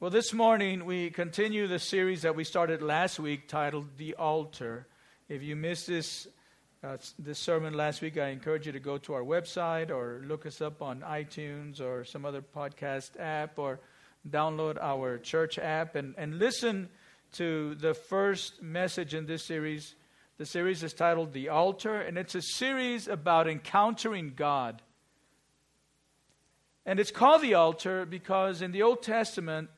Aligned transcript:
Well, 0.00 0.10
this 0.10 0.34
morning 0.34 0.86
we 0.86 1.10
continue 1.10 1.68
the 1.68 1.78
series 1.78 2.22
that 2.22 2.34
we 2.34 2.42
started 2.42 2.82
last 2.82 3.20
week 3.20 3.46
titled 3.46 3.96
The 3.96 4.14
Altar. 4.16 4.88
If 5.28 5.44
you 5.44 5.54
missed 5.54 5.86
this, 5.86 6.26
uh, 6.82 6.96
this 7.16 7.38
sermon 7.38 7.74
last 7.74 8.02
week, 8.02 8.18
I 8.18 8.30
encourage 8.30 8.66
you 8.66 8.72
to 8.72 8.80
go 8.80 8.98
to 8.98 9.14
our 9.14 9.22
website 9.22 9.90
or 9.90 10.20
look 10.26 10.46
us 10.46 10.60
up 10.60 10.82
on 10.82 11.02
iTunes 11.02 11.80
or 11.80 12.04
some 12.04 12.24
other 12.24 12.42
podcast 12.42 13.20
app 13.20 13.56
or 13.56 13.78
download 14.28 14.78
our 14.82 15.16
church 15.16 15.60
app 15.60 15.94
and, 15.94 16.16
and 16.18 16.40
listen 16.40 16.88
to 17.34 17.76
the 17.76 17.94
first 17.94 18.60
message 18.60 19.14
in 19.14 19.26
this 19.26 19.44
series. 19.44 19.94
The 20.38 20.46
series 20.46 20.82
is 20.82 20.92
titled 20.92 21.32
The 21.32 21.50
Altar, 21.50 22.00
and 22.00 22.18
it's 22.18 22.34
a 22.34 22.42
series 22.42 23.06
about 23.06 23.48
encountering 23.48 24.32
God. 24.34 24.82
And 26.84 26.98
it's 26.98 27.12
called 27.12 27.42
the 27.42 27.54
altar 27.54 28.04
because 28.04 28.60
in 28.60 28.72
the 28.72 28.82
Old 28.82 29.02
Testament, 29.02 29.70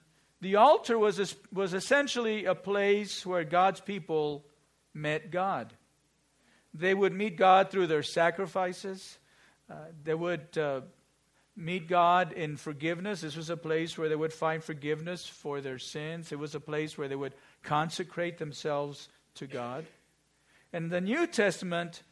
the 0.46 0.54
altar 0.54 0.96
was, 0.96 1.34
was 1.52 1.74
essentially 1.74 2.44
a 2.44 2.54
place 2.54 3.26
where 3.26 3.42
God's 3.42 3.80
people 3.80 4.44
met 4.94 5.32
God. 5.32 5.74
They 6.72 6.94
would 6.94 7.12
meet 7.12 7.36
God 7.36 7.68
through 7.68 7.88
their 7.88 8.04
sacrifices. 8.04 9.18
Uh, 9.68 9.74
they 10.04 10.14
would 10.14 10.56
uh, 10.56 10.82
meet 11.56 11.88
God 11.88 12.30
in 12.32 12.56
forgiveness. 12.56 13.22
This 13.22 13.36
was 13.36 13.50
a 13.50 13.56
place 13.56 13.98
where 13.98 14.08
they 14.08 14.14
would 14.14 14.32
find 14.32 14.62
forgiveness 14.62 15.26
for 15.26 15.60
their 15.60 15.80
sins. 15.80 16.30
It 16.30 16.38
was 16.38 16.54
a 16.54 16.60
place 16.60 16.96
where 16.96 17.08
they 17.08 17.16
would 17.16 17.34
consecrate 17.64 18.38
themselves 18.38 19.08
to 19.34 19.48
God. 19.48 19.84
In 20.72 20.90
the 20.90 21.00
New 21.00 21.26
Testament, 21.26 22.04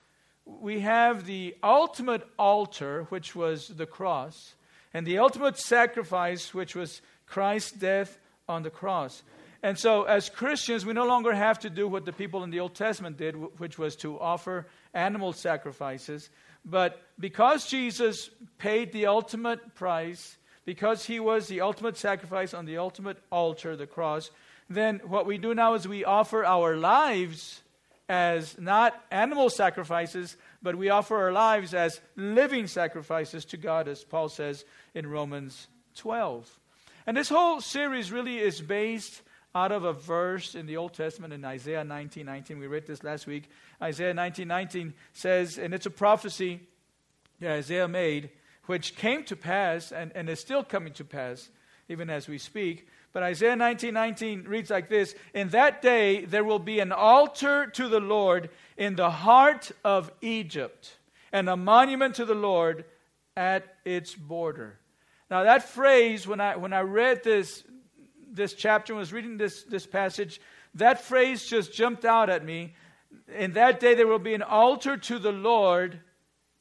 we 0.44 0.80
have 0.80 1.24
the 1.24 1.54
ultimate 1.62 2.26
altar, 2.36 3.04
which 3.10 3.36
was 3.36 3.68
the 3.68 3.86
cross, 3.86 4.56
and 4.92 5.06
the 5.06 5.18
ultimate 5.18 5.56
sacrifice, 5.56 6.52
which 6.52 6.74
was 6.74 7.00
Christ's 7.26 7.70
death 7.70 8.18
on 8.48 8.62
the 8.62 8.70
cross. 8.70 9.22
And 9.62 9.78
so, 9.78 10.04
as 10.04 10.28
Christians, 10.28 10.84
we 10.84 10.92
no 10.92 11.06
longer 11.06 11.32
have 11.32 11.60
to 11.60 11.70
do 11.70 11.88
what 11.88 12.04
the 12.04 12.12
people 12.12 12.44
in 12.44 12.50
the 12.50 12.60
Old 12.60 12.74
Testament 12.74 13.16
did, 13.16 13.34
which 13.58 13.78
was 13.78 13.96
to 13.96 14.20
offer 14.20 14.66
animal 14.92 15.32
sacrifices. 15.32 16.28
But 16.64 17.00
because 17.18 17.66
Jesus 17.66 18.28
paid 18.58 18.92
the 18.92 19.06
ultimate 19.06 19.74
price, 19.74 20.36
because 20.66 21.06
he 21.06 21.18
was 21.18 21.48
the 21.48 21.62
ultimate 21.62 21.96
sacrifice 21.96 22.52
on 22.52 22.66
the 22.66 22.76
ultimate 22.76 23.16
altar, 23.32 23.76
the 23.76 23.86
cross, 23.86 24.30
then 24.68 25.00
what 25.06 25.24
we 25.24 25.38
do 25.38 25.54
now 25.54 25.74
is 25.74 25.88
we 25.88 26.04
offer 26.04 26.44
our 26.44 26.76
lives 26.76 27.62
as 28.08 28.58
not 28.58 29.02
animal 29.10 29.48
sacrifices, 29.48 30.36
but 30.62 30.76
we 30.76 30.90
offer 30.90 31.16
our 31.16 31.32
lives 31.32 31.72
as 31.72 32.02
living 32.16 32.66
sacrifices 32.66 33.46
to 33.46 33.56
God, 33.56 33.88
as 33.88 34.04
Paul 34.04 34.28
says 34.28 34.64
in 34.94 35.06
Romans 35.06 35.68
12. 35.96 36.58
And 37.06 37.16
this 37.16 37.28
whole 37.28 37.60
series 37.60 38.10
really 38.10 38.38
is 38.38 38.60
based 38.60 39.22
out 39.54 39.72
of 39.72 39.84
a 39.84 39.92
verse 39.92 40.54
in 40.54 40.66
the 40.66 40.76
Old 40.76 40.94
Testament 40.94 41.32
in 41.32 41.44
Isaiah 41.44 41.84
19 41.84 42.26
19. 42.26 42.58
We 42.58 42.66
read 42.66 42.86
this 42.86 43.04
last 43.04 43.26
week. 43.26 43.48
Isaiah 43.80 44.14
19 44.14 44.48
19 44.48 44.94
says, 45.12 45.58
and 45.58 45.74
it's 45.74 45.86
a 45.86 45.90
prophecy 45.90 46.60
that 47.40 47.52
Isaiah 47.52 47.88
made, 47.88 48.30
which 48.66 48.96
came 48.96 49.22
to 49.24 49.36
pass 49.36 49.92
and, 49.92 50.12
and 50.14 50.28
is 50.28 50.40
still 50.40 50.64
coming 50.64 50.92
to 50.94 51.04
pass, 51.04 51.50
even 51.88 52.08
as 52.08 52.26
we 52.26 52.38
speak. 52.38 52.88
But 53.12 53.22
Isaiah 53.22 53.54
19 53.54 53.92
19 53.94 54.44
reads 54.44 54.70
like 54.70 54.88
this 54.88 55.14
In 55.34 55.50
that 55.50 55.82
day 55.82 56.24
there 56.24 56.44
will 56.44 56.58
be 56.58 56.80
an 56.80 56.90
altar 56.90 57.66
to 57.66 57.88
the 57.88 58.00
Lord 58.00 58.50
in 58.76 58.96
the 58.96 59.10
heart 59.10 59.70
of 59.84 60.10
Egypt, 60.20 60.96
and 61.32 61.48
a 61.48 61.56
monument 61.56 62.16
to 62.16 62.24
the 62.24 62.34
Lord 62.34 62.86
at 63.36 63.76
its 63.84 64.14
border. 64.14 64.78
Now, 65.34 65.42
that 65.42 65.68
phrase, 65.68 66.28
when 66.28 66.40
I, 66.40 66.54
when 66.54 66.72
I 66.72 66.82
read 66.82 67.24
this, 67.24 67.64
this 68.30 68.54
chapter 68.54 68.92
and 68.92 69.00
was 69.00 69.12
reading 69.12 69.36
this, 69.36 69.64
this 69.64 69.84
passage, 69.84 70.40
that 70.76 71.02
phrase 71.02 71.44
just 71.44 71.74
jumped 71.74 72.04
out 72.04 72.30
at 72.30 72.44
me. 72.44 72.76
In 73.36 73.54
that 73.54 73.80
day, 73.80 73.96
there 73.96 74.06
will 74.06 74.20
be 74.20 74.34
an 74.34 74.42
altar 74.42 74.96
to 74.96 75.18
the 75.18 75.32
Lord 75.32 75.98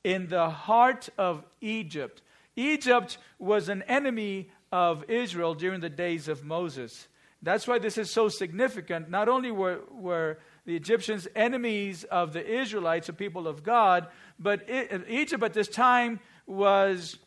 in 0.04 0.28
the 0.28 0.50
heart 0.50 1.08
of 1.20 1.44
Egypt. 1.62 2.24
Egypt 2.56 3.20
was 3.38 3.70
an 3.70 3.84
enemy 3.84 4.50
of 4.72 5.08
Israel 5.08 5.54
during 5.54 5.80
the 5.80 5.88
days 5.88 6.28
of 6.28 6.44
Moses. 6.44 7.08
That's 7.44 7.68
why 7.68 7.78
this 7.78 8.00
is 8.00 8.10
so 8.10 8.28
significant. 8.28 9.08
Not 9.08 9.30
only 9.30 9.52
were, 9.52 9.82
were 9.92 10.40
the 10.66 10.76
Egyptians 10.76 11.28
enemies 11.36 12.06
of 12.06 12.34
the 12.34 12.44
Israelites, 12.44 13.06
the 13.06 13.14
people 13.14 13.48
of 13.48 13.62
God, 13.62 14.08
but 14.40 14.68
it, 14.68 15.06
Egypt 15.08 15.44
at 15.44 15.54
this 15.54 15.68
time 15.68 16.20
was 16.48 17.20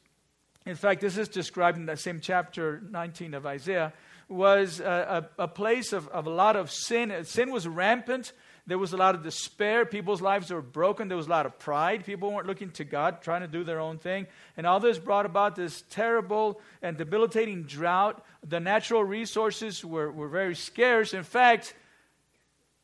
in 0.66 0.74
fact, 0.74 1.00
this 1.00 1.16
is 1.16 1.28
described 1.28 1.78
in 1.78 1.86
that 1.86 2.00
same 2.00 2.18
chapter 2.20 2.82
19 2.90 3.34
of 3.34 3.46
Isaiah, 3.46 3.92
was 4.28 4.80
a, 4.80 5.28
a, 5.38 5.44
a 5.44 5.48
place 5.48 5.92
of, 5.92 6.08
of 6.08 6.26
a 6.26 6.30
lot 6.30 6.56
of 6.56 6.72
sin. 6.72 7.14
Sin 7.22 7.52
was 7.52 7.68
rampant. 7.68 8.32
There 8.66 8.76
was 8.76 8.92
a 8.92 8.96
lot 8.96 9.14
of 9.14 9.22
despair. 9.22 9.86
People's 9.86 10.20
lives 10.20 10.50
were 10.50 10.60
broken. 10.60 11.06
There 11.06 11.16
was 11.16 11.28
a 11.28 11.30
lot 11.30 11.46
of 11.46 11.56
pride. 11.60 12.04
People 12.04 12.32
weren't 12.32 12.48
looking 12.48 12.72
to 12.72 12.84
God, 12.84 13.22
trying 13.22 13.42
to 13.42 13.46
do 13.46 13.62
their 13.62 13.78
own 13.78 13.98
thing. 13.98 14.26
And 14.56 14.66
all 14.66 14.80
this 14.80 14.98
brought 14.98 15.24
about 15.24 15.54
this 15.54 15.84
terrible 15.88 16.60
and 16.82 16.96
debilitating 16.96 17.62
drought. 17.62 18.24
The 18.44 18.58
natural 18.58 19.04
resources 19.04 19.84
were, 19.84 20.10
were 20.10 20.28
very 20.28 20.56
scarce. 20.56 21.14
In 21.14 21.22
fact, 21.22 21.74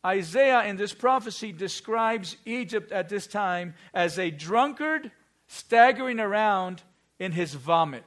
Isaiah 0.06 0.62
in 0.64 0.76
this 0.76 0.94
prophecy 0.94 1.50
describes 1.50 2.36
Egypt 2.44 2.92
at 2.92 3.08
this 3.08 3.26
time 3.26 3.74
as 3.92 4.20
a 4.20 4.30
drunkard 4.30 5.10
staggering 5.48 6.20
around 6.20 6.82
in 7.22 7.30
his 7.30 7.54
vomit. 7.54 8.04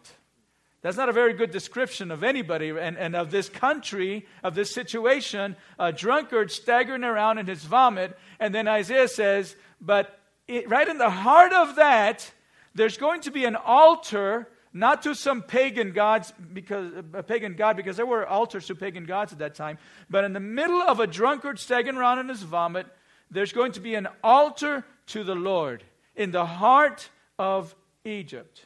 That's 0.82 0.98
not 0.98 1.08
a 1.08 1.14
very 1.14 1.34
good 1.34 1.50
description 1.50 2.12
of 2.12 2.22
anybody 2.22 2.70
and, 2.70 2.98
and 2.98 3.16
of 3.16 3.32
this 3.32 3.48
country, 3.48 4.26
of 4.44 4.56
this 4.56 4.74
situation. 4.74 5.56
A 5.80 5.94
drunkard 5.94 6.52
staggering 6.52 7.06
around 7.06 7.38
in 7.38 7.48
his 7.48 7.64
vomit. 7.64 8.18
And 8.42 8.54
then 8.54 8.68
Isaiah 8.68 9.08
says, 9.08 9.56
but 9.80 10.20
it, 10.50 10.70
right 10.70 10.88
in 10.88 10.98
the 10.98 11.10
heart 11.10 11.54
of 11.54 11.78
that, 11.78 12.30
there's 12.76 12.98
going 12.98 13.22
to 13.22 13.32
be 13.32 13.46
an 13.46 13.56
altar, 13.56 14.50
not 14.74 15.04
to 15.04 15.16
some 15.16 15.42
pagan 15.44 15.94
gods, 15.94 16.34
because 16.54 16.92
a 17.14 17.24
pagan 17.24 17.56
god, 17.56 17.78
because 17.78 17.96
there 17.96 18.06
were 18.06 18.28
altars 18.28 18.68
to 18.68 18.76
pagan 18.76 19.06
gods 19.06 19.32
at 19.32 19.40
that 19.40 19.56
time, 19.56 19.78
but 20.10 20.26
in 20.26 20.34
the 20.34 20.42
middle 20.42 20.82
of 20.82 21.00
a 21.00 21.08
drunkard 21.08 21.58
staggering 21.58 21.96
around 21.96 22.20
in 22.20 22.28
his 22.28 22.44
vomit, 22.44 22.86
there's 23.32 23.54
going 23.54 23.72
to 23.72 23.80
be 23.80 23.96
an 23.96 24.10
altar 24.22 24.84
to 25.08 25.24
the 25.24 25.36
Lord 25.36 25.86
in 26.18 26.32
the 26.32 26.46
heart 26.46 27.10
of 27.40 27.74
Egypt. 28.04 28.65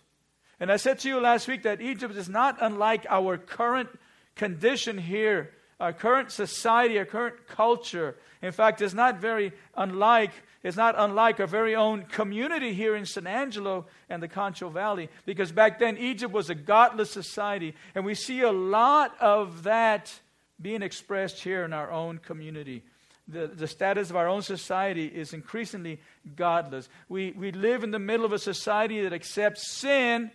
And 0.59 0.72
I 0.72 0.78
said 0.78 1.00
to 1.00 1.08
you 1.08 1.20
last 1.20 1.47
week 1.47 1.64
that 1.64 1.81
Egypt 1.81 2.16
is 2.16 2.28
not 2.28 2.58
unlike 2.59 3.06
our 3.09 3.38
current 3.38 3.90
condition 4.36 4.97
here, 4.97 5.52
our 5.80 5.94
current 5.94 6.31
society, 6.31 6.97
our 6.97 7.06
current 7.06 7.47
culture. 7.47 8.18
In 8.42 8.52
fact, 8.52 8.81
it's 8.81 8.94
not 8.94 9.20
very 9.20 9.53
unlike, 9.75 10.31
it's 10.64 10.75
not 10.75 10.96
unlike 10.97 11.40
our 11.40 11.47
very 11.47 11.75
own 11.75 12.03
community 12.03 12.74
here 12.74 12.96
in 12.96 13.06
San 13.06 13.28
Angelo 13.28 13.86
and 14.09 14.22
the 14.22 14.28
Concho 14.28 14.70
Valley, 14.70 15.09
because 15.25 15.52
back 15.52 15.80
then 15.80 15.97
Egypt 15.97 16.34
was 16.34 16.50
a 16.50 16.56
godless 16.56 17.12
society, 17.12 17.74
and 17.96 18.06
we 18.06 18.14
see 18.14 18.41
a 18.41 18.52
lot 18.52 19.16
of 19.22 19.64
that 19.64 20.20
being 20.62 20.81
expressed 20.81 21.41
here 21.41 21.64
in 21.64 21.72
our 21.72 21.90
own 21.90 22.18
community. 22.18 22.84
The, 23.30 23.47
the 23.47 23.68
status 23.68 24.09
of 24.09 24.16
our 24.16 24.28
own 24.28 24.41
society 24.41 25.06
is 25.06 25.34
increasingly 25.34 26.02
godless. 26.36 26.90
We, 27.08 27.31
we 27.31 27.52
live 27.52 27.84
in 27.84 27.91
the 27.91 28.00
middle 28.00 28.26
of 28.26 28.34
a 28.34 28.40
society 28.40 29.02
that 29.03 29.14
accepts 29.14 29.72
sin 29.72 30.31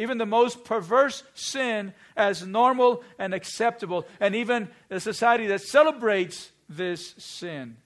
even 0.00 0.18
the 0.18 0.26
most 0.26 0.64
perverse 0.64 1.22
sin, 1.34 1.92
as 2.16 2.46
normal 2.46 3.04
and 3.18 3.34
acceptable, 3.34 4.06
and 4.18 4.34
even 4.34 4.68
a 4.90 4.98
society 4.98 5.46
that 5.48 5.60
celebrates 5.60 6.50
this 6.68 7.14
sin. 7.18 7.76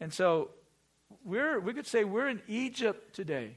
And 0.00 0.12
so 0.12 0.50
we're, 1.24 1.58
we 1.58 1.74
could 1.74 1.86
say 1.86 2.04
we're 2.04 2.28
in 2.28 2.42
Egypt 2.46 3.14
today. 3.14 3.56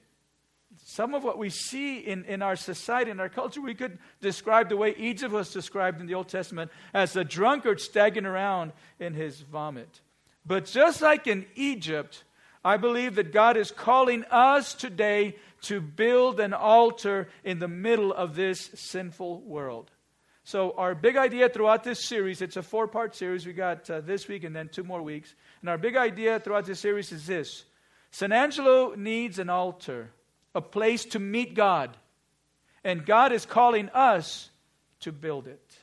Some 0.85 1.13
of 1.13 1.23
what 1.23 1.37
we 1.37 1.49
see 1.49 1.99
in, 1.99 2.25
in 2.25 2.41
our 2.41 2.55
society, 2.55 3.11
in 3.11 3.19
our 3.19 3.29
culture, 3.29 3.61
we 3.61 3.75
could 3.75 3.99
describe 4.21 4.69
the 4.69 4.77
way 4.77 4.95
Egypt 4.97 5.33
was 5.33 5.51
described 5.51 5.99
in 5.99 6.07
the 6.07 6.15
Old 6.15 6.29
Testament 6.29 6.71
as 6.93 7.15
a 7.15 7.23
drunkard 7.23 7.81
staggering 7.81 8.25
around 8.25 8.71
in 8.99 9.13
his 9.13 9.41
vomit. 9.41 10.01
But 10.45 10.65
just 10.65 11.01
like 11.01 11.27
in 11.27 11.45
Egypt, 11.55 12.23
I 12.63 12.77
believe 12.77 13.15
that 13.15 13.31
God 13.31 13.57
is 13.57 13.71
calling 13.71 14.25
us 14.25 14.73
today 14.73 15.35
to 15.61 15.79
build 15.79 16.39
an 16.39 16.53
altar 16.53 17.29
in 17.43 17.59
the 17.59 17.67
middle 17.67 18.13
of 18.13 18.35
this 18.35 18.69
sinful 18.75 19.41
world. 19.41 19.91
So, 20.43 20.71
our 20.77 20.95
big 20.95 21.15
idea 21.15 21.47
throughout 21.47 21.83
this 21.83 22.03
series, 22.03 22.41
it's 22.41 22.57
a 22.57 22.63
four 22.63 22.87
part 22.87 23.15
series. 23.15 23.45
We 23.45 23.53
got 23.53 23.89
uh, 23.89 24.01
this 24.01 24.27
week 24.27 24.43
and 24.43 24.55
then 24.55 24.69
two 24.69 24.83
more 24.83 25.01
weeks. 25.01 25.35
And 25.61 25.69
our 25.69 25.77
big 25.77 25.95
idea 25.95 26.39
throughout 26.39 26.65
this 26.65 26.79
series 26.79 27.11
is 27.11 27.27
this 27.27 27.65
San 28.11 28.31
Angelo 28.31 28.95
needs 28.95 29.39
an 29.39 29.49
altar, 29.49 30.11
a 30.55 30.61
place 30.61 31.05
to 31.05 31.19
meet 31.19 31.53
God. 31.53 31.95
And 32.83 33.05
God 33.05 33.31
is 33.31 33.45
calling 33.45 33.89
us 33.89 34.49
to 35.01 35.11
build 35.11 35.47
it. 35.47 35.77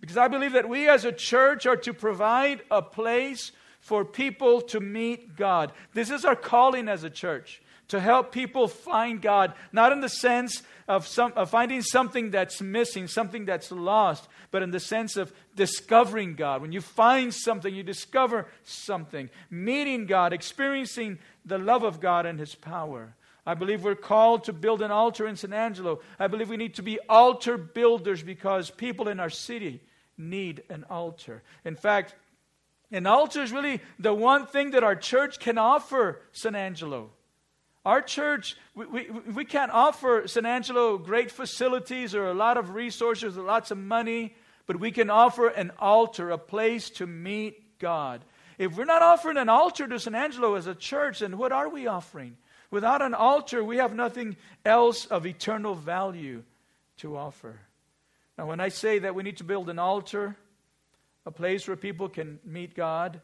Because 0.00 0.16
I 0.16 0.28
believe 0.28 0.52
that 0.52 0.68
we 0.68 0.88
as 0.88 1.04
a 1.04 1.12
church 1.12 1.64
are 1.64 1.76
to 1.76 1.94
provide 1.94 2.62
a 2.70 2.82
place 2.82 3.52
for 3.82 4.04
people 4.04 4.62
to 4.62 4.80
meet 4.80 5.36
God. 5.36 5.72
This 5.92 6.08
is 6.08 6.24
our 6.24 6.36
calling 6.36 6.88
as 6.88 7.04
a 7.04 7.10
church. 7.10 7.60
to 7.92 8.00
help 8.00 8.32
people 8.32 8.68
find 8.68 9.20
God, 9.20 9.52
not 9.70 9.92
in 9.92 10.00
the 10.00 10.08
sense 10.08 10.62
of, 10.88 11.06
some, 11.06 11.30
of 11.36 11.50
finding 11.50 11.82
something 11.82 12.30
that's 12.30 12.62
missing, 12.62 13.06
something 13.06 13.44
that's 13.44 13.70
lost, 13.70 14.28
but 14.50 14.62
in 14.62 14.70
the 14.70 14.80
sense 14.80 15.18
of 15.18 15.30
discovering 15.56 16.34
God. 16.34 16.62
When 16.62 16.72
you 16.72 16.80
find 16.80 17.34
something, 17.34 17.74
you 17.74 17.82
discover 17.82 18.46
something, 18.64 19.28
meeting 19.50 20.06
God, 20.06 20.32
experiencing 20.32 21.18
the 21.44 21.58
love 21.58 21.82
of 21.82 22.00
God 22.00 22.24
and 22.24 22.38
His 22.38 22.54
power. 22.54 23.14
I 23.44 23.52
believe 23.52 23.84
we're 23.84 23.94
called 23.94 24.44
to 24.44 24.54
build 24.54 24.80
an 24.80 24.90
altar 24.90 25.26
in 25.26 25.36
San 25.36 25.52
Angelo. 25.52 26.00
I 26.18 26.28
believe 26.28 26.48
we 26.48 26.56
need 26.56 26.76
to 26.76 26.82
be 26.82 26.98
altar 27.10 27.58
builders 27.58 28.22
because 28.22 28.70
people 28.70 29.08
in 29.08 29.20
our 29.20 29.28
city 29.28 29.82
need 30.16 30.62
an 30.70 30.86
altar. 30.88 31.42
In 31.66 31.76
fact, 31.76 32.14
an 32.92 33.06
altar 33.06 33.42
is 33.42 33.52
really 33.52 33.80
the 33.98 34.14
one 34.14 34.46
thing 34.46 34.72
that 34.72 34.84
our 34.84 34.94
church 34.94 35.38
can 35.38 35.58
offer 35.58 36.20
San 36.32 36.54
Angelo. 36.54 37.10
Our 37.84 38.02
church, 38.02 38.56
we, 38.74 38.86
we, 38.86 39.10
we 39.10 39.44
can't 39.44 39.72
offer 39.72 40.28
San 40.28 40.46
Angelo 40.46 40.98
great 40.98 41.30
facilities 41.30 42.14
or 42.14 42.28
a 42.28 42.34
lot 42.34 42.56
of 42.56 42.74
resources 42.74 43.36
or 43.36 43.42
lots 43.42 43.70
of 43.70 43.78
money, 43.78 44.36
but 44.66 44.78
we 44.78 44.92
can 44.92 45.10
offer 45.10 45.48
an 45.48 45.72
altar, 45.78 46.30
a 46.30 46.38
place 46.38 46.90
to 46.90 47.06
meet 47.06 47.78
God. 47.78 48.24
If 48.58 48.76
we're 48.76 48.84
not 48.84 49.02
offering 49.02 49.38
an 49.38 49.48
altar 49.48 49.88
to 49.88 49.98
San 49.98 50.14
Angelo 50.14 50.54
as 50.54 50.68
a 50.68 50.74
church, 50.74 51.20
then 51.20 51.38
what 51.38 51.50
are 51.50 51.68
we 51.68 51.88
offering? 51.88 52.36
Without 52.70 53.02
an 53.02 53.14
altar, 53.14 53.64
we 53.64 53.78
have 53.78 53.94
nothing 53.94 54.36
else 54.64 55.06
of 55.06 55.26
eternal 55.26 55.74
value 55.74 56.44
to 56.98 57.16
offer. 57.16 57.58
Now, 58.38 58.46
when 58.46 58.60
I 58.60 58.68
say 58.68 59.00
that 59.00 59.14
we 59.14 59.22
need 59.22 59.38
to 59.38 59.44
build 59.44 59.68
an 59.68 59.78
altar, 59.78 60.36
a 61.24 61.30
place 61.30 61.66
where 61.68 61.76
people 61.76 62.08
can 62.08 62.38
meet 62.44 62.74
God, 62.74 63.20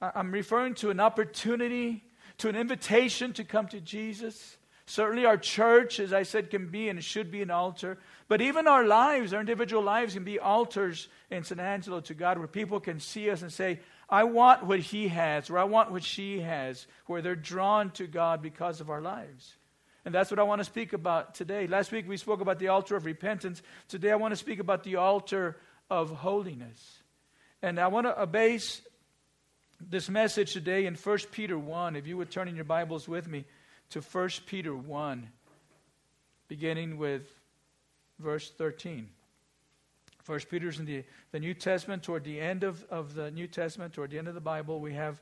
I'm 0.00 0.32
referring 0.32 0.74
to 0.76 0.90
an 0.90 0.98
opportunity, 0.98 2.02
to 2.38 2.48
an 2.48 2.56
invitation 2.56 3.32
to 3.34 3.44
come 3.44 3.68
to 3.68 3.80
Jesus. 3.80 4.56
Certainly, 4.86 5.26
our 5.26 5.36
church, 5.36 6.00
as 6.00 6.12
I 6.12 6.22
said, 6.22 6.50
can 6.50 6.68
be 6.68 6.88
and 6.88 7.04
should 7.04 7.30
be 7.30 7.42
an 7.42 7.50
altar. 7.50 7.98
But 8.26 8.40
even 8.40 8.66
our 8.66 8.84
lives, 8.84 9.32
our 9.32 9.40
individual 9.40 9.82
lives, 9.82 10.14
can 10.14 10.24
be 10.24 10.40
altars 10.40 11.08
in 11.30 11.44
San 11.44 11.60
Angelo 11.60 12.00
to 12.00 12.14
God 12.14 12.38
where 12.38 12.48
people 12.48 12.80
can 12.80 12.98
see 12.98 13.30
us 13.30 13.42
and 13.42 13.52
say, 13.52 13.80
I 14.08 14.24
want 14.24 14.64
what 14.64 14.80
he 14.80 15.08
has, 15.08 15.50
or 15.50 15.58
I 15.58 15.64
want 15.64 15.92
what 15.92 16.02
she 16.02 16.40
has, 16.40 16.86
where 17.06 17.22
they're 17.22 17.36
drawn 17.36 17.90
to 17.92 18.06
God 18.06 18.42
because 18.42 18.80
of 18.80 18.90
our 18.90 19.00
lives. 19.00 19.54
And 20.04 20.14
that's 20.14 20.30
what 20.30 20.40
I 20.40 20.44
want 20.44 20.60
to 20.60 20.64
speak 20.64 20.94
about 20.94 21.34
today. 21.34 21.66
Last 21.66 21.92
week 21.92 22.08
we 22.08 22.16
spoke 22.16 22.40
about 22.40 22.58
the 22.58 22.68
altar 22.68 22.96
of 22.96 23.04
repentance. 23.04 23.62
Today 23.86 24.10
I 24.10 24.16
want 24.16 24.32
to 24.32 24.36
speak 24.36 24.58
about 24.58 24.82
the 24.82 24.96
altar 24.96 25.58
of 25.90 26.10
holiness. 26.10 26.99
And 27.62 27.78
I 27.78 27.88
want 27.88 28.06
to 28.06 28.26
base 28.26 28.80
this 29.80 30.08
message 30.08 30.54
today 30.54 30.86
in 30.86 30.94
1 30.94 31.18
Peter 31.30 31.58
1. 31.58 31.94
If 31.94 32.06
you 32.06 32.16
would 32.16 32.30
turn 32.30 32.48
in 32.48 32.56
your 32.56 32.64
Bibles 32.64 33.06
with 33.06 33.28
me 33.28 33.44
to 33.90 34.00
1 34.00 34.30
Peter 34.46 34.74
1, 34.74 35.28
beginning 36.48 36.96
with 36.96 37.22
verse 38.18 38.50
13. 38.56 39.10
First 40.22 40.48
Peter's 40.48 40.78
in 40.78 40.86
the, 40.86 41.04
the 41.32 41.40
New 41.40 41.52
Testament, 41.52 42.02
toward 42.02 42.24
the 42.24 42.40
end 42.40 42.64
of, 42.64 42.82
of 42.84 43.14
the 43.14 43.30
New 43.30 43.46
Testament, 43.46 43.92
toward 43.92 44.10
the 44.10 44.18
end 44.18 44.28
of 44.28 44.34
the 44.34 44.40
Bible, 44.40 44.80
we 44.80 44.94
have 44.94 45.20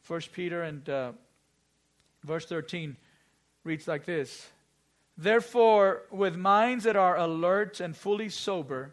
First 0.00 0.32
Peter 0.32 0.64
and 0.64 0.88
uh, 0.88 1.12
verse 2.24 2.46
13 2.46 2.96
reads 3.62 3.86
like 3.86 4.06
this 4.06 4.48
Therefore, 5.16 6.02
with 6.10 6.34
minds 6.36 6.82
that 6.82 6.96
are 6.96 7.16
alert 7.16 7.78
and 7.78 7.96
fully 7.96 8.28
sober, 8.28 8.92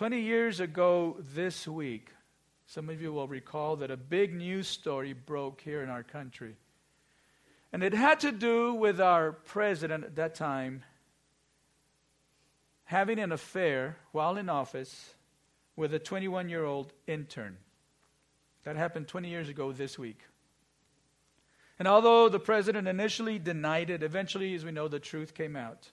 20 0.00 0.18
years 0.18 0.60
ago 0.60 1.18
this 1.34 1.68
week, 1.68 2.08
some 2.64 2.88
of 2.88 3.02
you 3.02 3.12
will 3.12 3.28
recall 3.28 3.76
that 3.76 3.90
a 3.90 3.98
big 3.98 4.32
news 4.32 4.66
story 4.66 5.12
broke 5.12 5.60
here 5.60 5.82
in 5.82 5.90
our 5.90 6.02
country. 6.02 6.56
And 7.70 7.82
it 7.82 7.92
had 7.92 8.20
to 8.20 8.32
do 8.32 8.72
with 8.72 8.98
our 8.98 9.32
president 9.32 10.04
at 10.04 10.16
that 10.16 10.34
time, 10.34 10.84
having 12.84 13.18
an 13.18 13.30
affair 13.30 13.98
while 14.12 14.38
in 14.38 14.48
office 14.48 15.12
with 15.76 15.92
a 15.92 15.98
21 15.98 16.48
year 16.48 16.64
old 16.64 16.94
intern. 17.06 17.58
That 18.64 18.76
happened 18.76 19.06
20 19.06 19.28
years 19.28 19.50
ago 19.50 19.70
this 19.70 19.98
week. 19.98 20.20
And 21.78 21.86
although 21.86 22.30
the 22.30 22.40
president 22.40 22.88
initially 22.88 23.38
denied 23.38 23.90
it, 23.90 24.02
eventually, 24.02 24.54
as 24.54 24.64
we 24.64 24.72
know, 24.72 24.88
the 24.88 24.98
truth 24.98 25.34
came 25.34 25.56
out. 25.56 25.90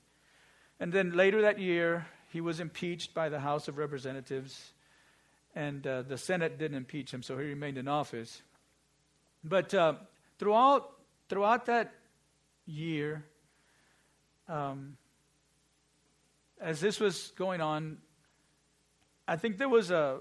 And 0.79 0.93
then 0.93 1.11
later 1.11 1.41
that 1.41 1.59
year, 1.59 2.05
he 2.29 2.41
was 2.41 2.59
impeached 2.59 3.13
by 3.13 3.29
the 3.29 3.39
House 3.39 3.67
of 3.67 3.77
Representatives, 3.77 4.73
and 5.55 5.85
uh, 5.87 6.01
the 6.01 6.17
Senate 6.17 6.57
didn't 6.57 6.77
impeach 6.77 7.13
him, 7.13 7.23
so 7.23 7.37
he 7.37 7.45
remained 7.45 7.77
in 7.77 7.87
office. 7.87 8.41
But 9.43 9.73
uh, 9.73 9.93
throughout, 10.39 10.89
throughout 11.29 11.65
that 11.67 11.93
year, 12.65 13.23
um, 14.49 14.97
as 16.59 16.79
this 16.79 16.99
was 16.99 17.31
going 17.37 17.61
on, 17.61 17.97
I 19.27 19.35
think 19.35 19.57
there 19.57 19.69
was 19.69 19.91
a, 19.91 20.19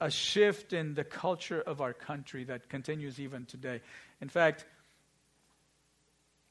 a 0.00 0.10
shift 0.10 0.72
in 0.72 0.94
the 0.94 1.04
culture 1.04 1.60
of 1.60 1.80
our 1.80 1.92
country 1.92 2.44
that 2.44 2.68
continues 2.68 3.20
even 3.20 3.46
today. 3.46 3.80
In 4.20 4.28
fact, 4.28 4.64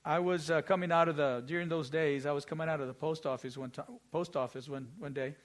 I 0.03 0.19
was 0.19 0.49
uh, 0.49 0.61
coming 0.61 0.91
out 0.91 1.07
of 1.07 1.15
the 1.15 1.43
during 1.45 1.69
those 1.69 1.89
days. 1.89 2.25
I 2.25 2.31
was 2.31 2.45
coming 2.45 2.67
out 2.67 2.79
of 2.81 2.87
the 2.87 2.93
post 2.93 3.25
office 3.25 3.57
one 3.57 3.71
time, 3.71 3.85
post 4.11 4.35
office 4.35 4.67
one 4.67 4.87
one 4.97 5.13
day, 5.13 5.35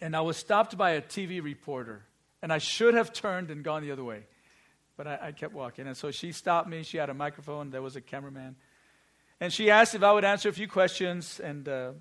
and 0.00 0.16
I 0.16 0.20
was 0.20 0.36
stopped 0.36 0.76
by 0.76 0.92
a 0.92 1.02
TV 1.02 1.42
reporter, 1.42 2.04
and 2.42 2.52
I 2.52 2.58
should 2.58 2.94
have 2.94 3.12
turned 3.12 3.50
and 3.50 3.62
gone 3.62 3.82
the 3.82 3.92
other 3.92 4.04
way, 4.04 4.24
but 4.96 5.06
I, 5.06 5.18
I 5.22 5.32
kept 5.32 5.54
walking. 5.54 5.86
And 5.86 5.96
so 5.96 6.10
she 6.10 6.32
stopped 6.32 6.68
me. 6.68 6.82
She 6.82 6.96
had 6.96 7.10
a 7.10 7.14
microphone. 7.14 7.70
There 7.70 7.82
was 7.82 7.96
a 7.96 8.00
cameraman, 8.00 8.56
and 9.40 9.52
she 9.52 9.70
asked 9.70 9.94
if 9.94 10.02
I 10.02 10.12
would 10.12 10.24
answer 10.24 10.48
a 10.48 10.52
few 10.52 10.68
questions. 10.68 11.40
And 11.40 11.68
uh, 11.68 11.92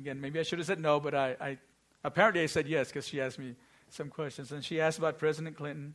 Again, 0.00 0.18
maybe 0.18 0.40
I 0.40 0.44
should 0.44 0.58
have 0.58 0.66
said 0.66 0.80
no, 0.80 0.98
but 0.98 1.14
I, 1.14 1.36
I 1.38 1.58
apparently 2.02 2.42
I 2.42 2.46
said 2.46 2.66
yes 2.66 2.88
because 2.88 3.06
she 3.06 3.20
asked 3.20 3.38
me 3.38 3.54
some 3.90 4.08
questions. 4.08 4.50
And 4.50 4.64
she 4.64 4.80
asked 4.80 4.96
about 4.96 5.18
President 5.18 5.58
Clinton. 5.58 5.94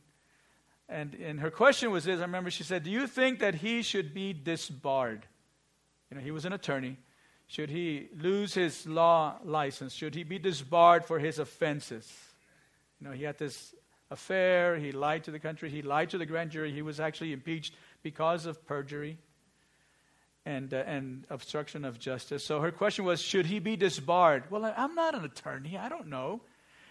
And, 0.88 1.14
and 1.14 1.40
her 1.40 1.50
question 1.50 1.90
was 1.90 2.04
this 2.04 2.18
I 2.20 2.22
remember 2.22 2.50
she 2.50 2.62
said, 2.62 2.84
Do 2.84 2.90
you 2.90 3.06
think 3.06 3.40
that 3.40 3.56
he 3.56 3.82
should 3.82 4.14
be 4.14 4.32
disbarred? 4.32 5.26
You 6.10 6.16
know, 6.16 6.22
he 6.22 6.30
was 6.30 6.44
an 6.44 6.52
attorney. 6.52 6.96
Should 7.48 7.70
he 7.70 8.08
lose 8.16 8.54
his 8.54 8.86
law 8.86 9.36
license? 9.44 9.92
Should 9.92 10.14
he 10.14 10.24
be 10.24 10.38
disbarred 10.38 11.04
for 11.04 11.18
his 11.18 11.38
offenses? 11.38 12.12
You 13.00 13.08
know, 13.08 13.12
he 13.14 13.24
had 13.24 13.38
this 13.38 13.74
affair. 14.10 14.76
He 14.76 14.92
lied 14.92 15.24
to 15.24 15.30
the 15.30 15.38
country. 15.38 15.70
He 15.70 15.82
lied 15.82 16.10
to 16.10 16.18
the 16.18 16.26
grand 16.26 16.50
jury. 16.50 16.72
He 16.72 16.82
was 16.82 16.98
actually 16.98 17.32
impeached 17.32 17.74
because 18.02 18.46
of 18.46 18.64
perjury 18.66 19.18
and, 20.44 20.72
uh, 20.72 20.78
and 20.86 21.24
obstruction 21.30 21.84
of 21.84 21.98
justice. 21.98 22.44
So 22.44 22.60
her 22.60 22.70
question 22.70 23.04
was, 23.04 23.20
should 23.20 23.46
he 23.46 23.58
be 23.58 23.76
disbarred? 23.76 24.50
Well, 24.50 24.72
I'm 24.76 24.94
not 24.94 25.14
an 25.14 25.24
attorney. 25.24 25.76
I 25.76 25.88
don't 25.88 26.06
know. 26.08 26.40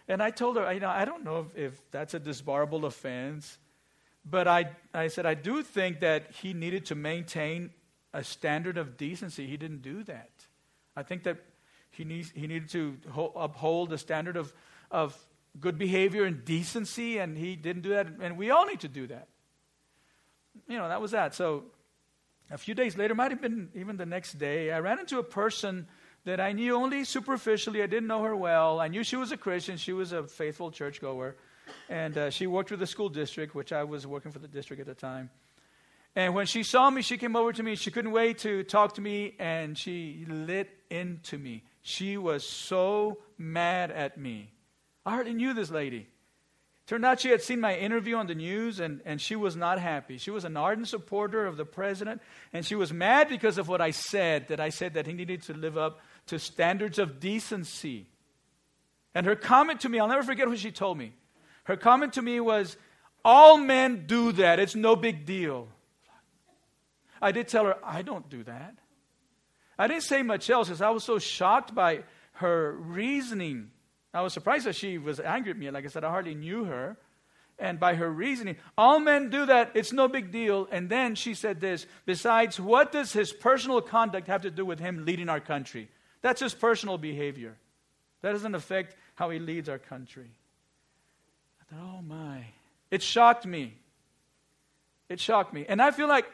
And 0.07 0.21
I 0.21 0.29
told 0.29 0.57
her, 0.57 0.71
you 0.71 0.79
know, 0.79 0.89
I 0.89 1.05
don't 1.05 1.23
know 1.23 1.47
if, 1.55 1.57
if 1.57 1.91
that's 1.91 2.13
a 2.13 2.19
disbarable 2.19 2.85
offense. 2.85 3.57
But 4.25 4.47
I, 4.47 4.71
I 4.93 5.07
said, 5.07 5.25
I 5.25 5.35
do 5.35 5.61
think 5.61 5.99
that 5.99 6.31
he 6.31 6.53
needed 6.53 6.87
to 6.87 6.95
maintain 6.95 7.69
a 8.13 8.23
standard 8.23 8.77
of 8.77 8.97
decency. 8.97 9.45
He 9.45 9.57
didn't 9.57 9.81
do 9.81 10.03
that. 10.03 10.31
I 10.95 11.03
think 11.03 11.23
that 11.23 11.37
he, 11.91 12.03
needs, 12.03 12.31
he 12.33 12.47
needed 12.47 12.69
to 12.69 12.97
ho- 13.11 13.33
uphold 13.35 13.93
a 13.93 13.97
standard 13.97 14.35
of, 14.35 14.51
of 14.89 15.15
good 15.59 15.77
behavior 15.77 16.23
and 16.23 16.43
decency, 16.43 17.19
and 17.19 17.37
he 17.37 17.55
didn't 17.55 17.83
do 17.83 17.89
that. 17.89 18.07
And 18.19 18.37
we 18.37 18.49
all 18.49 18.65
need 18.65 18.79
to 18.81 18.87
do 18.87 19.07
that. 19.07 19.27
You 20.67 20.77
know, 20.77 20.87
that 20.87 21.01
was 21.01 21.11
that. 21.11 21.35
So 21.35 21.65
a 22.49 22.57
few 22.57 22.73
days 22.73 22.97
later, 22.97 23.13
might 23.13 23.31
have 23.31 23.41
been 23.41 23.69
even 23.75 23.97
the 23.97 24.05
next 24.05 24.33
day, 24.33 24.71
I 24.71 24.79
ran 24.79 24.99
into 24.99 25.19
a 25.19 25.23
person 25.23 25.87
that 26.23 26.39
I 26.39 26.53
knew 26.53 26.75
only 26.75 27.03
superficially. 27.03 27.83
I 27.83 27.87
didn't 27.87 28.07
know 28.07 28.23
her 28.23 28.35
well. 28.35 28.79
I 28.79 28.87
knew 28.87 29.03
she 29.03 29.15
was 29.15 29.31
a 29.31 29.37
Christian, 29.37 29.77
she 29.77 29.93
was 29.93 30.11
a 30.11 30.23
faithful 30.23 30.71
churchgoer. 30.71 31.35
And 31.89 32.17
uh, 32.17 32.29
she 32.29 32.47
worked 32.47 32.71
with 32.71 32.79
the 32.79 32.87
school 32.87 33.09
district, 33.09 33.55
which 33.55 33.71
I 33.71 33.83
was 33.83 34.07
working 34.07 34.31
for 34.31 34.39
the 34.39 34.47
district 34.47 34.79
at 34.79 34.87
the 34.87 34.95
time. 34.95 35.29
And 36.15 36.33
when 36.33 36.45
she 36.45 36.63
saw 36.63 36.89
me, 36.89 37.01
she 37.01 37.17
came 37.17 37.35
over 37.35 37.51
to 37.51 37.61
me. 37.61 37.75
She 37.75 37.91
couldn't 37.91 38.11
wait 38.11 38.39
to 38.39 38.63
talk 38.63 38.95
to 38.95 39.01
me, 39.01 39.35
and 39.37 39.77
she 39.77 40.25
lit 40.29 40.69
into 40.89 41.37
me. 41.37 41.63
She 41.81 42.17
was 42.17 42.47
so 42.47 43.17
mad 43.37 43.91
at 43.91 44.17
me. 44.17 44.49
I 45.05 45.11
hardly 45.11 45.33
knew 45.33 45.53
this 45.53 45.69
lady. 45.69 46.07
Turned 46.87 47.03
out 47.03 47.19
she 47.19 47.29
had 47.29 47.41
seen 47.41 47.59
my 47.59 47.75
interview 47.75 48.15
on 48.15 48.27
the 48.27 48.35
news 48.35 48.79
and, 48.79 49.01
and 49.05 49.19
she 49.19 49.35
was 49.35 49.55
not 49.55 49.79
happy. 49.79 50.19
She 50.19 50.29
was 50.29 50.45
an 50.45 50.55
ardent 50.55 50.87
supporter 50.87 51.47
of 51.47 51.57
the 51.57 51.65
president 51.65 52.21
and 52.53 52.63
she 52.63 52.75
was 52.75 52.93
mad 52.93 53.27
because 53.27 53.57
of 53.57 53.67
what 53.67 53.81
I 53.81 53.89
said, 53.89 54.49
that 54.49 54.59
I 54.59 54.69
said 54.69 54.93
that 54.93 55.07
he 55.07 55.13
needed 55.13 55.41
to 55.43 55.53
live 55.53 55.79
up 55.79 55.99
to 56.27 56.37
standards 56.37 56.99
of 56.99 57.19
decency. 57.19 58.05
And 59.15 59.25
her 59.25 59.35
comment 59.35 59.81
to 59.81 59.89
me, 59.89 59.99
I'll 59.99 60.07
never 60.07 60.21
forget 60.21 60.47
what 60.47 60.59
she 60.59 60.71
told 60.71 60.99
me. 60.99 61.13
Her 61.65 61.75
comment 61.75 62.13
to 62.13 62.21
me 62.21 62.39
was, 62.39 62.77
All 63.23 63.57
men 63.57 64.05
do 64.07 64.31
that. 64.33 64.59
It's 64.59 64.75
no 64.75 64.95
big 64.95 65.25
deal. 65.25 65.67
I 67.21 67.31
did 67.31 67.47
tell 67.47 67.65
her, 67.65 67.77
I 67.83 68.01
don't 68.01 68.29
do 68.29 68.43
that. 68.43 68.75
I 69.77 69.87
didn't 69.87 70.03
say 70.03 70.23
much 70.23 70.49
else 70.49 70.67
because 70.67 70.81
I 70.81 70.89
was 70.89 71.03
so 71.03 71.19
shocked 71.19 71.75
by 71.75 72.03
her 72.33 72.73
reasoning. 72.73 73.71
I 74.13 74.21
was 74.21 74.33
surprised 74.33 74.65
that 74.65 74.75
she 74.75 74.97
was 74.97 75.19
angry 75.19 75.51
at 75.51 75.57
me. 75.57 75.69
Like 75.69 75.85
I 75.85 75.89
said, 75.89 76.03
I 76.03 76.09
hardly 76.09 76.35
knew 76.35 76.63
her. 76.65 76.97
And 77.57 77.79
by 77.79 77.95
her 77.95 78.09
reasoning, 78.09 78.57
all 78.77 78.99
men 78.99 79.29
do 79.29 79.45
that. 79.45 79.71
It's 79.75 79.93
no 79.93 80.07
big 80.07 80.31
deal. 80.31 80.67
And 80.71 80.89
then 80.89 81.15
she 81.15 81.33
said 81.33 81.61
this 81.61 81.87
Besides, 82.05 82.59
what 82.59 82.91
does 82.91 83.13
his 83.13 83.31
personal 83.31 83.81
conduct 83.81 84.27
have 84.27 84.41
to 84.43 84.51
do 84.51 84.65
with 84.65 84.79
him 84.79 85.05
leading 85.05 85.29
our 85.29 85.39
country? 85.39 85.89
That's 86.21 86.41
his 86.41 86.53
personal 86.53 86.97
behavior. 86.97 87.57
That 88.21 88.33
doesn't 88.33 88.55
affect 88.55 88.95
how 89.15 89.29
he 89.29 89.39
leads 89.39 89.69
our 89.69 89.79
country. 89.79 90.31
Thought, 91.69 91.79
oh 91.81 92.01
my. 92.01 92.45
It 92.91 93.01
shocked 93.01 93.45
me. 93.45 93.73
It 95.09 95.19
shocked 95.19 95.53
me. 95.53 95.65
And 95.67 95.81
I 95.81 95.91
feel 95.91 96.07
like 96.07 96.25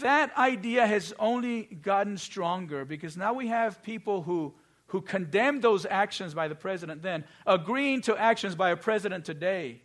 that 0.00 0.36
idea 0.36 0.86
has 0.86 1.12
only 1.18 1.64
gotten 1.64 2.16
stronger 2.16 2.84
because 2.84 3.16
now 3.16 3.34
we 3.34 3.48
have 3.48 3.82
people 3.82 4.22
who, 4.22 4.54
who 4.88 5.00
condemn 5.00 5.60
those 5.60 5.84
actions 5.84 6.34
by 6.34 6.48
the 6.48 6.54
president 6.54 7.02
then, 7.02 7.24
agreeing 7.46 8.00
to 8.02 8.16
actions 8.16 8.54
by 8.54 8.70
a 8.70 8.76
president 8.76 9.24
today. 9.24 9.80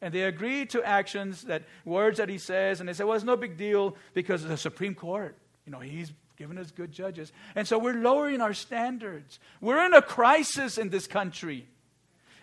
And 0.00 0.14
they 0.14 0.22
agree 0.22 0.64
to 0.66 0.82
actions 0.82 1.42
that 1.42 1.64
words 1.84 2.18
that 2.18 2.28
he 2.28 2.38
says, 2.38 2.80
and 2.80 2.88
they 2.88 2.92
say, 2.92 3.04
well, 3.04 3.16
it's 3.16 3.24
no 3.24 3.36
big 3.36 3.56
deal 3.56 3.96
because 4.14 4.44
the 4.44 4.56
Supreme 4.56 4.94
Court. 4.94 5.36
You 5.66 5.72
know, 5.72 5.80
he's 5.80 6.12
given 6.36 6.56
us 6.56 6.70
good 6.70 6.92
judges. 6.92 7.32
And 7.56 7.66
so 7.66 7.78
we're 7.78 8.00
lowering 8.00 8.40
our 8.40 8.54
standards. 8.54 9.40
We're 9.60 9.84
in 9.84 9.92
a 9.92 10.00
crisis 10.00 10.78
in 10.78 10.88
this 10.88 11.06
country. 11.08 11.66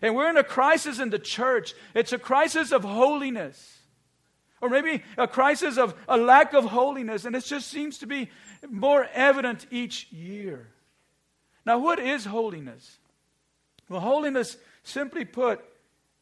And 0.06 0.16
we're 0.16 0.30
in 0.30 0.38
a 0.38 0.44
crisis 0.44 1.00
in 1.00 1.10
the 1.10 1.18
church. 1.18 1.74
It's 1.96 2.14
a 2.14 2.20
crisis 2.20 2.72
of 2.72 2.84
holiness. 2.84 3.80
Or 4.62 4.70
maybe 4.70 5.04
a 5.18 5.28
crisis 5.28 5.80
of 5.80 5.96
a 6.08 6.16
lack 6.16 6.54
of 6.54 6.66
holiness. 6.66 7.26
And 7.26 7.36
it 7.36 7.44
just 7.44 7.70
seems 7.70 7.98
to 7.98 8.06
be 8.06 8.30
more 8.70 9.08
evident 9.16 9.66
each 9.72 10.12
year. 10.12 10.68
Now, 11.66 11.80
what 11.80 11.98
is 11.98 12.24
holiness? 12.24 13.00
Well, 13.90 14.00
holiness, 14.00 14.58
simply 14.84 15.26
put, 15.26 15.66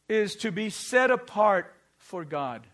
is 0.08 0.34
to 0.36 0.50
be 0.50 0.70
set 0.70 1.10
apart 1.10 1.70
for 1.98 2.24
God. 2.24 2.66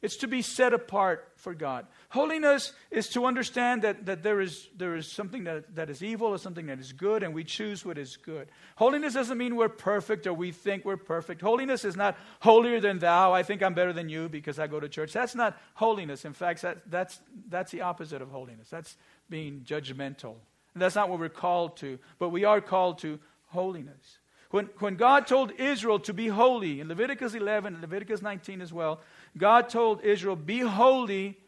It's 0.00 0.16
to 0.18 0.28
be 0.28 0.42
set 0.42 0.72
apart 0.72 1.32
for 1.36 1.54
God. 1.54 1.84
Holiness 2.10 2.72
is 2.90 3.08
to 3.10 3.26
understand 3.26 3.82
that, 3.82 4.06
that 4.06 4.22
there, 4.22 4.40
is, 4.40 4.68
there 4.76 4.94
is 4.94 5.10
something 5.10 5.44
that, 5.44 5.74
that 5.74 5.90
is 5.90 6.04
evil 6.04 6.28
or 6.28 6.38
something 6.38 6.66
that 6.66 6.78
is 6.78 6.92
good, 6.92 7.24
and 7.24 7.34
we 7.34 7.42
choose 7.42 7.84
what 7.84 7.98
is 7.98 8.16
good. 8.16 8.48
Holiness 8.76 9.14
doesn't 9.14 9.36
mean 9.36 9.56
we're 9.56 9.68
perfect 9.68 10.28
or 10.28 10.34
we 10.34 10.52
think 10.52 10.84
we're 10.84 10.96
perfect. 10.96 11.40
Holiness 11.40 11.84
is 11.84 11.96
not 11.96 12.16
holier 12.38 12.78
than 12.80 13.00
thou. 13.00 13.32
I 13.32 13.42
think 13.42 13.60
I'm 13.60 13.74
better 13.74 13.92
than 13.92 14.08
you 14.08 14.28
because 14.28 14.60
I 14.60 14.68
go 14.68 14.78
to 14.78 14.88
church. 14.88 15.12
That's 15.12 15.34
not 15.34 15.58
holiness. 15.74 16.24
In 16.24 16.32
fact, 16.32 16.62
that, 16.62 16.88
that's, 16.88 17.18
that's 17.48 17.72
the 17.72 17.80
opposite 17.80 18.22
of 18.22 18.30
holiness. 18.30 18.68
That's 18.70 18.96
being 19.28 19.62
judgmental. 19.66 20.36
And 20.74 20.82
that's 20.82 20.94
not 20.94 21.08
what 21.08 21.18
we're 21.18 21.28
called 21.28 21.76
to, 21.78 21.98
but 22.20 22.28
we 22.28 22.44
are 22.44 22.60
called 22.60 22.98
to 23.00 23.18
holiness. 23.46 24.18
When, 24.50 24.70
when 24.78 24.96
God 24.96 25.26
told 25.26 25.52
Israel 25.58 25.98
to 26.00 26.14
be 26.14 26.28
holy, 26.28 26.80
in 26.80 26.88
Leviticus 26.88 27.34
11, 27.34 27.74
and 27.74 27.82
Leviticus 27.82 28.22
19 28.22 28.62
as 28.62 28.72
well, 28.72 29.00
God 29.36 29.68
told 29.68 30.02
Israel, 30.02 30.36
Be 30.36 30.60
holy 30.60 31.38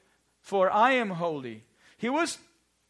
for 0.41 0.71
I 0.71 0.93
am 0.93 1.11
holy. 1.11 1.65
He 1.97 2.09
was 2.09 2.39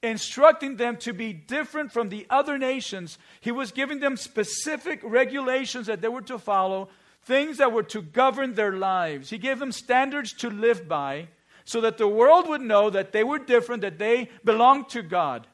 instructing 0.03 0.77
them 0.77 0.97
to 0.99 1.13
be 1.13 1.33
different 1.33 1.93
from 1.93 2.09
the 2.09 2.27
other 2.31 2.57
nations. 2.57 3.19
He 3.41 3.53
was 3.53 3.73
giving 3.73 4.01
them 4.01 4.17
specific 4.17 5.01
regulations 5.03 5.87
that 5.87 6.01
they 6.01 6.09
were 6.09 6.23
to 6.23 6.39
follow, 6.39 6.89
things 7.23 7.59
that 7.59 7.73
were 7.73 7.83
to 7.85 8.01
govern 8.01 8.55
their 8.55 8.73
lives. 8.73 9.31
He 9.31 9.39
gave 9.39 9.59
them 9.59 9.73
standards 9.73 10.33
to 10.35 10.49
live 10.49 10.89
by 10.89 11.29
so 11.65 11.81
that 11.83 11.99
the 11.99 12.09
world 12.09 12.49
would 12.49 12.63
know 12.63 12.89
that 12.89 13.13
they 13.13 13.25
were 13.25 13.39
different, 13.39 13.83
that 13.83 13.99
they 13.99 14.31
belonged 14.45 14.89
to 14.91 15.03
God. 15.03 15.47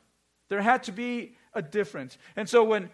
There 0.49 0.63
had 0.63 0.85
to 0.85 0.93
be 0.93 1.37
a 1.53 1.63
difference. 1.63 2.17
And 2.37 2.49
so 2.49 2.63
when 2.63 2.91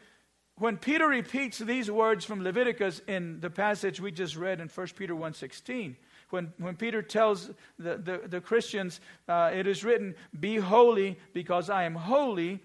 when 0.56 0.76
Peter 0.76 1.08
repeats 1.08 1.58
these 1.58 1.90
words 1.90 2.24
from 2.24 2.44
Leviticus 2.44 3.00
in 3.08 3.40
the 3.40 3.50
passage 3.50 4.00
we 4.00 4.12
just 4.12 4.36
read 4.36 4.60
in 4.60 4.68
1 4.68 4.86
Peter 4.96 5.14
1:16, 5.14 5.96
when, 6.32 6.52
when 6.58 6.76
Peter 6.76 7.02
tells 7.02 7.50
the, 7.78 7.96
the, 7.96 8.22
the 8.26 8.40
Christians, 8.40 9.00
uh, 9.28 9.50
it 9.52 9.66
is 9.66 9.84
written, 9.84 10.14
Be 10.38 10.56
holy 10.56 11.18
because 11.32 11.70
I 11.70 11.84
am 11.84 11.94
holy, 11.94 12.60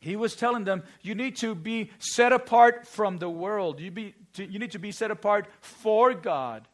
he 0.00 0.14
was 0.14 0.36
telling 0.36 0.64
them, 0.64 0.82
You 1.02 1.14
need 1.14 1.36
to 1.36 1.54
be 1.54 1.90
set 1.98 2.32
apart 2.32 2.86
from 2.86 3.18
the 3.18 3.28
world. 3.28 3.80
You, 3.80 3.90
be, 3.90 4.14
to, 4.34 4.44
you 4.44 4.58
need 4.58 4.72
to 4.72 4.78
be 4.78 4.92
set 4.92 5.10
apart 5.10 5.46
for 5.60 6.14
God. 6.14 6.68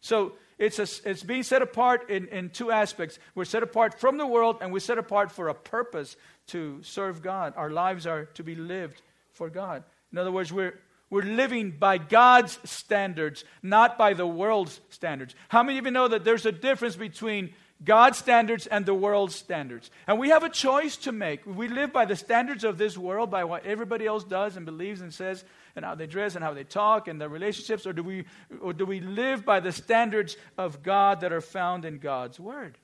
So 0.00 0.34
it's, 0.58 0.78
a, 0.78 1.08
it's 1.08 1.22
being 1.22 1.42
set 1.42 1.62
apart 1.62 2.08
in, 2.08 2.28
in 2.28 2.50
two 2.50 2.70
aspects. 2.70 3.18
We're 3.34 3.44
set 3.44 3.62
apart 3.62 3.98
from 3.98 4.18
the 4.18 4.26
world, 4.26 4.58
and 4.60 4.72
we're 4.72 4.78
set 4.78 4.98
apart 4.98 5.32
for 5.32 5.48
a 5.48 5.54
purpose 5.54 6.16
to 6.48 6.80
serve 6.82 7.22
God. 7.22 7.54
Our 7.56 7.70
lives 7.70 8.06
are 8.06 8.26
to 8.26 8.44
be 8.44 8.54
lived 8.54 9.02
for 9.32 9.50
God. 9.50 9.82
In 10.12 10.18
other 10.18 10.30
words, 10.30 10.52
we're, 10.52 10.78
we're 11.12 11.20
living 11.20 11.72
by 11.72 11.98
God's 11.98 12.58
standards, 12.64 13.44
not 13.62 13.98
by 13.98 14.14
the 14.14 14.26
world's 14.26 14.80
standards. 14.88 15.34
How 15.50 15.62
many 15.62 15.76
of 15.76 15.84
you 15.84 15.90
know 15.90 16.08
that 16.08 16.24
there's 16.24 16.46
a 16.46 16.52
difference 16.52 16.96
between 16.96 17.52
God's 17.84 18.16
standards 18.16 18.66
and 18.66 18.86
the 18.86 18.94
world's 18.94 19.34
standards? 19.34 19.90
And 20.06 20.18
we 20.18 20.30
have 20.30 20.42
a 20.42 20.48
choice 20.48 20.96
to 20.96 21.12
make. 21.12 21.44
We 21.44 21.68
live 21.68 21.92
by 21.92 22.06
the 22.06 22.16
standards 22.16 22.64
of 22.64 22.78
this 22.78 22.96
world, 22.96 23.30
by 23.30 23.44
what 23.44 23.66
everybody 23.66 24.06
else 24.06 24.24
does 24.24 24.56
and 24.56 24.64
believes 24.64 25.02
and 25.02 25.12
says, 25.12 25.44
and 25.76 25.84
how 25.84 25.96
they 25.96 26.06
dress 26.06 26.34
and 26.34 26.42
how 26.42 26.54
they 26.54 26.64
talk 26.64 27.08
and 27.08 27.20
their 27.20 27.28
relationships, 27.28 27.86
or 27.86 27.92
do 27.92 28.02
we, 28.02 28.24
or 28.62 28.72
do 28.72 28.86
we 28.86 29.00
live 29.00 29.44
by 29.44 29.60
the 29.60 29.70
standards 29.70 30.38
of 30.56 30.82
God 30.82 31.20
that 31.20 31.32
are 31.32 31.42
found 31.42 31.84
in 31.84 31.98
God's 31.98 32.40
Word? 32.40 32.78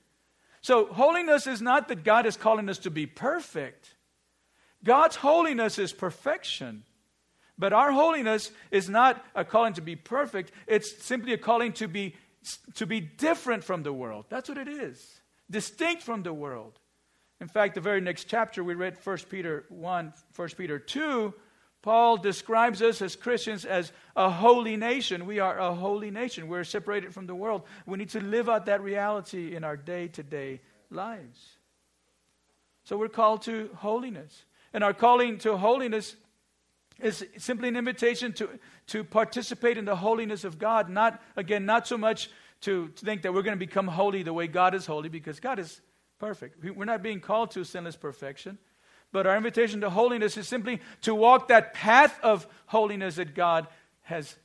So, 0.61 0.85
holiness 0.85 1.47
is 1.47 1.63
not 1.63 1.87
that 1.87 2.03
God 2.03 2.27
is 2.27 2.37
calling 2.37 2.69
us 2.69 2.77
to 2.79 2.91
be 2.91 3.07
perfect. 3.07 3.95
God's 4.83 5.15
holiness 5.15 5.79
is 5.79 5.91
perfection. 5.91 6.83
But 7.59 7.73
our 7.73 7.91
holiness 7.91 8.51
is 8.71 8.89
not 8.89 9.23
a 9.35 9.43
calling 9.43 9.73
to 9.73 9.81
be 9.81 9.97
perfect, 9.97 10.53
it's 10.65 11.03
simply 11.03 11.33
a 11.33 11.37
calling 11.37 11.73
to 11.73 11.89
be, 11.89 12.15
to 12.75 12.87
be 12.87 13.01
different 13.01 13.65
from 13.65 13.83
the 13.83 13.91
world. 13.91 14.25
That's 14.29 14.47
what 14.47 14.57
it 14.57 14.69
is, 14.69 15.21
distinct 15.51 16.01
from 16.01 16.23
the 16.23 16.33
world. 16.33 16.79
In 17.41 17.49
fact, 17.49 17.75
the 17.75 17.81
very 17.81 18.01
next 18.01 18.25
chapter, 18.25 18.63
we 18.63 18.75
read 18.75 18.97
1 19.03 19.17
Peter 19.29 19.65
1, 19.69 20.13
1 20.35 20.49
Peter 20.57 20.79
2. 20.79 21.33
Paul 21.81 22.17
describes 22.17 22.81
us 22.81 23.01
as 23.01 23.15
Christians 23.15 23.63
as 23.63 23.91
a 24.15 24.29
holy 24.29 24.75
nation. 24.75 25.25
We 25.25 25.39
are 25.39 25.57
a 25.57 25.73
holy 25.73 26.11
nation. 26.11 26.49
We're 26.49 26.65
separated 26.65 27.13
from 27.13 27.27
the 27.27 27.35
world. 27.35 27.63
We 27.85 27.97
need 27.97 28.09
to 28.09 28.19
live 28.21 28.49
out 28.49 28.65
that 28.65 28.81
reality 28.81 29.55
in 29.55 29.63
our 29.63 29.77
day 29.77 30.09
to 30.09 30.23
day 30.23 30.59
lives. 30.89 31.57
So 32.83 32.97
we're 32.97 33.07
called 33.07 33.43
to 33.43 33.69
holiness. 33.75 34.43
And 34.73 34.83
our 34.83 34.93
calling 34.93 35.37
to 35.39 35.55
holiness 35.55 36.15
is 37.01 37.25
simply 37.37 37.67
an 37.67 37.75
invitation 37.75 38.33
to, 38.33 38.49
to 38.87 39.03
participate 39.03 39.77
in 39.77 39.85
the 39.85 39.95
holiness 39.95 40.43
of 40.43 40.59
God. 40.59 40.89
Not, 40.89 41.21
again, 41.35 41.65
not 41.65 41.87
so 41.87 41.97
much 41.97 42.29
to, 42.61 42.89
to 42.89 43.05
think 43.05 43.21
that 43.21 43.33
we're 43.33 43.41
going 43.41 43.57
to 43.57 43.65
become 43.65 43.87
holy 43.87 44.23
the 44.23 44.33
way 44.33 44.47
God 44.47 44.75
is 44.75 44.85
holy, 44.85 45.09
because 45.09 45.39
God 45.39 45.59
is 45.59 45.81
perfect. 46.19 46.63
We're 46.63 46.85
not 46.85 47.01
being 47.01 47.19
called 47.19 47.51
to 47.51 47.63
sinless 47.63 47.95
perfection. 47.95 48.57
But 49.11 49.25
our 49.25 49.35
invitation 49.35 49.81
to 49.81 49.89
holiness 49.89 50.37
is 50.37 50.47
simply 50.47 50.81
to 51.01 51.15
walk 51.15 51.47
that 51.47 51.73
path 51.73 52.19
of 52.21 52.47
holiness 52.67 53.15
that 53.15 53.33
God 53.33 53.67
has 54.03 54.35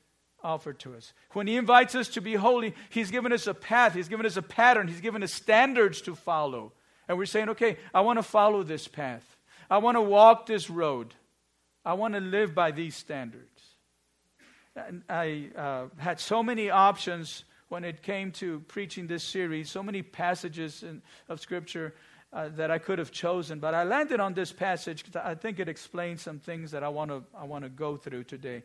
offered 0.42 0.78
to 0.80 0.94
us. 0.94 1.12
When 1.32 1.46
He 1.46 1.56
invites 1.56 1.94
us 1.94 2.08
to 2.10 2.20
be 2.20 2.34
holy, 2.34 2.74
He's 2.90 3.10
given 3.10 3.32
us 3.32 3.46
a 3.46 3.54
path, 3.54 3.94
He's 3.94 4.08
given 4.08 4.26
us 4.26 4.36
a 4.36 4.42
pattern, 4.42 4.88
He's 4.88 5.00
given 5.00 5.22
us 5.22 5.32
standards 5.32 6.00
to 6.02 6.14
follow. 6.14 6.72
And 7.08 7.18
we're 7.18 7.26
saying, 7.26 7.50
okay, 7.50 7.76
I 7.92 8.00
want 8.00 8.18
to 8.18 8.22
follow 8.22 8.62
this 8.62 8.88
path, 8.88 9.36
I 9.68 9.78
want 9.78 9.96
to 9.96 10.02
walk 10.02 10.46
this 10.46 10.70
road. 10.70 11.14
I 11.84 11.94
want 11.94 12.14
to 12.14 12.20
live 12.20 12.54
by 12.54 12.70
these 12.70 12.96
standards. 12.96 13.62
And 14.74 15.02
I 15.08 15.50
uh, 15.56 15.86
had 15.98 16.18
so 16.18 16.42
many 16.42 16.70
options 16.70 17.44
when 17.68 17.84
it 17.84 18.02
came 18.02 18.32
to 18.32 18.60
preaching 18.60 19.06
this 19.06 19.22
series, 19.22 19.70
so 19.70 19.82
many 19.82 20.02
passages 20.02 20.82
in, 20.82 21.02
of 21.28 21.40
Scripture 21.40 21.94
uh, 22.32 22.48
that 22.56 22.70
I 22.70 22.78
could 22.78 22.98
have 22.98 23.12
chosen, 23.12 23.60
but 23.60 23.74
I 23.74 23.84
landed 23.84 24.18
on 24.18 24.34
this 24.34 24.52
passage 24.52 25.04
because 25.04 25.22
I 25.24 25.34
think 25.34 25.60
it 25.60 25.68
explains 25.68 26.20
some 26.22 26.40
things 26.40 26.72
that 26.72 26.82
I 26.82 26.88
want 26.88 27.10
to 27.10 27.22
I 27.36 27.44
want 27.44 27.64
to 27.64 27.70
go 27.70 27.96
through 27.96 28.24
today. 28.24 28.62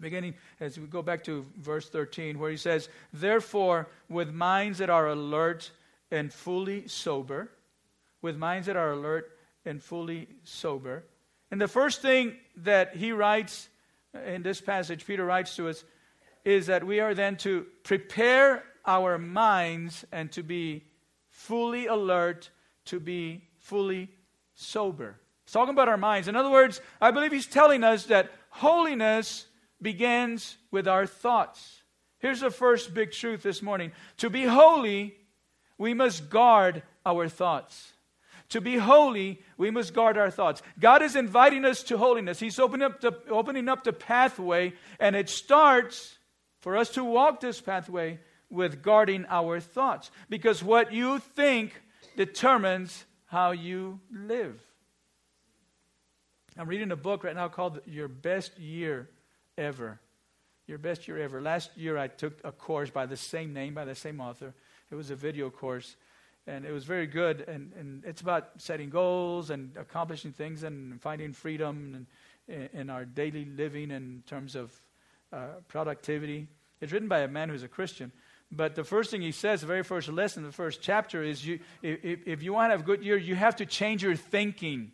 Beginning 0.00 0.34
as 0.60 0.78
we 0.78 0.86
go 0.86 1.00
back 1.00 1.24
to 1.24 1.46
verse 1.58 1.88
13, 1.88 2.38
where 2.38 2.50
he 2.50 2.56
says, 2.56 2.88
Therefore, 3.12 3.88
with 4.08 4.32
minds 4.32 4.78
that 4.78 4.90
are 4.90 5.08
alert 5.08 5.70
and 6.10 6.32
fully 6.32 6.88
sober, 6.88 7.50
with 8.20 8.36
minds 8.36 8.66
that 8.66 8.76
are 8.76 8.90
alert 8.92 9.38
and 9.64 9.82
fully 9.82 10.28
sober, 10.42 11.04
and 11.50 11.60
the 11.60 11.68
first 11.68 12.02
thing 12.02 12.36
that 12.56 12.96
he 12.96 13.12
writes 13.12 13.68
uh, 14.14 14.20
in 14.20 14.42
this 14.42 14.60
passage, 14.60 15.06
Peter 15.06 15.24
writes 15.24 15.56
to 15.56 15.68
us, 15.68 15.84
is 16.44 16.66
that 16.66 16.84
we 16.84 17.00
are 17.00 17.14
then 17.14 17.36
to 17.38 17.66
prepare 17.82 18.64
our 18.86 19.18
minds 19.18 20.04
and 20.12 20.30
to 20.32 20.42
be 20.42 20.84
fully 21.30 21.86
alert, 21.86 22.50
to 22.86 23.00
be 23.00 23.42
fully 23.58 24.10
sober. 24.54 25.18
He's 25.44 25.52
talking 25.52 25.74
about 25.74 25.88
our 25.88 25.96
minds. 25.96 26.28
In 26.28 26.36
other 26.36 26.50
words, 26.50 26.80
I 27.00 27.10
believe 27.10 27.32
he's 27.32 27.46
telling 27.46 27.82
us 27.82 28.06
that 28.06 28.30
holiness 28.50 29.46
begins 29.80 30.56
with 30.70 30.86
our 30.86 31.06
thoughts. 31.06 31.82
Here's 32.18 32.40
the 32.40 32.50
first 32.50 32.94
big 32.94 33.12
truth 33.12 33.42
this 33.42 33.62
morning 33.62 33.92
to 34.18 34.30
be 34.30 34.44
holy, 34.44 35.16
we 35.76 35.92
must 35.94 36.30
guard 36.30 36.82
our 37.04 37.28
thoughts. 37.28 37.93
To 38.54 38.60
be 38.60 38.76
holy, 38.76 39.42
we 39.58 39.72
must 39.72 39.94
guard 39.94 40.16
our 40.16 40.30
thoughts. 40.30 40.62
God 40.78 41.02
is 41.02 41.16
inviting 41.16 41.64
us 41.64 41.82
to 41.82 41.98
holiness. 41.98 42.38
He's 42.38 42.60
opening 42.60 42.86
up 42.86 43.00
the, 43.00 43.12
opening 43.28 43.68
up 43.68 43.82
the 43.82 43.92
pathway, 43.92 44.74
and 45.00 45.16
it 45.16 45.28
starts 45.28 46.16
for 46.60 46.76
us 46.76 46.90
to 46.90 47.02
walk 47.02 47.40
this 47.40 47.60
pathway 47.60 48.20
with 48.48 48.80
guarding 48.80 49.26
our 49.28 49.58
thoughts. 49.58 50.12
Because 50.28 50.62
what 50.62 50.92
you 50.92 51.18
think 51.18 51.82
determines 52.16 53.04
how 53.26 53.50
you 53.50 53.98
live. 54.12 54.62
I'm 56.56 56.68
reading 56.68 56.92
a 56.92 56.96
book 56.96 57.24
right 57.24 57.34
now 57.34 57.48
called 57.48 57.80
Your 57.86 58.06
Best 58.06 58.56
Year 58.56 59.08
Ever. 59.58 59.98
Your 60.68 60.78
best 60.78 61.08
year 61.08 61.18
ever. 61.18 61.42
Last 61.42 61.76
year, 61.76 61.98
I 61.98 62.06
took 62.06 62.38
a 62.44 62.52
course 62.52 62.88
by 62.88 63.06
the 63.06 63.16
same 63.16 63.52
name, 63.52 63.74
by 63.74 63.84
the 63.84 63.96
same 63.96 64.20
author. 64.20 64.54
It 64.92 64.94
was 64.94 65.10
a 65.10 65.16
video 65.16 65.50
course, 65.50 65.96
and 66.46 66.64
it 66.64 66.72
was 66.72 66.84
very 66.84 67.06
good. 67.06 67.44
And, 67.48 67.72
and 67.78 68.04
it's 68.04 68.20
about 68.20 68.50
setting 68.58 68.90
goals 68.90 69.50
and 69.50 69.76
accomplishing 69.76 70.32
things 70.32 70.62
and 70.62 71.00
finding 71.00 71.32
freedom 71.32 72.06
in, 72.48 72.68
in 72.72 72.90
our 72.90 73.04
daily 73.04 73.44
living 73.44 73.90
in 73.90 74.22
terms 74.26 74.54
of 74.54 74.72
uh, 75.32 75.46
productivity. 75.68 76.48
It's 76.80 76.92
written 76.92 77.08
by 77.08 77.20
a 77.20 77.28
man 77.28 77.48
who's 77.48 77.62
a 77.62 77.68
Christian. 77.68 78.12
But 78.52 78.74
the 78.74 78.84
first 78.84 79.10
thing 79.10 79.22
he 79.22 79.32
says, 79.32 79.62
the 79.62 79.66
very 79.66 79.82
first 79.82 80.08
lesson, 80.08 80.42
the 80.42 80.52
first 80.52 80.80
chapter 80.80 81.22
is 81.22 81.44
you, 81.44 81.58
if, 81.82 82.26
if 82.26 82.42
you 82.42 82.52
want 82.52 82.70
to 82.70 82.72
have 82.72 82.80
a 82.82 82.84
good 82.84 83.02
year, 83.02 83.16
you 83.16 83.34
have 83.34 83.56
to 83.56 83.66
change 83.66 84.02
your 84.02 84.14
thinking. 84.14 84.92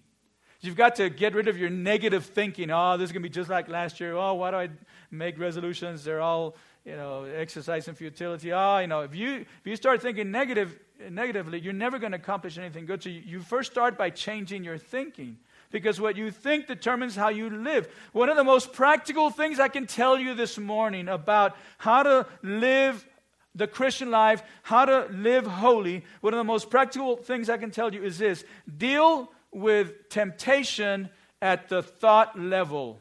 You've 0.60 0.76
got 0.76 0.96
to 0.96 1.08
get 1.10 1.34
rid 1.34 1.48
of 1.48 1.58
your 1.58 1.70
negative 1.70 2.26
thinking. 2.26 2.70
Oh, 2.70 2.96
this 2.96 3.06
is 3.06 3.12
going 3.12 3.22
to 3.22 3.28
be 3.28 3.32
just 3.32 3.50
like 3.50 3.68
last 3.68 3.98
year. 3.98 4.14
Oh, 4.14 4.34
why 4.34 4.50
do 4.50 4.56
I 4.58 4.68
make 5.10 5.38
resolutions? 5.38 6.04
They're 6.04 6.20
all, 6.20 6.54
you 6.84 6.96
know, 6.96 7.24
exercise 7.24 7.88
and 7.88 7.96
futility. 7.96 8.52
Oh, 8.52 8.78
you 8.78 8.86
know, 8.86 9.00
if 9.00 9.14
you, 9.14 9.34
if 9.34 9.66
you 9.66 9.76
start 9.76 10.02
thinking 10.02 10.30
negative, 10.30 10.78
negatively, 11.10 11.60
you're 11.60 11.72
never 11.72 11.98
going 11.98 12.12
to 12.12 12.18
accomplish 12.18 12.58
anything 12.58 12.86
good. 12.86 13.02
So 13.02 13.10
you, 13.10 13.22
you 13.24 13.40
first 13.40 13.72
start 13.72 13.98
by 13.98 14.10
changing 14.10 14.64
your 14.64 14.78
thinking 14.78 15.38
because 15.70 16.00
what 16.00 16.16
you 16.16 16.30
think 16.30 16.66
determines 16.66 17.14
how 17.14 17.28
you 17.28 17.50
live. 17.50 17.88
One 18.12 18.28
of 18.28 18.36
the 18.36 18.44
most 18.44 18.72
practical 18.72 19.30
things 19.30 19.60
I 19.60 19.68
can 19.68 19.86
tell 19.86 20.18
you 20.18 20.34
this 20.34 20.58
morning 20.58 21.08
about 21.08 21.56
how 21.78 22.02
to 22.02 22.26
live 22.42 23.06
the 23.54 23.66
Christian 23.66 24.10
life, 24.10 24.42
how 24.62 24.84
to 24.84 25.06
live 25.10 25.46
holy, 25.46 26.04
one 26.20 26.32
of 26.32 26.38
the 26.38 26.44
most 26.44 26.70
practical 26.70 27.16
things 27.16 27.48
I 27.48 27.56
can 27.56 27.70
tell 27.70 27.92
you 27.92 28.02
is 28.02 28.18
this 28.18 28.44
deal 28.78 29.30
with 29.52 30.08
temptation 30.08 31.10
at 31.42 31.68
the 31.68 31.82
thought 31.82 32.38
level. 32.38 33.00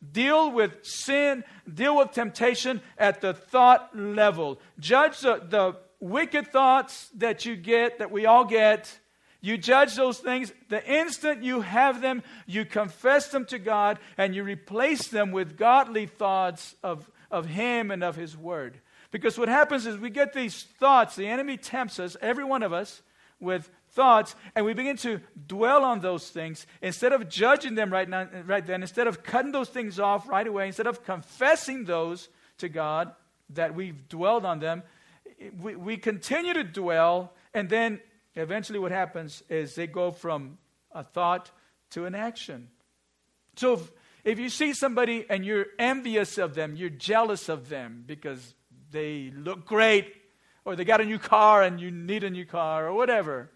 Deal 0.00 0.50
with 0.50 0.84
sin, 0.84 1.44
deal 1.72 1.96
with 1.96 2.12
temptation 2.12 2.80
at 2.96 3.20
the 3.20 3.34
thought 3.34 3.96
level. 3.96 4.58
Judge 4.78 5.20
the, 5.20 5.42
the 5.46 5.76
wicked 6.00 6.48
thoughts 6.48 7.10
that 7.16 7.44
you 7.44 7.54
get, 7.54 7.98
that 7.98 8.10
we 8.10 8.24
all 8.24 8.44
get. 8.44 8.98
You 9.42 9.58
judge 9.58 9.96
those 9.96 10.18
things. 10.18 10.52
The 10.68 10.84
instant 10.90 11.42
you 11.42 11.60
have 11.60 12.00
them, 12.00 12.22
you 12.46 12.64
confess 12.64 13.28
them 13.28 13.44
to 13.46 13.58
God 13.58 13.98
and 14.16 14.34
you 14.34 14.42
replace 14.42 15.08
them 15.08 15.32
with 15.32 15.56
godly 15.56 16.06
thoughts 16.06 16.74
of, 16.82 17.10
of 17.30 17.46
Him 17.46 17.90
and 17.90 18.02
of 18.02 18.16
His 18.16 18.36
Word. 18.36 18.80
Because 19.10 19.38
what 19.38 19.48
happens 19.48 19.86
is 19.86 19.98
we 19.98 20.10
get 20.10 20.32
these 20.32 20.64
thoughts, 20.78 21.16
the 21.16 21.26
enemy 21.26 21.56
tempts 21.56 21.98
us, 21.98 22.16
every 22.20 22.44
one 22.44 22.62
of 22.62 22.72
us, 22.72 23.02
with 23.40 23.70
thoughts 23.90 24.34
and 24.54 24.64
we 24.64 24.72
begin 24.72 24.96
to 24.96 25.20
dwell 25.46 25.84
on 25.84 26.00
those 26.00 26.28
things. 26.30 26.66
Instead 26.80 27.12
of 27.12 27.28
judging 27.28 27.74
them 27.74 27.92
right 27.92 28.08
now 28.08 28.28
right 28.46 28.66
then 28.66 28.82
instead 28.82 29.06
of 29.06 29.22
cutting 29.22 29.52
those 29.52 29.68
things 29.68 29.98
off 29.98 30.28
right 30.28 30.46
away 30.46 30.66
instead 30.66 30.86
of 30.86 31.04
confessing 31.04 31.84
those 31.84 32.28
to 32.58 32.68
god 32.68 33.12
that 33.50 33.74
we've 33.74 34.08
dwelled 34.08 34.44
on 34.44 34.60
them 34.60 34.82
we, 35.60 35.74
we 35.74 35.96
continue 35.96 36.52
to 36.54 36.64
dwell 36.64 37.32
and 37.54 37.68
then 37.68 38.00
eventually 38.34 38.78
what 38.78 38.92
happens 38.92 39.42
is 39.48 39.74
they 39.74 39.86
go 39.86 40.10
from 40.10 40.58
a 40.92 41.02
thought 41.02 41.50
to 41.90 42.04
an 42.04 42.14
action. 42.14 42.68
So 43.56 43.74
if, 43.74 43.90
if 44.24 44.38
you 44.38 44.48
see 44.48 44.72
somebody 44.72 45.26
and 45.28 45.44
you're 45.44 45.66
envious 45.78 46.38
of 46.38 46.54
them 46.54 46.76
you're 46.76 46.90
jealous 46.90 47.48
of 47.48 47.68
them 47.68 48.04
because 48.06 48.54
they 48.90 49.32
look 49.34 49.66
great 49.66 50.14
or 50.64 50.76
they 50.76 50.84
got 50.84 51.00
a 51.00 51.04
new 51.04 51.18
car 51.18 51.62
and 51.62 51.80
you 51.80 51.90
need 51.90 52.22
a 52.24 52.30
new 52.30 52.44
car 52.44 52.86
or 52.86 52.92
whatever 52.92 53.50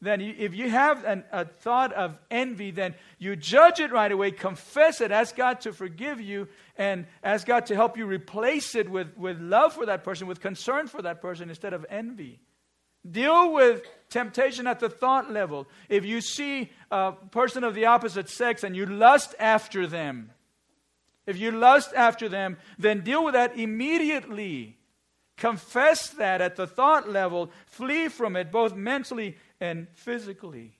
then 0.00 0.20
if 0.20 0.54
you 0.54 0.68
have 0.68 1.04
an, 1.04 1.24
a 1.32 1.46
thought 1.46 1.92
of 1.94 2.18
envy, 2.30 2.70
then 2.70 2.94
you 3.18 3.34
judge 3.34 3.80
it 3.80 3.90
right 3.90 4.12
away, 4.12 4.30
confess 4.30 5.00
it, 5.00 5.10
ask 5.10 5.34
God 5.34 5.62
to 5.62 5.72
forgive 5.72 6.20
you, 6.20 6.48
and 6.76 7.06
ask 7.24 7.46
God 7.46 7.66
to 7.66 7.74
help 7.74 7.96
you 7.96 8.06
replace 8.06 8.74
it 8.74 8.90
with, 8.90 9.16
with 9.16 9.40
love 9.40 9.72
for 9.72 9.86
that 9.86 10.04
person, 10.04 10.26
with 10.26 10.40
concern 10.40 10.86
for 10.86 11.00
that 11.02 11.22
person 11.22 11.48
instead 11.48 11.72
of 11.72 11.86
envy. 11.88 12.40
Deal 13.10 13.52
with 13.52 13.82
temptation 14.10 14.66
at 14.66 14.80
the 14.80 14.90
thought 14.90 15.30
level. 15.30 15.66
If 15.88 16.04
you 16.04 16.20
see 16.20 16.70
a 16.90 17.12
person 17.12 17.64
of 17.64 17.74
the 17.74 17.86
opposite 17.86 18.28
sex 18.28 18.64
and 18.64 18.76
you 18.76 18.84
lust 18.84 19.34
after 19.38 19.86
them, 19.86 20.30
if 21.26 21.38
you 21.38 21.52
lust 21.52 21.92
after 21.94 22.28
them, 22.28 22.58
then 22.78 23.00
deal 23.00 23.24
with 23.24 23.34
that 23.34 23.58
immediately. 23.58 24.76
Confess 25.36 26.08
that 26.10 26.40
at 26.40 26.56
the 26.56 26.66
thought 26.66 27.10
level. 27.10 27.50
Flee 27.66 28.08
from 28.08 28.36
it, 28.36 28.50
both 28.50 28.74
mentally 28.74 29.36
and 29.60 29.88
physically. 29.94 30.78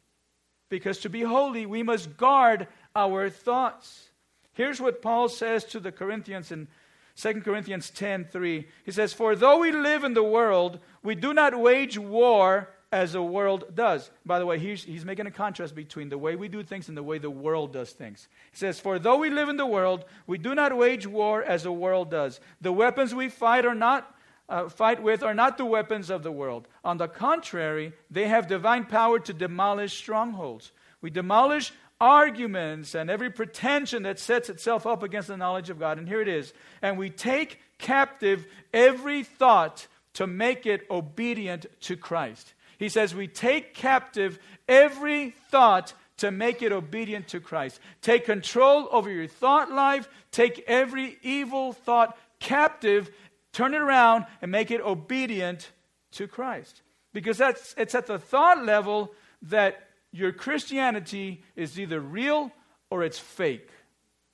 Because 0.68 0.98
to 0.98 1.08
be 1.08 1.22
holy, 1.22 1.66
we 1.66 1.82
must 1.82 2.16
guard 2.16 2.66
our 2.94 3.30
thoughts. 3.30 4.10
Here's 4.52 4.80
what 4.80 5.02
Paul 5.02 5.28
says 5.28 5.64
to 5.66 5.80
the 5.80 5.92
Corinthians 5.92 6.50
in 6.50 6.68
2 7.16 7.42
Corinthians 7.42 7.90
10:3. 7.90 8.66
He 8.84 8.92
says, 8.92 9.14
"For 9.14 9.34
though 9.34 9.58
we 9.58 9.72
live 9.72 10.04
in 10.04 10.14
the 10.14 10.22
world, 10.22 10.80
we 11.02 11.14
do 11.14 11.32
not 11.32 11.58
wage 11.58 11.98
war 11.98 12.70
as 12.92 13.12
the 13.12 13.22
world 13.22 13.74
does." 13.74 14.10
By 14.24 14.38
the 14.38 14.46
way, 14.46 14.58
he's, 14.58 14.84
he's 14.84 15.04
making 15.04 15.26
a 15.26 15.30
contrast 15.30 15.74
between 15.74 16.10
the 16.10 16.18
way 16.18 16.36
we 16.36 16.48
do 16.48 16.62
things 16.62 16.88
and 16.88 16.96
the 16.96 17.02
way 17.02 17.18
the 17.18 17.30
world 17.30 17.72
does 17.72 17.92
things. 17.92 18.28
He 18.50 18.56
says, 18.58 18.80
"For 18.80 18.98
though 18.98 19.16
we 19.16 19.30
live 19.30 19.48
in 19.48 19.56
the 19.56 19.66
world, 19.66 20.04
we 20.26 20.36
do 20.36 20.54
not 20.54 20.76
wage 20.76 21.06
war 21.06 21.42
as 21.42 21.62
the 21.62 21.72
world 21.72 22.10
does. 22.10 22.40
The 22.60 22.72
weapons 22.72 23.14
we 23.14 23.30
fight 23.30 23.64
are 23.64 23.74
not 23.74 24.14
uh, 24.48 24.68
fight 24.68 25.02
with 25.02 25.22
are 25.22 25.34
not 25.34 25.58
the 25.58 25.64
weapons 25.64 26.10
of 26.10 26.22
the 26.22 26.32
world. 26.32 26.68
On 26.84 26.96
the 26.96 27.08
contrary, 27.08 27.92
they 28.10 28.28
have 28.28 28.46
divine 28.46 28.84
power 28.84 29.18
to 29.20 29.32
demolish 29.32 29.96
strongholds. 29.96 30.72
We 31.00 31.10
demolish 31.10 31.72
arguments 32.00 32.94
and 32.94 33.10
every 33.10 33.30
pretension 33.30 34.02
that 34.04 34.18
sets 34.18 34.48
itself 34.48 34.86
up 34.86 35.02
against 35.02 35.28
the 35.28 35.36
knowledge 35.36 35.70
of 35.70 35.78
God. 35.78 35.98
And 35.98 36.08
here 36.08 36.20
it 36.20 36.28
is. 36.28 36.52
And 36.82 36.98
we 36.98 37.10
take 37.10 37.60
captive 37.78 38.46
every 38.72 39.24
thought 39.24 39.86
to 40.14 40.26
make 40.26 40.66
it 40.66 40.86
obedient 40.90 41.66
to 41.82 41.96
Christ. 41.96 42.54
He 42.78 42.88
says, 42.88 43.14
We 43.14 43.28
take 43.28 43.74
captive 43.74 44.38
every 44.68 45.30
thought 45.50 45.94
to 46.18 46.30
make 46.30 46.62
it 46.62 46.72
obedient 46.72 47.28
to 47.28 47.40
Christ. 47.40 47.80
Take 48.00 48.24
control 48.24 48.88
over 48.90 49.10
your 49.10 49.26
thought 49.26 49.70
life. 49.70 50.08
Take 50.30 50.64
every 50.66 51.18
evil 51.22 51.72
thought 51.72 52.16
captive 52.38 53.10
turn 53.56 53.72
it 53.72 53.80
around 53.80 54.26
and 54.42 54.52
make 54.52 54.70
it 54.70 54.82
obedient 54.82 55.70
to 56.12 56.28
Christ. 56.28 56.82
Because 57.14 57.38
that's, 57.38 57.74
it's 57.78 57.94
at 57.94 58.06
the 58.06 58.18
thought 58.18 58.66
level 58.66 59.14
that 59.42 59.88
your 60.12 60.30
Christianity 60.30 61.42
is 61.56 61.80
either 61.80 61.98
real 61.98 62.52
or 62.90 63.02
it's 63.02 63.18
fake. 63.18 63.70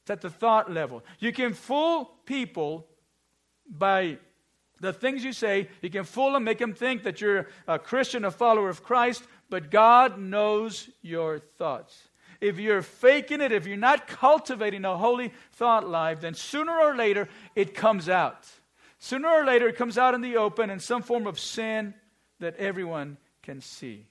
It's 0.02 0.10
at 0.10 0.22
the 0.22 0.30
thought 0.30 0.72
level. 0.72 1.04
You 1.20 1.32
can 1.32 1.54
fool 1.54 2.10
people 2.26 2.88
by 3.68 4.18
the 4.80 4.92
things 4.92 5.22
you 5.22 5.32
say. 5.32 5.68
You 5.82 5.90
can 5.90 6.02
fool 6.02 6.32
them, 6.32 6.42
make 6.42 6.58
them 6.58 6.74
think 6.74 7.04
that 7.04 7.20
you're 7.20 7.46
a 7.68 7.78
Christian, 7.78 8.24
a 8.24 8.32
follower 8.32 8.68
of 8.68 8.82
Christ, 8.82 9.22
but 9.48 9.70
God 9.70 10.18
knows 10.18 10.90
your 11.00 11.38
thoughts. 11.38 12.08
If 12.40 12.58
you're 12.58 12.82
faking 12.82 13.40
it, 13.40 13.52
if 13.52 13.68
you're 13.68 13.76
not 13.76 14.08
cultivating 14.08 14.84
a 14.84 14.96
holy 14.96 15.32
thought 15.52 15.88
life, 15.88 16.22
then 16.22 16.34
sooner 16.34 16.72
or 16.72 16.96
later 16.96 17.28
it 17.54 17.72
comes 17.72 18.08
out. 18.08 18.48
Sooner 19.02 19.28
or 19.28 19.44
later, 19.44 19.66
it 19.66 19.76
comes 19.76 19.98
out 19.98 20.14
in 20.14 20.20
the 20.20 20.36
open 20.36 20.70
in 20.70 20.78
some 20.78 21.02
form 21.02 21.26
of 21.26 21.36
sin 21.36 21.92
that 22.38 22.54
everyone 22.54 23.16
can 23.42 23.60
see. 23.60 24.06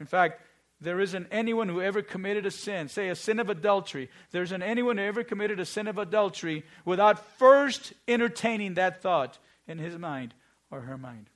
In 0.00 0.06
fact, 0.06 0.42
there 0.80 0.98
isn't 0.98 1.28
anyone 1.30 1.68
who 1.68 1.80
ever 1.80 2.02
committed 2.02 2.44
a 2.44 2.50
sin, 2.50 2.88
say 2.88 3.10
a 3.10 3.14
sin 3.14 3.38
of 3.38 3.48
adultery. 3.48 4.10
There 4.32 4.42
isn't 4.42 4.60
anyone 4.60 4.98
who 4.98 5.04
ever 5.04 5.22
committed 5.22 5.60
a 5.60 5.64
sin 5.64 5.86
of 5.86 5.98
adultery 5.98 6.64
without 6.84 7.24
first 7.38 7.92
entertaining 8.08 8.74
that 8.74 9.02
thought 9.02 9.38
in 9.68 9.78
his 9.78 9.96
mind 9.96 10.34
or 10.68 10.80
her 10.80 10.98
mind. 10.98 11.30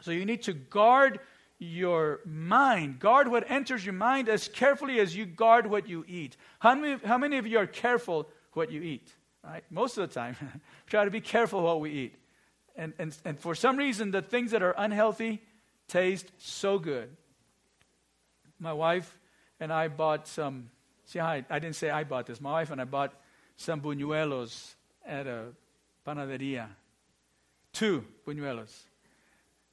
So 0.00 0.10
you 0.10 0.24
need 0.24 0.44
to 0.44 0.54
guard 0.54 1.20
your 1.58 2.20
mind. 2.24 2.98
Guard 2.98 3.28
what 3.28 3.50
enters 3.50 3.84
your 3.84 3.92
mind 3.92 4.30
as 4.30 4.48
carefully 4.48 5.00
as 5.00 5.14
you 5.14 5.26
guard 5.26 5.66
what 5.66 5.86
you 5.86 6.02
eat. 6.08 6.38
How 6.60 6.74
many, 6.76 6.98
how 7.04 7.18
many 7.18 7.36
of 7.36 7.46
you 7.46 7.58
are 7.58 7.66
careful 7.66 8.26
what 8.54 8.72
you 8.72 8.80
eat? 8.80 9.12
right? 9.44 9.64
Most 9.70 9.98
of 9.98 10.08
the 10.08 10.14
time. 10.14 10.36
try 10.86 11.04
to 11.04 11.10
be 11.10 11.20
careful 11.20 11.62
what 11.62 11.80
we 11.80 11.90
eat. 11.90 12.14
And, 12.76 12.92
and, 12.98 13.16
and 13.24 13.38
for 13.38 13.54
some 13.54 13.76
reason, 13.76 14.10
the 14.10 14.22
things 14.22 14.52
that 14.52 14.62
are 14.62 14.74
unhealthy 14.76 15.42
taste 15.88 16.30
so 16.38 16.78
good. 16.78 17.08
My 18.58 18.72
wife 18.72 19.18
and 19.60 19.72
I 19.72 19.88
bought 19.88 20.26
some, 20.26 20.70
see, 21.04 21.20
I, 21.20 21.44
I 21.50 21.58
didn't 21.58 21.76
say 21.76 21.90
I 21.90 22.04
bought 22.04 22.26
this. 22.26 22.40
My 22.40 22.52
wife 22.52 22.70
and 22.70 22.80
I 22.80 22.84
bought 22.84 23.12
some 23.56 23.80
buñuelos 23.80 24.74
at 25.06 25.26
a 25.26 25.48
panaderia. 26.06 26.68
Two 27.72 28.04
buñuelos. 28.26 28.70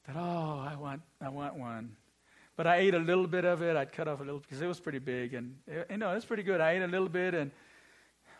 Thought, 0.06 0.16
oh, 0.16 0.66
I 0.68 0.76
want, 0.76 1.02
I 1.20 1.28
want 1.28 1.54
one. 1.54 1.96
But 2.56 2.66
I 2.66 2.76
ate 2.76 2.94
a 2.94 2.98
little 2.98 3.26
bit 3.26 3.44
of 3.44 3.62
it. 3.62 3.76
I'd 3.76 3.92
cut 3.92 4.06
off 4.06 4.20
a 4.20 4.22
little 4.22 4.40
because 4.40 4.60
it 4.60 4.66
was 4.66 4.78
pretty 4.80 4.98
big, 4.98 5.32
and 5.32 5.56
you 5.88 5.96
know 5.96 6.14
it's 6.14 6.26
pretty 6.26 6.42
good. 6.42 6.60
I 6.60 6.72
ate 6.72 6.82
a 6.82 6.86
little 6.86 7.08
bit 7.08 7.32
and 7.32 7.50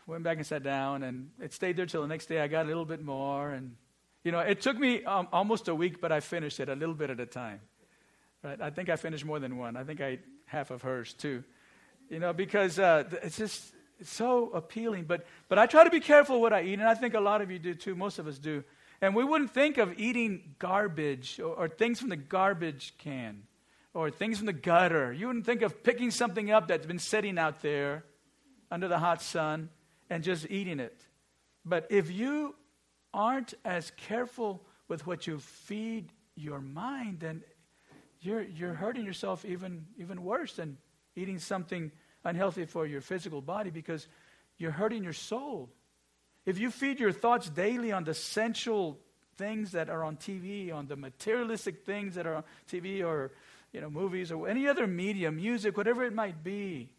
went 0.07 0.25
back 0.25 0.37
and 0.37 0.47
sat 0.47 0.63
down, 0.63 1.05
and 1.05 1.31
it 1.41 1.55
stayed 1.55 1.77
there 1.77 1.87
till 1.87 2.03
the 2.03 2.09
next 2.09 2.27
day. 2.27 2.41
I 2.41 2.47
got 2.49 2.67
a 2.67 2.69
little 2.69 2.85
bit 2.85 3.03
more, 3.03 3.51
and 3.51 3.77
you 4.25 4.33
know 4.33 4.41
it 4.41 4.61
took 4.61 4.79
me 4.79 5.05
um, 5.05 5.29
almost 5.33 5.69
a 5.69 5.75
week, 5.75 6.01
but 6.01 6.13
I 6.13 6.21
finished 6.21 6.61
it 6.61 6.69
a 6.69 6.75
little 6.75 6.95
bit 6.95 7.11
at 7.11 7.21
a 7.21 7.27
time. 7.27 7.61
Right? 8.43 8.61
I 8.61 8.71
think 8.71 8.89
I 8.89 8.97
finished 8.97 9.25
more 9.25 9.39
than 9.39 9.57
one. 9.57 9.77
I 9.77 9.85
think 9.85 10.01
I 10.01 10.19
half 10.47 10.71
of 10.71 10.83
hers 10.83 11.15
too. 11.15 11.45
You 12.09 12.19
know 12.19 12.33
because 12.33 12.79
uh, 12.79 13.05
it's 13.23 13.37
just 13.37 13.75
it's 13.99 14.13
so 14.13 14.51
appealing. 14.51 15.05
But 15.05 15.27
but 15.49 15.59
I 15.59 15.67
try 15.67 15.85
to 15.85 15.91
be 15.91 16.01
careful 16.01 16.41
what 16.41 16.53
I 16.53 16.63
eat, 16.63 16.75
and 16.75 16.89
I 16.89 16.95
think 16.95 17.15
a 17.15 17.21
lot 17.21 17.41
of 17.41 17.51
you 17.51 17.59
do 17.59 17.75
too. 17.75 17.95
Most 17.95 18.19
of 18.19 18.27
us 18.27 18.39
do. 18.39 18.65
And 19.03 19.15
we 19.15 19.25
wouldn't 19.25 19.53
think 19.53 19.79
of 19.79 19.99
eating 19.99 20.55
garbage 20.59 21.41
or, 21.41 21.55
or 21.55 21.69
things 21.69 22.01
from 22.01 22.11
the 22.11 22.17
garbage 22.17 22.95
can 22.99 23.45
or 23.95 24.11
things 24.11 24.39
from 24.39 24.47
the 24.47 24.53
gutter. 24.53 25.13
You 25.13 25.27
wouldn't 25.29 25.47
think 25.47 25.63
of 25.63 25.83
picking 25.83 26.11
something 26.11 26.51
up 26.51 26.69
that's 26.69 26.87
been 26.87 26.99
sitting 26.99 27.39
out 27.39 27.63
there 27.63 28.05
under 28.71 28.89
the 28.89 28.99
hot 28.99 29.23
sun 29.23 29.71
and 30.09 30.23
just 30.23 30.47
eating 30.51 30.81
it. 30.81 31.01
But 31.65 31.87
if 31.91 32.11
you 32.11 32.55
aren't 33.13 33.55
as 33.65 33.91
careful 33.97 34.63
with 34.89 35.07
what 35.07 35.27
you 35.27 35.39
feed 35.39 36.13
your 36.35 36.61
mind, 36.61 37.21
then 37.21 37.43
you're, 38.21 38.43
you're 38.43 38.75
hurting 38.75 39.05
yourself 39.05 39.45
even, 39.45 39.87
even 39.99 40.23
worse 40.23 40.55
than 40.55 40.77
eating 41.17 41.39
something 41.39 41.91
unhealthy 42.25 42.65
for 42.65 42.87
your 42.87 43.01
physical 43.01 43.41
body 43.41 43.71
because 43.71 44.07
you're 44.59 44.71
hurting 44.71 45.03
your 45.03 45.13
soul. 45.13 45.71
If 46.45 46.59
you 46.59 46.71
feed 46.71 47.01
your 47.01 47.13
thoughts 47.13 47.49
daily 47.49 47.93
on 47.93 48.05
the 48.05 48.15
sensual 48.15 48.99
things 49.37 49.73
that 49.73 49.89
are 49.89 50.05
on 50.05 50.17
TV, 50.17 50.73
on 50.73 50.87
the 50.87 50.97
materialistic 50.97 51.85
things 51.85 52.15
that 52.15 52.27
are 52.27 52.37
on 52.37 52.45
TV 52.71 53.05
or 53.05 53.33
you 53.73 53.81
know, 53.81 53.91
movies 53.91 54.33
or 54.33 54.49
any 54.49 54.67
other 54.67 54.87
media, 54.87 55.31
music, 55.31 55.77
whatever 55.77 56.05
it 56.05 56.13
might 56.13 56.43
be, 56.43 56.91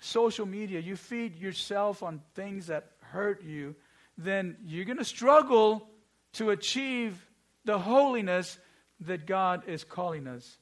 social 0.00 0.46
media, 0.46 0.80
you 0.80 0.96
feed 0.96 1.36
yourself 1.36 2.02
on 2.02 2.20
things 2.34 2.68
that 2.68 2.92
hurt 3.00 3.42
you, 3.42 3.74
then 4.18 4.56
you're 4.64 4.84
going 4.84 4.98
to 4.98 5.04
struggle 5.04 5.88
to 6.34 6.50
achieve 6.50 7.24
the 7.64 7.78
holiness 7.78 8.58
that 9.00 9.26
God 9.26 9.62
is 9.68 9.84
calling 9.84 10.26
us 10.26 10.58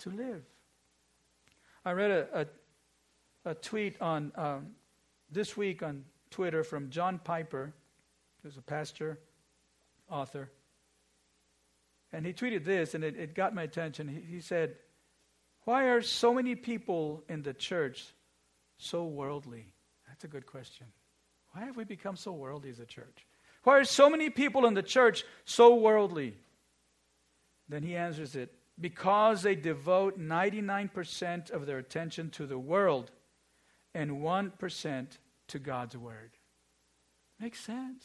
to 0.00 0.10
live. 0.10 0.44
I 1.84 1.92
read 1.92 2.10
a, 2.10 2.46
a, 3.44 3.50
a 3.50 3.54
tweet 3.54 4.00
on 4.00 4.32
um, 4.36 4.66
this 5.30 5.56
week 5.56 5.82
on 5.82 6.04
Twitter 6.30 6.62
from 6.62 6.90
John 6.90 7.18
Piper, 7.18 7.72
who's 8.42 8.56
a 8.58 8.62
pastor, 8.62 9.18
author. 10.10 10.50
And 12.12 12.26
he 12.26 12.32
tweeted 12.32 12.64
this, 12.64 12.94
and 12.94 13.02
it, 13.02 13.16
it 13.16 13.34
got 13.34 13.54
my 13.54 13.62
attention. 13.62 14.08
He, 14.08 14.20
he 14.34 14.40
said, 14.40 14.76
Why 15.62 15.84
are 15.84 16.02
so 16.02 16.34
many 16.34 16.54
people 16.54 17.24
in 17.28 17.42
the 17.42 17.54
church 17.54 18.04
so 18.76 19.04
worldly? 19.04 19.72
That's 20.06 20.24
a 20.24 20.28
good 20.28 20.46
question. 20.46 20.86
Why 21.54 21.66
have 21.66 21.76
we 21.76 21.84
become 21.84 22.16
so 22.16 22.32
worldly 22.32 22.70
as 22.70 22.80
a 22.80 22.86
church? 22.86 23.26
Why 23.62 23.78
are 23.78 23.84
so 23.84 24.10
many 24.10 24.28
people 24.28 24.66
in 24.66 24.74
the 24.74 24.82
church 24.82 25.24
so 25.44 25.76
worldly? 25.76 26.34
Then 27.68 27.82
he 27.82 27.94
answers 27.96 28.34
it 28.34 28.52
because 28.78 29.42
they 29.42 29.54
devote 29.54 30.18
99% 30.18 31.50
of 31.52 31.66
their 31.66 31.78
attention 31.78 32.30
to 32.30 32.46
the 32.46 32.58
world 32.58 33.12
and 33.94 34.20
1% 34.20 35.06
to 35.46 35.58
God's 35.60 35.96
word. 35.96 36.32
Makes 37.40 37.60
sense. 37.60 38.04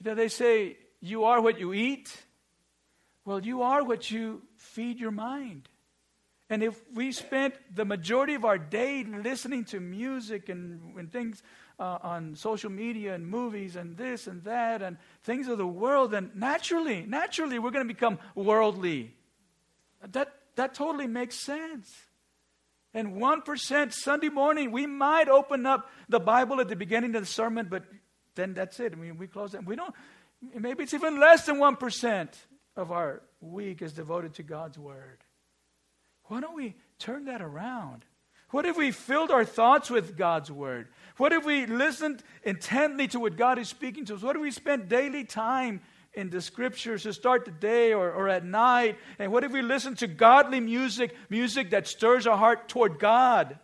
You 0.00 0.10
know, 0.10 0.14
they 0.14 0.28
say, 0.28 0.76
you 1.00 1.24
are 1.24 1.40
what 1.40 1.58
you 1.58 1.72
eat. 1.72 2.14
Well, 3.24 3.40
you 3.40 3.62
are 3.62 3.82
what 3.82 4.10
you 4.10 4.42
feed 4.58 5.00
your 5.00 5.10
mind. 5.10 5.68
And 6.50 6.62
if 6.62 6.78
we 6.92 7.10
spent 7.10 7.54
the 7.74 7.86
majority 7.86 8.34
of 8.34 8.44
our 8.44 8.58
day 8.58 9.02
listening 9.02 9.64
to 9.66 9.80
music 9.80 10.50
and, 10.50 10.94
and 10.98 11.10
things 11.10 11.42
uh, 11.78 11.98
on 12.02 12.36
social 12.36 12.70
media 12.70 13.14
and 13.14 13.26
movies 13.26 13.76
and 13.76 13.96
this 13.96 14.26
and 14.26 14.44
that 14.44 14.82
and 14.82 14.96
things 15.22 15.48
of 15.48 15.58
the 15.58 15.66
world, 15.66 16.12
then 16.12 16.30
naturally, 16.34 17.04
naturally, 17.06 17.58
we're 17.58 17.70
going 17.70 17.86
to 17.86 17.92
become 17.92 18.18
worldly. 18.34 19.14
That, 20.12 20.32
that 20.56 20.74
totally 20.74 21.06
makes 21.06 21.36
sense. 21.36 21.92
And 22.92 23.14
1% 23.14 23.92
Sunday 23.92 24.28
morning, 24.28 24.70
we 24.70 24.86
might 24.86 25.28
open 25.28 25.66
up 25.66 25.90
the 26.08 26.20
Bible 26.20 26.60
at 26.60 26.68
the 26.68 26.76
beginning 26.76 27.16
of 27.16 27.22
the 27.22 27.26
sermon, 27.26 27.66
but 27.68 27.82
then 28.36 28.54
that's 28.54 28.78
it. 28.78 28.92
I 28.92 28.96
mean, 28.96 29.18
we 29.18 29.26
close 29.26 29.54
it. 29.54 29.66
We 29.66 29.74
don't, 29.74 29.94
maybe 30.56 30.84
it's 30.84 30.94
even 30.94 31.18
less 31.18 31.46
than 31.46 31.56
1% 31.56 32.28
of 32.76 32.92
our 32.92 33.22
week 33.40 33.82
is 33.82 33.92
devoted 33.92 34.34
to 34.34 34.42
God's 34.44 34.78
Word. 34.78 35.18
Why 36.26 36.40
don't 36.40 36.54
we 36.54 36.76
turn 36.98 37.26
that 37.26 37.42
around? 37.42 38.04
What 38.54 38.66
if 38.66 38.76
we 38.76 38.92
filled 38.92 39.32
our 39.32 39.44
thoughts 39.44 39.90
with 39.90 40.16
God's 40.16 40.48
Word? 40.48 40.86
What 41.16 41.32
if 41.32 41.44
we 41.44 41.66
listened 41.66 42.22
intently 42.44 43.08
to 43.08 43.18
what 43.18 43.36
God 43.36 43.58
is 43.58 43.68
speaking 43.68 44.04
to 44.04 44.14
us? 44.14 44.22
What 44.22 44.36
if 44.36 44.42
we 44.42 44.52
spent 44.52 44.88
daily 44.88 45.24
time 45.24 45.80
in 46.12 46.30
the 46.30 46.40
scriptures 46.40 47.02
to 47.02 47.12
start 47.12 47.46
the 47.46 47.50
day 47.50 47.92
or, 47.92 48.12
or 48.12 48.28
at 48.28 48.44
night? 48.44 48.96
And 49.18 49.32
what 49.32 49.42
if 49.42 49.50
we 49.50 49.60
listen 49.60 49.96
to 49.96 50.06
godly 50.06 50.60
music, 50.60 51.16
music 51.28 51.70
that 51.70 51.88
stirs 51.88 52.28
our 52.28 52.36
heart 52.36 52.68
toward 52.68 53.00
God? 53.00 53.58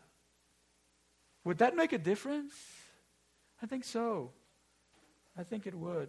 Would 1.44 1.58
that 1.58 1.76
make 1.76 1.92
a 1.92 1.98
difference? 1.98 2.52
I 3.62 3.66
think 3.66 3.84
so. 3.84 4.32
I 5.38 5.44
think 5.44 5.68
it 5.68 5.74
would. 5.76 6.08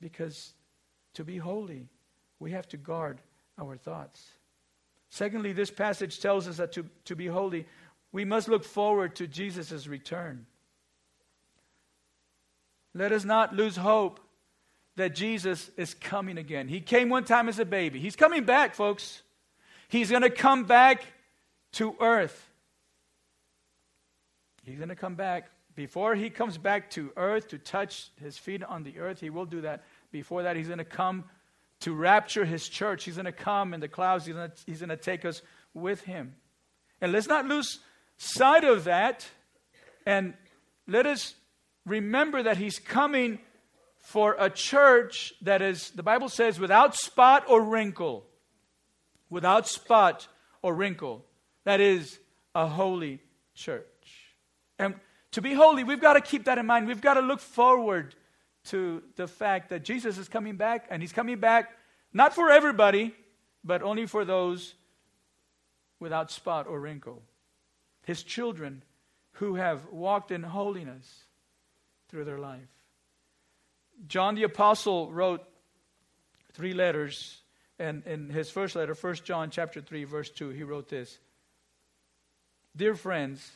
Because 0.00 0.54
to 1.12 1.22
be 1.22 1.36
holy, 1.36 1.90
we 2.38 2.52
have 2.52 2.66
to 2.68 2.78
guard 2.78 3.20
our 3.58 3.76
thoughts. 3.76 4.26
Secondly, 5.10 5.52
this 5.52 5.70
passage 5.70 6.20
tells 6.20 6.46
us 6.46 6.58
that 6.58 6.72
to, 6.72 6.86
to 7.06 7.16
be 7.16 7.26
holy, 7.26 7.66
we 8.12 8.24
must 8.24 8.48
look 8.48 8.64
forward 8.64 9.16
to 9.16 9.26
Jesus' 9.26 9.86
return. 9.86 10.46
Let 12.94 13.12
us 13.12 13.24
not 13.24 13.54
lose 13.54 13.76
hope 13.76 14.20
that 14.96 15.14
Jesus 15.14 15.70
is 15.76 15.94
coming 15.94 16.38
again. 16.38 16.68
He 16.68 16.80
came 16.80 17.08
one 17.08 17.24
time 17.24 17.48
as 17.48 17.58
a 17.58 17.64
baby. 17.64 18.00
He's 18.00 18.16
coming 18.16 18.44
back, 18.44 18.74
folks. 18.74 19.22
He's 19.88 20.10
going 20.10 20.22
to 20.22 20.30
come 20.30 20.64
back 20.64 21.04
to 21.72 21.94
earth. 22.00 22.48
He's 24.64 24.76
going 24.76 24.88
to 24.88 24.96
come 24.96 25.14
back. 25.14 25.50
Before 25.74 26.16
he 26.16 26.28
comes 26.28 26.58
back 26.58 26.90
to 26.90 27.12
earth 27.16 27.48
to 27.48 27.58
touch 27.58 28.10
his 28.20 28.36
feet 28.36 28.64
on 28.64 28.82
the 28.82 28.98
earth, 28.98 29.20
he 29.20 29.30
will 29.30 29.46
do 29.46 29.60
that 29.60 29.84
before 30.10 30.44
that, 30.44 30.56
he's 30.56 30.66
going 30.66 30.78
to 30.78 30.84
come 30.84 31.24
to 31.80 31.94
rapture 31.94 32.44
his 32.44 32.68
church. 32.68 33.04
He's 33.04 33.16
going 33.16 33.26
to 33.26 33.32
come 33.32 33.74
in 33.74 33.80
the 33.80 33.88
clouds. 33.88 34.26
He's 34.26 34.34
going 34.34 34.50
to, 34.50 34.56
he's 34.66 34.80
to 34.80 34.96
take 34.96 35.24
us 35.24 35.42
with 35.74 36.02
him. 36.02 36.34
And 37.00 37.12
let's 37.12 37.28
not 37.28 37.46
lose 37.46 37.78
sight 38.16 38.64
of 38.64 38.84
that. 38.84 39.26
And 40.06 40.34
let 40.86 41.06
us 41.06 41.34
remember 41.86 42.42
that 42.42 42.56
he's 42.56 42.78
coming 42.78 43.38
for 43.98 44.36
a 44.38 44.50
church 44.50 45.34
that 45.42 45.62
is, 45.62 45.90
the 45.90 46.02
Bible 46.02 46.28
says, 46.28 46.58
without 46.58 46.96
spot 46.96 47.44
or 47.48 47.62
wrinkle. 47.62 48.24
Without 49.30 49.68
spot 49.68 50.26
or 50.62 50.74
wrinkle. 50.74 51.24
That 51.64 51.80
is 51.80 52.18
a 52.54 52.66
holy 52.66 53.20
church. 53.54 53.84
And 54.78 54.94
to 55.32 55.42
be 55.42 55.52
holy, 55.52 55.84
we've 55.84 56.00
got 56.00 56.14
to 56.14 56.20
keep 56.20 56.44
that 56.44 56.58
in 56.58 56.66
mind. 56.66 56.86
We've 56.86 57.00
got 57.00 57.14
to 57.14 57.20
look 57.20 57.40
forward 57.40 58.14
to 58.68 59.02
the 59.16 59.26
fact 59.26 59.70
that 59.70 59.84
Jesus 59.84 60.18
is 60.18 60.28
coming 60.28 60.56
back, 60.56 60.86
and 60.90 61.02
he's 61.02 61.12
coming 61.12 61.38
back 61.38 61.70
not 62.12 62.34
for 62.34 62.50
everybody, 62.50 63.14
but 63.64 63.82
only 63.82 64.06
for 64.06 64.24
those 64.24 64.74
without 66.00 66.30
spot 66.30 66.66
or 66.66 66.80
wrinkle. 66.80 67.22
His 68.04 68.22
children 68.22 68.82
who 69.32 69.56
have 69.56 69.86
walked 69.90 70.30
in 70.30 70.42
holiness 70.42 71.24
through 72.08 72.24
their 72.24 72.38
life. 72.38 72.68
John 74.06 74.34
the 74.34 74.44
Apostle 74.44 75.10
wrote 75.12 75.44
three 76.52 76.72
letters, 76.72 77.40
and 77.78 78.04
in 78.06 78.30
his 78.30 78.50
first 78.50 78.76
letter, 78.76 78.94
1 78.94 79.14
John 79.24 79.50
chapter 79.50 79.80
3, 79.80 80.04
verse 80.04 80.30
2, 80.30 80.50
he 80.50 80.62
wrote 80.62 80.88
this. 80.88 81.18
Dear 82.76 82.94
friends, 82.94 83.50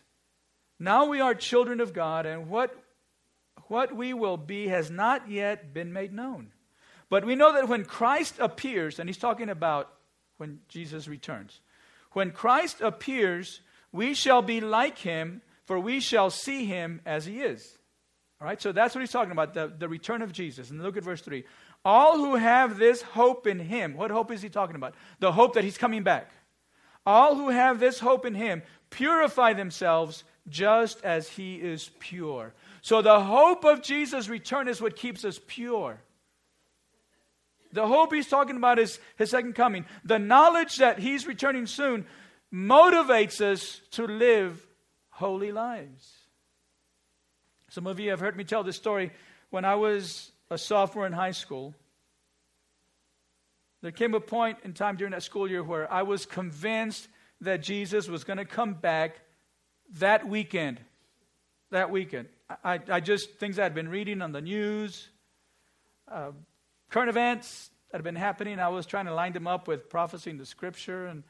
now 0.79 1.07
we 1.07 1.21
are 1.21 1.35
children 1.35 1.81
of 1.81 1.93
God, 1.93 2.27
and 2.27 2.49
what 2.49 2.75
what 3.69 3.95
we 3.95 4.15
will 4.15 4.37
be 4.37 4.69
has 4.69 4.91
not 4.91 5.29
yet 5.29 5.73
been 5.73 5.93
made 5.93 6.13
known. 6.13 6.53
But 7.09 7.25
we 7.25 7.35
know 7.35 7.53
that 7.53 7.69
when 7.69 7.85
Christ 7.85 8.37
appears, 8.39 8.99
and 8.99 9.09
he's 9.09 9.19
talking 9.19 9.49
about 9.49 9.93
when 10.39 10.61
Jesus 10.69 11.09
returns, 11.09 11.61
when 12.13 12.31
Christ 12.31 12.81
appears, 12.81 13.61
we 13.93 14.15
shall 14.15 14.43
be 14.43 14.61
like 14.61 14.99
him, 14.99 15.43
for 15.65 15.79
we 15.79 16.01
shall 16.01 16.31
see 16.31 16.65
him 16.65 17.01
as 17.05 17.25
he 17.27 17.41
is. 17.43 17.79
All 18.41 18.47
right, 18.47 18.61
so 18.61 18.73
that's 18.73 18.95
what 18.95 19.01
he's 19.01 19.13
talking 19.13 19.31
about 19.31 19.55
the, 19.55 19.73
the 19.79 19.89
return 19.89 20.21
of 20.23 20.33
Jesus. 20.33 20.71
And 20.71 20.83
look 20.83 20.97
at 20.97 21.05
verse 21.05 21.21
3. 21.21 21.45
All 21.85 22.17
who 22.17 22.37
have 22.37 22.79
this 22.79 23.03
hope 23.03 23.47
in 23.47 23.59
him, 23.59 23.95
what 23.95 24.11
hope 24.11 24.31
is 24.33 24.43
he 24.43 24.49
talking 24.49 24.77
about? 24.77 24.95
The 25.21 25.33
hope 25.33 25.55
that 25.55 25.65
he's 25.65 25.79
coming 25.79 26.03
back. 26.03 26.31
All 27.05 27.35
who 27.35 27.51
have 27.51 27.79
this 27.79 27.99
hope 27.99 28.27
in 28.27 28.35
him 28.35 28.63
purify 28.91 29.53
themselves 29.53 30.25
just 30.49 31.03
as 31.05 31.29
he 31.29 31.57
is 31.57 31.91
pure. 31.99 32.53
So 32.81 33.03
the 33.03 33.21
hope 33.21 33.65
of 33.65 33.83
Jesus' 33.83 34.29
return 34.29 34.69
is 34.69 34.81
what 34.81 34.97
keeps 34.97 35.25
us 35.25 35.41
pure. 35.47 36.01
The 37.73 37.87
hope 37.87 38.13
he's 38.13 38.29
talking 38.29 38.57
about 38.57 38.79
is 38.79 38.99
his 39.17 39.31
second 39.31 39.55
coming. 39.55 39.87
The 40.05 40.19
knowledge 40.19 40.77
that 40.77 40.99
he's 40.99 41.27
returning 41.27 41.67
soon 41.67 42.07
motivates 42.53 43.41
us 43.41 43.81
to 43.93 44.07
live 44.07 44.67
holy 45.11 45.53
lives. 45.53 46.13
Some 47.71 47.87
of 47.87 47.99
you 47.99 48.11
have 48.11 48.21
heard 48.21 48.37
me 48.37 48.45
tell 48.45 48.63
this 48.63 48.77
story. 48.77 49.13
When 49.51 49.65
I 49.65 49.77
was 49.77 50.33
a 50.51 50.59
sophomore 50.59 51.07
in 51.07 51.13
high 51.13 51.31
school, 51.31 51.75
there 53.81 53.91
came 53.91 54.15
a 54.15 54.21
point 54.21 54.59
in 54.65 54.75
time 54.75 54.97
during 54.97 55.13
that 55.13 55.23
school 55.23 55.49
year 55.49 55.63
where 55.63 55.91
I 55.91 56.03
was 56.03 56.27
convinced 56.27 57.09
that 57.41 57.63
Jesus 57.63 58.09
was 58.09 58.25
going 58.25 58.37
to 58.37 58.45
come 58.45 58.75
back 58.75 59.21
that 59.99 60.29
weekend. 60.29 60.81
That 61.71 61.91
weekend. 61.91 62.29
I, 62.65 62.81
I 62.89 63.01
just, 63.01 63.35
things 63.35 63.59
I 63.59 63.63
had 63.63 63.75
been 63.75 63.89
reading 63.89 64.23
on 64.23 64.33
the 64.33 64.41
news, 64.41 65.09
uh, 66.11 66.33
current 66.91 67.09
events 67.09 67.71
that 67.91 67.99
had 67.99 68.05
been 68.05 68.17
happening, 68.17 68.59
I 68.59 68.69
was 68.69 68.87
trying 68.87 69.07
to 69.07 69.15
line 69.15 69.33
them 69.33 69.47
up 69.47 69.69
with 69.69 69.89
prophecy 69.89 70.31
in 70.31 70.39
the 70.39 70.47
scripture. 70.47 71.07
And 71.07 71.23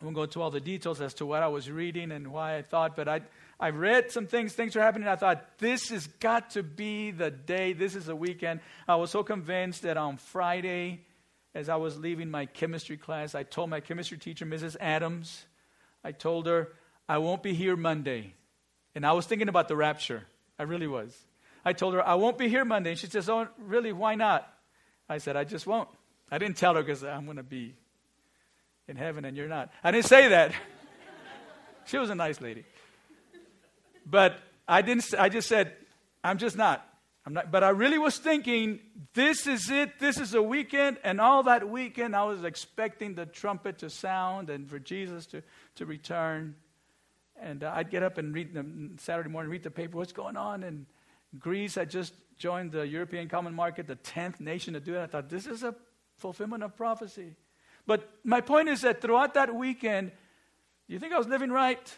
I 0.00 0.04
won't 0.04 0.16
go 0.16 0.24
into 0.24 0.42
all 0.42 0.50
the 0.50 0.60
details 0.60 1.00
as 1.00 1.14
to 1.14 1.26
what 1.26 1.42
I 1.42 1.48
was 1.48 1.70
reading 1.70 2.12
and 2.12 2.28
why 2.28 2.56
I 2.56 2.62
thought, 2.62 2.96
but 2.96 3.08
I, 3.08 3.22
I 3.58 3.70
read 3.70 4.10
some 4.10 4.26
things, 4.26 4.52
things 4.52 4.74
were 4.76 4.82
happening. 4.82 5.08
I 5.08 5.16
thought, 5.16 5.58
this 5.58 5.88
has 5.88 6.06
got 6.06 6.50
to 6.50 6.62
be 6.62 7.12
the 7.12 7.30
day. 7.30 7.72
This 7.72 7.94
is 7.94 8.06
the 8.06 8.16
weekend. 8.16 8.60
I 8.86 8.96
was 8.96 9.10
so 9.10 9.22
convinced 9.22 9.82
that 9.82 9.96
on 9.96 10.18
Friday, 10.18 11.00
as 11.54 11.68
I 11.68 11.76
was 11.76 11.96
leaving 11.98 12.30
my 12.30 12.44
chemistry 12.46 12.98
class, 12.98 13.34
I 13.34 13.42
told 13.42 13.70
my 13.70 13.80
chemistry 13.80 14.18
teacher, 14.18 14.44
Mrs. 14.44 14.76
Adams, 14.78 15.46
I 16.04 16.12
told 16.12 16.46
her, 16.46 16.72
I 17.08 17.18
won't 17.18 17.42
be 17.42 17.54
here 17.54 17.76
Monday. 17.76 18.34
And 18.94 19.06
I 19.06 19.12
was 19.12 19.26
thinking 19.26 19.48
about 19.48 19.68
the 19.68 19.76
rapture. 19.76 20.24
I 20.58 20.64
really 20.64 20.86
was. 20.86 21.16
I 21.64 21.72
told 21.72 21.94
her, 21.94 22.06
I 22.06 22.14
won't 22.14 22.38
be 22.38 22.48
here 22.48 22.64
Monday. 22.64 22.90
And 22.90 22.98
she 22.98 23.06
says, 23.06 23.28
Oh, 23.28 23.48
really? 23.58 23.92
Why 23.92 24.14
not? 24.14 24.48
I 25.08 25.18
said, 25.18 25.36
I 25.36 25.44
just 25.44 25.66
won't. 25.66 25.88
I 26.30 26.38
didn't 26.38 26.56
tell 26.56 26.74
her 26.74 26.82
because 26.82 27.04
I'm 27.04 27.24
going 27.24 27.36
to 27.36 27.42
be 27.42 27.74
in 28.88 28.96
heaven 28.96 29.24
and 29.24 29.36
you're 29.36 29.48
not. 29.48 29.70
I 29.82 29.90
didn't 29.90 30.06
say 30.06 30.28
that. 30.28 30.52
she 31.86 31.98
was 31.98 32.10
a 32.10 32.14
nice 32.14 32.40
lady. 32.40 32.64
But 34.04 34.38
I 34.68 34.82
didn't 34.82 35.14
I 35.18 35.28
just 35.28 35.48
said 35.48 35.72
I'm 36.22 36.38
just 36.38 36.56
not. 36.56 36.86
I'm 37.24 37.34
not 37.34 37.50
but 37.50 37.64
I 37.64 37.70
really 37.70 37.98
was 37.98 38.18
thinking 38.18 38.80
this 39.14 39.46
is 39.46 39.70
it. 39.70 39.98
This 39.98 40.18
is 40.18 40.34
a 40.34 40.42
weekend 40.42 40.98
and 41.04 41.20
all 41.20 41.44
that 41.44 41.68
weekend 41.68 42.14
I 42.14 42.24
was 42.24 42.44
expecting 42.44 43.14
the 43.14 43.26
trumpet 43.26 43.78
to 43.78 43.90
sound 43.90 44.50
and 44.50 44.68
for 44.68 44.78
Jesus 44.78 45.26
to 45.26 45.42
to 45.76 45.86
return. 45.86 46.54
And 47.40 47.64
uh, 47.64 47.72
I'd 47.74 47.90
get 47.90 48.02
up 48.02 48.18
and 48.18 48.34
read 48.34 48.54
the 48.54 48.64
Saturday 48.98 49.28
morning 49.28 49.50
read 49.50 49.62
the 49.62 49.70
paper 49.70 49.98
what's 49.98 50.12
going 50.12 50.36
on 50.36 50.62
and 50.62 50.86
Greece 51.38 51.74
had 51.74 51.90
just 51.90 52.14
joined 52.38 52.72
the 52.72 52.86
European 52.86 53.28
Common 53.28 53.54
Market, 53.54 53.86
the 53.86 53.96
10th 53.96 54.40
nation 54.40 54.74
to 54.74 54.80
do 54.80 54.94
it. 54.94 55.02
I 55.02 55.06
thought 55.06 55.28
this 55.28 55.46
is 55.46 55.62
a 55.62 55.74
fulfillment 56.18 56.62
of 56.62 56.76
prophecy. 56.76 57.34
But 57.86 58.08
my 58.24 58.40
point 58.40 58.68
is 58.68 58.82
that 58.82 59.00
throughout 59.00 59.34
that 59.34 59.54
weekend, 59.54 60.12
you 60.88 60.98
think 60.98 61.12
I 61.12 61.18
was 61.18 61.26
living 61.26 61.50
right? 61.50 61.94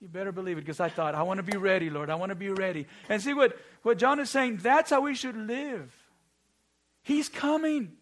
You 0.00 0.08
better 0.08 0.32
believe 0.32 0.58
it 0.58 0.62
because 0.62 0.80
I 0.80 0.88
thought, 0.88 1.14
I 1.14 1.22
want 1.22 1.38
to 1.38 1.42
be 1.42 1.56
ready, 1.56 1.90
Lord. 1.90 2.10
I 2.10 2.14
want 2.14 2.30
to 2.30 2.36
be 2.36 2.50
ready. 2.50 2.86
And 3.08 3.22
see 3.22 3.34
what, 3.34 3.56
what 3.82 3.98
John 3.98 4.20
is 4.20 4.30
saying, 4.30 4.58
that's 4.58 4.90
how 4.90 5.00
we 5.00 5.14
should 5.14 5.36
live. 5.36 5.92
He's 7.02 7.28
coming. 7.28 7.92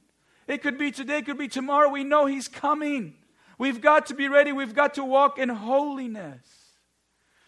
It 0.47 0.63
could 0.63 0.79
be 0.79 0.91
today, 0.91 1.19
it 1.19 1.27
could 1.27 1.39
be 1.39 1.49
tomorrow. 1.49 1.89
We 1.89 2.05
know 2.05 2.27
He's 2.27 2.49
coming. 2.49 3.15
We've 3.59 3.81
got 3.81 4.07
to 4.07 4.15
be 4.15 4.29
ready. 4.29 4.53
We've 4.53 4.75
got 4.75 4.95
to 4.95 5.05
walk 5.05 5.38
in 5.38 5.49
holiness. 5.49 6.47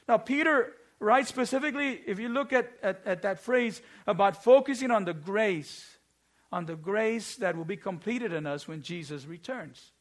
Now, 0.09 0.19
Peter 0.19 0.73
writes 1.01 1.29
specifically, 1.29 2.01
if 2.07 2.19
you 2.19 2.29
look 2.29 2.53
at, 2.53 2.71
at, 2.83 3.03
at 3.07 3.23
that 3.23 3.41
phrase 3.41 3.81
about 4.07 4.43
focusing 4.43 4.91
on 4.91 5.05
the 5.05 5.15
grace, 5.15 5.99
on 6.53 6.67
the 6.67 6.77
grace 6.77 7.37
that 7.37 7.57
will 7.57 7.65
be 7.65 7.77
completed 7.77 8.33
in 8.33 8.47
us 8.47 8.69
when 8.69 8.83
Jesus 8.83 9.27
returns. 9.27 9.93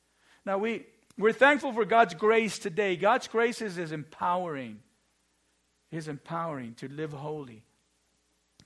Now, 0.45 0.57
we, 0.57 0.85
we're 1.17 1.33
thankful 1.33 1.73
for 1.73 1.85
God's 1.85 2.13
grace 2.13 2.59
today. 2.59 2.95
God's 2.95 3.27
grace 3.27 3.61
is, 3.61 3.77
is 3.77 3.91
empowering, 3.91 4.79
is 5.91 6.07
empowering 6.07 6.75
to 6.75 6.87
live 6.87 7.13
holy, 7.13 7.63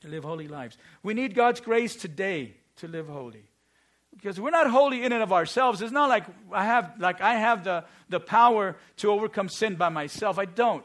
to 0.02 0.08
live 0.08 0.24
holy 0.24 0.48
lives. 0.48 0.78
We 1.04 1.14
need 1.14 1.36
God's 1.36 1.62
grace 1.62 1.96
today 1.96 2.56
to 2.78 2.88
live 2.88 3.08
holy. 3.08 3.46
Because 4.18 4.40
we're 4.40 4.50
not 4.50 4.70
holy 4.70 5.04
in 5.04 5.14
and 5.14 5.22
of 5.22 5.32
ourselves. 5.32 5.82
It's 5.82 5.92
not 5.92 6.10
like 6.10 6.26
I 6.52 6.66
have, 6.66 6.94
like 7.00 7.22
I 7.22 7.36
have 7.36 7.64
the, 7.64 7.86
the 8.10 8.20
power 8.20 8.76
to 8.98 9.12
overcome 9.12 9.48
sin 9.48 9.76
by 9.76 9.90
myself. 9.90 10.40
I 10.40 10.46
don't. 10.46 10.84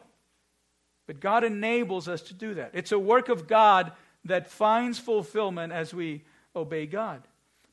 But 1.07 1.19
God 1.19 1.43
enables 1.43 2.09
us 2.09 2.23
to 2.23 2.35
do 2.35 2.55
that. 2.55 2.71
It's 2.75 2.93
a 2.93 2.99
work 2.99 3.29
of 3.29 3.49
God 3.49 3.93
that 4.27 4.51
finds 4.51 4.99
fulfillment 4.99 5.73
as 5.73 5.93
we 5.93 6.23
obey 6.55 6.87
God. 6.87 7.23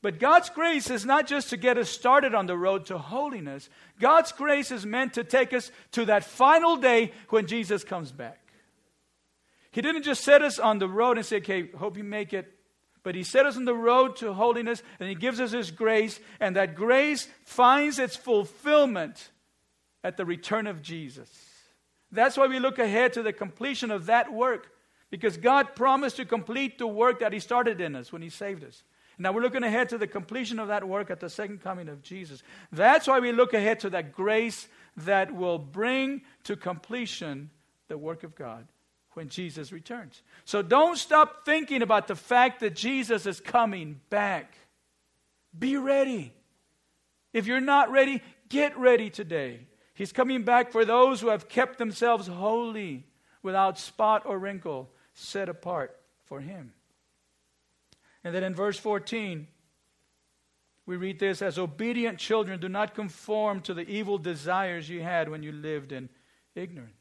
But 0.02 0.18
God's 0.18 0.48
grace 0.48 0.88
is 0.88 1.04
not 1.04 1.26
just 1.26 1.50
to 1.50 1.58
get 1.58 1.76
us 1.76 1.90
started 1.90 2.34
on 2.34 2.46
the 2.46 2.56
road 2.56 2.86
to 2.86 2.96
holiness. 2.96 3.68
God's 4.00 4.32
grace 4.32 4.70
is 4.70 4.86
meant 4.86 5.14
to 5.14 5.24
take 5.24 5.52
us 5.52 5.70
to 5.92 6.06
that 6.06 6.24
final 6.24 6.76
day 6.76 7.12
when 7.28 7.46
Jesus 7.46 7.84
comes 7.84 8.10
back. 8.10 8.38
He 9.72 9.82
didn't 9.82 10.02
just 10.02 10.24
set 10.24 10.42
us 10.42 10.58
on 10.58 10.78
the 10.78 10.88
road 10.88 11.18
and 11.18 11.26
say, 11.26 11.36
okay, 11.36 11.68
hope 11.72 11.98
you 11.98 12.04
make 12.04 12.32
it. 12.32 12.50
But 13.02 13.14
He 13.14 13.22
set 13.22 13.46
us 13.46 13.56
on 13.56 13.64
the 13.64 13.74
road 13.74 14.16
to 14.16 14.32
holiness 14.32 14.82
and 14.98 15.08
He 15.08 15.14
gives 15.14 15.40
us 15.40 15.52
His 15.52 15.70
grace, 15.70 16.20
and 16.38 16.56
that 16.56 16.74
grace 16.74 17.28
finds 17.44 17.98
its 17.98 18.16
fulfillment 18.16 19.30
at 20.04 20.16
the 20.16 20.24
return 20.24 20.66
of 20.66 20.82
Jesus. 20.82 21.28
That's 22.12 22.36
why 22.36 22.46
we 22.46 22.58
look 22.58 22.78
ahead 22.78 23.12
to 23.14 23.22
the 23.22 23.32
completion 23.32 23.90
of 23.90 24.06
that 24.06 24.32
work. 24.32 24.70
Because 25.10 25.36
God 25.36 25.74
promised 25.74 26.16
to 26.16 26.24
complete 26.24 26.78
the 26.78 26.86
work 26.86 27.20
that 27.20 27.32
He 27.32 27.40
started 27.40 27.80
in 27.80 27.96
us 27.96 28.12
when 28.12 28.22
He 28.22 28.30
saved 28.30 28.64
us. 28.64 28.82
Now 29.18 29.32
we're 29.32 29.42
looking 29.42 29.64
ahead 29.64 29.90
to 29.90 29.98
the 29.98 30.06
completion 30.06 30.58
of 30.58 30.68
that 30.68 30.86
work 30.86 31.10
at 31.10 31.20
the 31.20 31.28
second 31.28 31.62
coming 31.62 31.88
of 31.88 32.02
Jesus. 32.02 32.42
That's 32.72 33.06
why 33.06 33.20
we 33.20 33.32
look 33.32 33.52
ahead 33.52 33.80
to 33.80 33.90
that 33.90 34.12
grace 34.12 34.66
that 34.96 35.34
will 35.34 35.58
bring 35.58 36.22
to 36.44 36.56
completion 36.56 37.50
the 37.88 37.98
work 37.98 38.22
of 38.22 38.34
God 38.34 38.66
when 39.14 39.28
Jesus 39.28 39.72
returns. 39.72 40.22
So 40.44 40.62
don't 40.62 40.96
stop 40.96 41.44
thinking 41.44 41.82
about 41.82 42.06
the 42.06 42.16
fact 42.16 42.60
that 42.60 42.74
Jesus 42.74 43.26
is 43.26 43.40
coming 43.40 44.00
back. 44.10 44.54
Be 45.58 45.76
ready. 45.76 46.32
If 47.32 47.46
you're 47.46 47.60
not 47.60 47.90
ready, 47.90 48.22
get 48.48 48.76
ready 48.78 49.10
today. 49.10 49.66
He's 49.94 50.12
coming 50.12 50.44
back 50.44 50.72
for 50.72 50.84
those 50.84 51.20
who 51.20 51.28
have 51.28 51.48
kept 51.48 51.78
themselves 51.78 52.26
holy, 52.26 53.04
without 53.42 53.78
spot 53.78 54.22
or 54.26 54.38
wrinkle 54.38 54.90
set 55.14 55.48
apart 55.48 55.98
for 56.24 56.40
him. 56.40 56.72
And 58.22 58.34
then 58.34 58.44
in 58.44 58.54
verse 58.54 58.78
14, 58.78 59.46
we 60.86 60.96
read 60.96 61.18
this 61.18 61.42
as 61.42 61.58
obedient 61.58 62.18
children, 62.18 62.60
do 62.60 62.68
not 62.68 62.94
conform 62.94 63.60
to 63.62 63.74
the 63.74 63.88
evil 63.88 64.18
desires 64.18 64.88
you 64.88 65.02
had 65.02 65.28
when 65.28 65.42
you 65.42 65.52
lived 65.52 65.92
in 65.92 66.08
ignorance. 66.54 66.99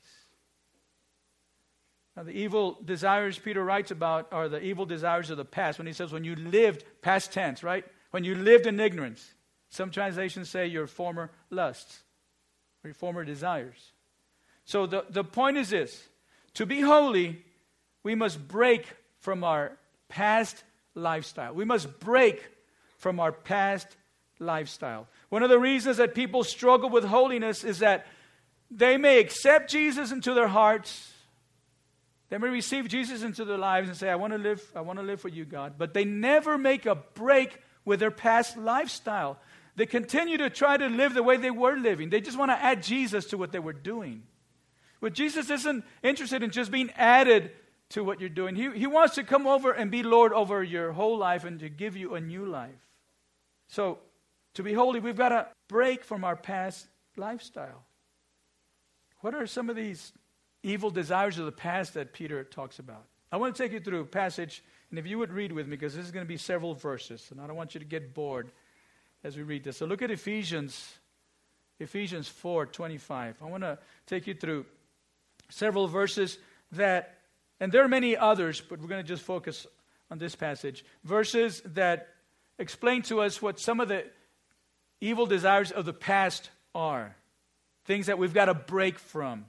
Now, 2.16 2.24
the 2.24 2.32
evil 2.32 2.78
desires 2.84 3.40
Peter 3.40 3.64
writes 3.64 3.92
about 3.92 4.28
are 4.32 4.50
the 4.50 4.62
evil 4.62 4.86
desires 4.86 5.30
of 5.30 5.38
the 5.38 5.46
past. 5.46 5.78
When 5.78 5.88
he 5.88 5.94
says, 5.94 6.12
when 6.12 6.24
you 6.24 6.36
lived, 6.36 6.84
past 7.02 7.32
tense, 7.32 7.64
right? 7.64 7.86
When 8.12 8.24
you 8.24 8.36
lived 8.36 8.68
in 8.68 8.80
ignorance. 8.80 9.34
Some 9.70 9.92
translations 9.92 10.50
say 10.50 10.68
your 10.68 10.88
former 10.88 11.32
lusts 11.50 12.02
or 12.84 12.90
your 12.90 12.96
former 12.96 13.24
desires. 13.24 13.92
So 14.66 14.86
the, 14.86 15.06
the 15.10 15.24
point 15.24 15.58
is 15.58 15.70
this 15.70 16.08
to 16.56 16.66
be 16.66 16.82
holy, 16.82 17.44
we 18.04 18.16
must 18.16 18.48
break 18.48 18.86
from 19.20 19.44
our 19.44 19.78
past 20.08 20.64
lifestyle. 20.96 21.54
We 21.54 21.66
must 21.66 22.00
break 22.00 22.44
from 22.98 23.20
our 23.20 23.32
past 23.32 23.88
lifestyle. 24.40 25.08
One 25.30 25.44
of 25.44 25.50
the 25.50 25.60
reasons 25.60 25.98
that 25.98 26.16
people 26.16 26.44
struggle 26.44 26.90
with 26.90 27.04
holiness 27.04 27.64
is 27.64 27.80
that 27.80 28.08
they 28.72 28.98
may 28.98 29.20
accept 29.20 29.70
Jesus 29.70 30.12
into 30.12 30.34
their 30.34 30.48
hearts. 30.48 31.12
They 32.30 32.38
may 32.38 32.50
receive 32.50 32.88
Jesus 32.88 33.24
into 33.24 33.44
their 33.44 33.58
lives 33.58 33.90
and 33.90 33.98
say, 33.98 34.10
I 34.10 34.16
want 34.16 34.34
to 34.34 34.40
live, 34.40 34.64
I 34.76 34.82
want 34.82 35.00
to 35.00 35.04
live 35.04 35.20
for 35.20 35.30
you, 35.30 35.46
God. 35.46 35.74
But 35.78 35.94
they 35.94 36.06
never 36.06 36.58
make 36.58 36.86
a 36.86 36.96
break 36.96 37.58
with 37.86 38.00
their 38.00 38.12
past 38.12 38.56
lifestyle. 38.56 39.40
They 39.76 39.88
continue 39.88 40.38
to 40.38 40.50
try 40.50 40.78
to 40.78 40.88
live 40.88 41.14
the 41.14 41.24
way 41.24 41.38
they 41.38 41.52
were 41.52 41.76
living. 41.76 42.10
They 42.10 42.22
just 42.22 42.38
want 42.38 42.52
to 42.52 42.62
add 42.62 42.84
Jesus 42.84 43.26
to 43.28 43.38
what 43.38 43.52
they 43.52 43.60
were 43.60 43.74
doing. 43.74 44.24
But 45.02 45.14
Jesus 45.14 45.50
isn't 45.50 45.84
interested 46.04 46.44
in 46.44 46.52
just 46.52 46.72
being 46.72 46.92
added 46.92 47.52
to 47.90 48.04
what 48.04 48.20
you're 48.20 48.30
doing. 48.30 48.56
He, 48.56 48.70
he 48.72 48.88
wants 48.88 49.16
to 49.16 49.24
come 49.24 49.48
over 49.48 49.72
and 49.72 49.90
be 49.90 50.04
Lord 50.04 50.34
over 50.34 50.64
your 50.64 50.92
whole 50.92 51.18
life 51.18 51.46
and 51.46 51.60
to 51.62 51.70
give 51.70 51.96
you 51.96 52.14
a 52.14 52.22
new 52.22 52.46
life. 52.46 52.70
So, 53.70 54.00
to 54.56 54.64
be 54.64 54.74
holy, 54.74 55.00
we've 55.00 55.16
got 55.18 55.30
to 55.30 55.48
break 55.68 56.04
from 56.04 56.24
our 56.24 56.36
past 56.36 56.88
lifestyle. 57.16 57.86
What 59.22 59.34
are 59.34 59.48
some 59.48 59.70
of 59.70 59.76
these 59.76 60.12
evil 60.64 60.90
desires 60.90 61.38
of 61.38 61.46
the 61.46 61.52
past 61.52 61.94
that 61.94 62.14
Peter 62.14 62.44
talks 62.44 62.80
about? 62.80 63.06
I 63.32 63.38
want 63.38 63.56
to 63.56 63.64
take 63.64 63.72
you 63.72 63.80
through 63.80 64.02
a 64.02 64.06
passage, 64.06 64.64
and 64.90 64.98
if 64.98 65.06
you 65.06 65.20
would 65.20 65.32
read 65.32 65.52
with 65.52 65.68
me, 65.68 65.72
because 65.72 65.96
this 65.96 66.06
is 66.06 66.12
going 66.12 66.26
to 66.26 66.28
be 66.28 66.38
several 66.38 66.74
verses, 66.74 67.28
and 67.32 67.40
I 67.40 67.48
don't 67.48 67.56
want 67.56 67.76
you 67.76 67.80
to 67.80 67.86
get 67.86 68.14
bored 68.14 68.52
as 69.24 69.38
we 69.38 69.44
read 69.44 69.64
this. 69.64 69.78
So 69.78 69.86
look 69.86 70.02
at 70.02 70.12
Ephesians, 70.12 70.96
Ephesians 71.80 72.28
4 72.28 72.66
25. 72.66 73.36
I 73.42 73.46
want 73.46 73.64
to 73.64 73.78
take 74.08 74.28
you 74.28 74.34
through 74.34 74.66
several 75.50 75.88
verses 75.88 76.38
that, 76.72 77.18
and 77.60 77.72
there 77.72 77.84
are 77.84 77.88
many 77.88 78.18
others, 78.18 78.62
but 78.62 78.80
we're 78.80 78.88
going 78.88 79.04
to 79.04 79.08
just 79.08 79.24
focus 79.24 79.68
on 80.10 80.18
this 80.18 80.36
passage. 80.36 80.84
Verses 81.04 81.62
that 81.66 82.10
explain 82.58 83.02
to 83.04 83.22
us 83.22 83.42
what 83.42 83.60
some 83.60 83.80
of 83.80 83.88
the 83.88 84.06
evil 85.02 85.26
desires 85.26 85.72
of 85.72 85.86
the 85.86 85.94
past 85.94 86.50
are, 86.74 87.16
things 87.86 88.08
that 88.08 88.18
we've 88.18 88.34
got 88.34 88.46
to 88.46 88.54
break 88.54 89.00
from. 89.00 89.46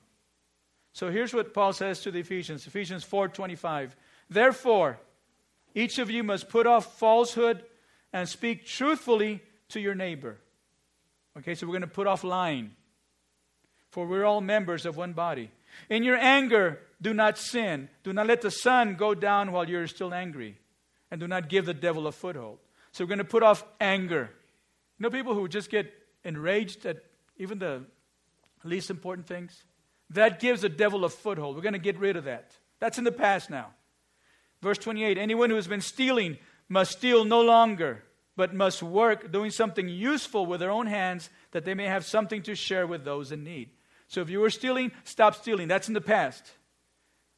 So 0.92 1.10
here's 1.10 1.32
what 1.32 1.54
Paul 1.54 1.72
says 1.72 2.00
to 2.00 2.10
the 2.10 2.20
Ephesians, 2.20 2.66
Ephesians 2.66 3.04
4:25. 3.04 3.94
Therefore, 4.28 4.98
each 5.74 5.98
of 5.98 6.10
you 6.10 6.22
must 6.22 6.48
put 6.48 6.66
off 6.66 6.98
falsehood 6.98 7.64
and 8.12 8.28
speak 8.28 8.66
truthfully 8.66 9.40
to 9.68 9.80
your 9.80 9.94
neighbor. 9.94 10.38
Okay, 11.38 11.54
so 11.54 11.66
we're 11.66 11.72
going 11.72 11.82
to 11.82 11.86
put 11.86 12.06
off 12.06 12.24
lying. 12.24 12.72
For 13.90 14.06
we're 14.06 14.24
all 14.24 14.40
members 14.40 14.86
of 14.86 14.96
one 14.96 15.12
body. 15.12 15.50
In 15.88 16.02
your 16.02 16.16
anger, 16.16 16.80
do 17.00 17.14
not 17.14 17.38
sin. 17.38 17.88
Do 18.02 18.12
not 18.12 18.26
let 18.26 18.40
the 18.40 18.50
sun 18.50 18.94
go 18.94 19.14
down 19.14 19.52
while 19.52 19.68
you're 19.68 19.86
still 19.86 20.12
angry. 20.12 20.58
And 21.10 21.20
do 21.20 21.26
not 21.26 21.48
give 21.48 21.66
the 21.66 21.74
devil 21.74 22.06
a 22.06 22.12
foothold. 22.12 22.58
So 22.92 23.04
we're 23.04 23.08
going 23.08 23.18
to 23.18 23.24
put 23.24 23.42
off 23.42 23.64
anger. 23.80 24.30
You 24.98 25.04
know 25.04 25.10
people 25.10 25.34
who 25.34 25.48
just 25.48 25.70
get 25.70 25.92
enraged 26.24 26.84
at 26.86 26.98
even 27.36 27.58
the 27.58 27.84
least 28.64 28.90
important 28.90 29.26
things? 29.26 29.64
That 30.10 30.40
gives 30.40 30.62
the 30.62 30.68
devil 30.68 31.04
a 31.04 31.08
foothold. 31.08 31.56
We're 31.56 31.62
going 31.62 31.72
to 31.74 31.78
get 31.78 31.98
rid 31.98 32.16
of 32.16 32.24
that. 32.24 32.52
That's 32.80 32.98
in 32.98 33.04
the 33.04 33.12
past 33.12 33.50
now. 33.50 33.68
Verse 34.60 34.78
28 34.78 35.18
Anyone 35.18 35.50
who 35.50 35.56
has 35.56 35.68
been 35.68 35.80
stealing 35.80 36.38
must 36.68 36.92
steal 36.92 37.24
no 37.24 37.40
longer, 37.40 38.02
but 38.36 38.54
must 38.54 38.82
work 38.82 39.32
doing 39.32 39.50
something 39.50 39.88
useful 39.88 40.46
with 40.46 40.60
their 40.60 40.70
own 40.70 40.86
hands 40.86 41.30
that 41.52 41.64
they 41.64 41.74
may 41.74 41.86
have 41.86 42.04
something 42.04 42.42
to 42.42 42.54
share 42.54 42.86
with 42.86 43.04
those 43.04 43.32
in 43.32 43.44
need. 43.44 43.70
So 44.08 44.20
if 44.20 44.30
you 44.30 44.40
were 44.40 44.50
stealing, 44.50 44.92
stop 45.04 45.36
stealing. 45.36 45.68
That's 45.68 45.88
in 45.88 45.94
the 45.94 46.00
past. 46.00 46.50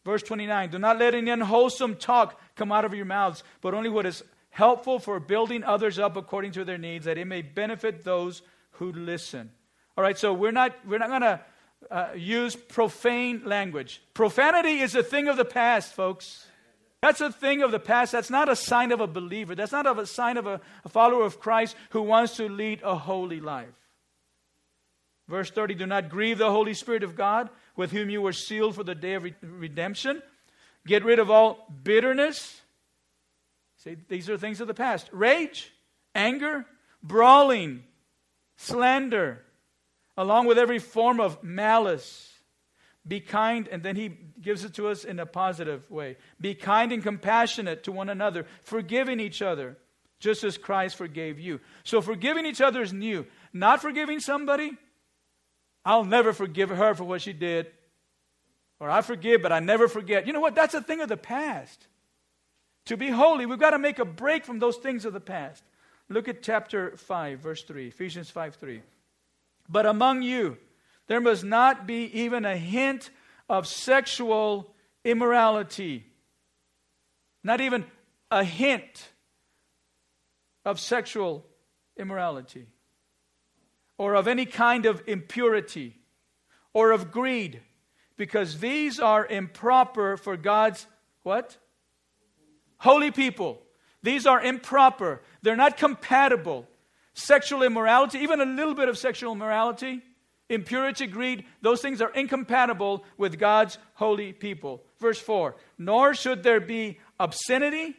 Verse 0.05 0.23
29 0.23 0.71
Do 0.71 0.79
not 0.79 0.99
let 0.99 1.15
any 1.15 1.31
unwholesome 1.31 1.97
talk 1.97 2.41
come 2.57 2.73
out 2.73 2.85
of 2.85 2.95
your 2.95 3.05
mouths, 3.05 3.45
but 3.61 3.75
only 3.75 3.91
what 3.91 4.07
is 4.07 4.23
helpful 4.51 4.99
for 4.99 5.21
building 5.21 5.65
others 5.65 5.99
up 5.99 6.17
according 6.17 6.53
to 6.53 6.65
their 6.65 6.79
needs, 6.79 7.05
that 7.05 7.19
it 7.19 7.27
may 7.27 7.43
benefit 7.43 8.05
those 8.05 8.43
who 8.73 8.93
listen. 8.93 9.51
All 9.97 10.05
right, 10.05 10.17
so 10.17 10.33
we're 10.33 10.53
not, 10.53 10.75
we're 10.87 10.99
not 10.99 11.09
going 11.09 11.23
to 11.23 11.41
uh, 11.91 12.09
use 12.15 12.57
profane 12.57 13.43
language. 13.45 14.03
Profanity 14.15 14.81
is 14.81 14.95
a 14.95 15.03
thing 15.03 15.29
of 15.29 15.37
the 15.37 15.45
past, 15.45 15.95
folks. 15.95 16.47
That's 17.01 17.21
a 17.21 17.33
thing 17.33 17.63
of 17.63 17.73
the 17.73 17.81
past. 17.81 18.13
That's 18.13 18.31
not 18.31 18.49
a 18.49 18.57
sign 18.57 18.93
of 18.93 19.01
a 19.01 19.07
believer. 19.07 19.55
That's 19.55 19.73
not 19.73 19.99
a 19.99 20.07
sign 20.07 20.37
of 20.37 20.47
a, 20.47 20.61
a 20.85 20.89
follower 20.89 21.25
of 21.25 21.41
Christ 21.41 21.77
who 21.91 22.03
wants 22.03 22.37
to 22.37 22.49
lead 22.49 22.81
a 22.83 22.97
holy 22.97 23.41
life. 23.41 23.75
Verse 25.29 25.51
30 25.51 25.75
Do 25.75 25.87
not 25.87 26.09
grieve 26.09 26.39
the 26.39 26.51
Holy 26.51 26.75
Spirit 26.75 27.03
of 27.03 27.17
God, 27.17 27.51
with 27.77 27.91
whom 27.91 28.11
you 28.11 28.23
were 28.23 28.33
sealed 28.33 28.75
for 28.75 28.85
the 28.85 28.95
day 28.95 29.15
of 29.15 29.25
re- 29.25 29.35
redemption. 29.43 30.23
Get 30.87 31.05
rid 31.05 31.19
of 31.19 31.31
all 31.31 31.67
bitterness. 31.83 32.61
See, 33.79 33.97
these 34.09 34.31
are 34.31 34.39
things 34.39 34.61
of 34.61 34.69
the 34.69 34.75
past 34.75 35.09
rage, 35.13 35.73
anger, 36.15 36.67
brawling, 37.03 37.83
slander 38.57 39.43
along 40.17 40.47
with 40.47 40.59
every 40.59 40.79
form 40.79 41.21
of 41.21 41.43
malice. 41.43 42.29
Be 43.07 43.21
kind, 43.21 43.67
and 43.69 43.83
then 43.83 43.97
he 43.97 44.11
gives 44.41 44.65
it 44.65 44.75
to 44.75 44.89
us 44.89 45.05
in 45.05 45.19
a 45.19 45.27
positive 45.27 45.91
way. 45.91 46.17
Be 46.41 46.55
kind 46.55 46.93
and 46.93 47.03
compassionate 47.03 47.85
to 47.85 47.93
one 47.93 48.09
another, 48.09 48.47
forgiving 48.63 49.19
each 49.19 49.43
other, 49.43 49.77
just 50.21 50.45
as 50.45 50.57
Christ 50.57 50.95
forgave 50.95 51.41
you. 51.41 51.59
So, 51.83 52.01
forgiving 52.01 52.47
each 52.47 52.61
other 52.61 52.81
is 52.81 52.93
new. 52.93 53.27
Not 53.53 53.83
forgiving 53.83 54.21
somebody, 54.21 54.77
I'll 55.85 56.05
never 56.05 56.33
forgive 56.33 56.71
her 56.71 56.95
for 56.95 57.05
what 57.05 57.23
she 57.23 57.33
did. 57.33 57.67
Or 58.79 58.89
I 58.89 59.01
forgive, 59.01 59.43
but 59.43 59.53
I 59.53 59.61
never 59.61 59.89
forget. 59.89 60.27
You 60.27 60.33
know 60.33 60.41
what? 60.41 60.55
That's 60.55 60.75
a 60.75 60.83
thing 60.83 61.01
of 61.01 61.09
the 61.09 61.17
past. 61.17 61.87
To 62.87 62.97
be 62.97 63.11
holy, 63.11 63.47
we've 63.47 63.59
got 63.59 63.71
to 63.71 63.79
make 63.79 63.99
a 63.99 64.05
break 64.05 64.45
from 64.45 64.59
those 64.59 64.77
things 64.77 65.05
of 65.05 65.13
the 65.13 65.21
past. 65.21 65.63
Look 66.09 66.29
at 66.29 66.43
chapter 66.43 66.97
5, 66.97 67.39
verse 67.39 67.63
3, 67.63 67.89
Ephesians 67.89 68.31
5 68.31 68.57
3. 68.57 68.83
But 69.73 69.87
among 69.87 70.21
you, 70.21 70.59
there 71.07 71.21
must 71.21 71.45
not 71.45 71.87
be 71.87 72.05
even 72.21 72.45
a 72.45 72.59
hint 72.59 73.09
of 73.49 73.67
sexual 73.67 74.75
immorality. 75.03 76.05
Not 77.43 77.63
even 77.63 77.87
a 78.31 78.45
hint 78.45 79.09
of 80.67 80.79
sexual 80.79 81.47
immorality 81.97 82.67
or 83.97 84.15
of 84.15 84.29
any 84.29 84.45
kind 84.45 84.85
of 84.85 85.03
impurity 85.07 85.97
or 86.75 86.93
of 86.93 87.11
greed 87.11 87.63
because 88.17 88.59
these 88.59 89.01
are 89.01 89.27
improper 89.27 90.19
for 90.19 90.37
God's 90.37 90.87
what? 91.23 91.57
Holy 92.77 93.11
people. 93.11 93.63
These 94.03 94.27
are 94.27 94.41
improper. 94.43 95.23
They're 95.41 95.57
not 95.57 95.79
compatible 95.79 96.69
sexual 97.15 97.63
immorality, 97.63 98.19
even 98.19 98.41
a 98.41 98.47
little 98.47 98.75
bit 98.75 98.89
of 98.89 98.99
sexual 98.99 99.33
immorality, 99.33 100.03
impurity, 100.49 101.07
greed, 101.07 101.45
those 101.61 101.81
things 101.81 102.01
are 102.01 102.11
incompatible 102.13 103.05
with 103.17 103.39
God's 103.39 103.79
holy 103.95 104.33
people. 104.33 104.83
Verse 104.99 105.19
4 105.19 105.57
Nor 105.79 106.15
should 106.15 106.43
there 106.43 106.61
be 106.61 106.99
obscenity, 107.19 107.97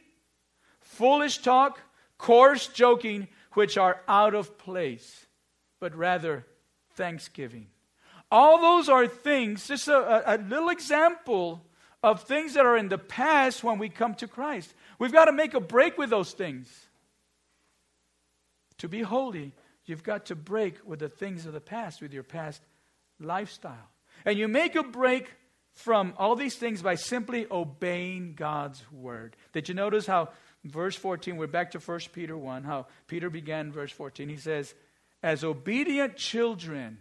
foolish 0.79 1.39
talk, 1.39 1.79
coarse 2.17 2.67
joking, 2.67 3.27
which 3.53 3.77
are 3.77 4.01
out 4.07 4.33
of 4.33 4.57
place, 4.57 5.27
but 5.79 5.95
rather 5.95 6.45
thanksgiving. 6.95 7.67
All 8.31 8.59
those 8.59 8.89
are 8.89 9.07
things, 9.07 9.67
just 9.67 9.87
a, 9.87 10.35
a, 10.35 10.37
little 10.37 10.69
example 10.69 11.63
of 12.01 12.23
things 12.23 12.55
that 12.55 12.65
are 12.65 12.75
in 12.75 12.89
the 12.89 12.97
past 12.97 13.63
when 13.63 13.77
we 13.77 13.89
come 13.89 14.15
to 14.15 14.27
Christ. 14.27 14.73
We've 14.97 15.11
got 15.11 15.25
to 15.25 15.31
make 15.31 15.53
a 15.53 15.59
break 15.59 15.97
with 15.99 16.09
those 16.09 16.31
things. 16.31 16.67
To 18.83 18.89
be 18.89 19.01
holy, 19.01 19.53
you've 19.85 20.03
got 20.03 20.25
to 20.25 20.35
break 20.35 20.85
with 20.85 20.99
the 20.99 21.07
things 21.07 21.45
of 21.45 21.53
the 21.53 21.61
past, 21.61 22.01
with 22.01 22.11
your 22.11 22.21
past 22.21 22.61
lifestyle. 23.17 23.89
And 24.25 24.37
you 24.37 24.49
make 24.49 24.75
a 24.75 24.83
break 24.83 25.31
from 25.73 26.13
all 26.17 26.35
these 26.35 26.57
things 26.57 26.81
by 26.81 26.95
simply 26.95 27.47
obeying 27.49 28.33
God's 28.33 28.83
word. 28.91 29.37
Did 29.53 29.69
you 29.69 29.73
notice 29.73 30.05
how 30.05 30.31
verse 30.65 30.97
14, 30.97 31.37
we're 31.37 31.47
back 31.47 31.71
to 31.71 31.79
1 31.79 31.99
Peter 32.11 32.37
1, 32.37 32.65
how 32.65 32.87
Peter 33.07 33.29
began 33.29 33.71
verse 33.71 33.93
14. 33.93 34.27
He 34.27 34.35
says, 34.35 34.75
As 35.23 35.45
obedient 35.45 36.17
children, 36.17 36.97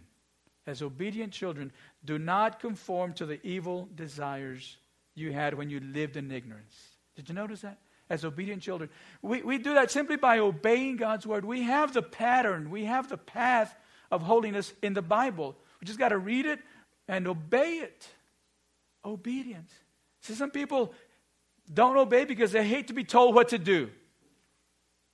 as 0.65 0.81
obedient 0.81 1.33
children, 1.33 1.73
do 2.05 2.17
not 2.17 2.61
conform 2.61 3.11
to 3.15 3.25
the 3.25 3.45
evil 3.45 3.89
desires 3.93 4.77
you 5.15 5.33
had 5.33 5.53
when 5.53 5.69
you 5.69 5.81
lived 5.81 6.15
in 6.15 6.31
ignorance. 6.31 6.77
Did 7.17 7.27
you 7.27 7.35
notice 7.35 7.59
that? 7.59 7.79
As 8.13 8.23
obedient 8.23 8.61
children. 8.61 8.89
We, 9.21 9.41
we 9.41 9.57
do 9.57 9.73
that 9.73 9.89
simply 9.89 10.17
by 10.17 10.37
obeying 10.37 10.97
God's 10.97 11.25
word. 11.25 11.43
We 11.43 11.63
have 11.63 11.93
the 11.93 12.03
pattern, 12.03 12.69
we 12.69 12.85
have 12.85 13.09
the 13.09 13.17
path 13.17 13.75
of 14.11 14.21
holiness 14.21 14.71
in 14.83 14.93
the 14.93 15.01
Bible. 15.01 15.55
We 15.81 15.87
just 15.87 15.99
got 15.99 16.09
to 16.09 16.17
read 16.17 16.45
it 16.45 16.59
and 17.07 17.27
obey 17.27 17.77
it. 17.77 18.07
Obedience. 19.03 19.71
See, 20.21 20.35
some 20.35 20.51
people 20.51 20.93
don't 21.73 21.97
obey 21.97 22.23
because 22.23 22.51
they 22.51 22.65
hate 22.65 22.87
to 22.87 22.93
be 22.93 23.03
told 23.03 23.33
what 23.35 23.49
to 23.49 23.57
do. 23.57 23.89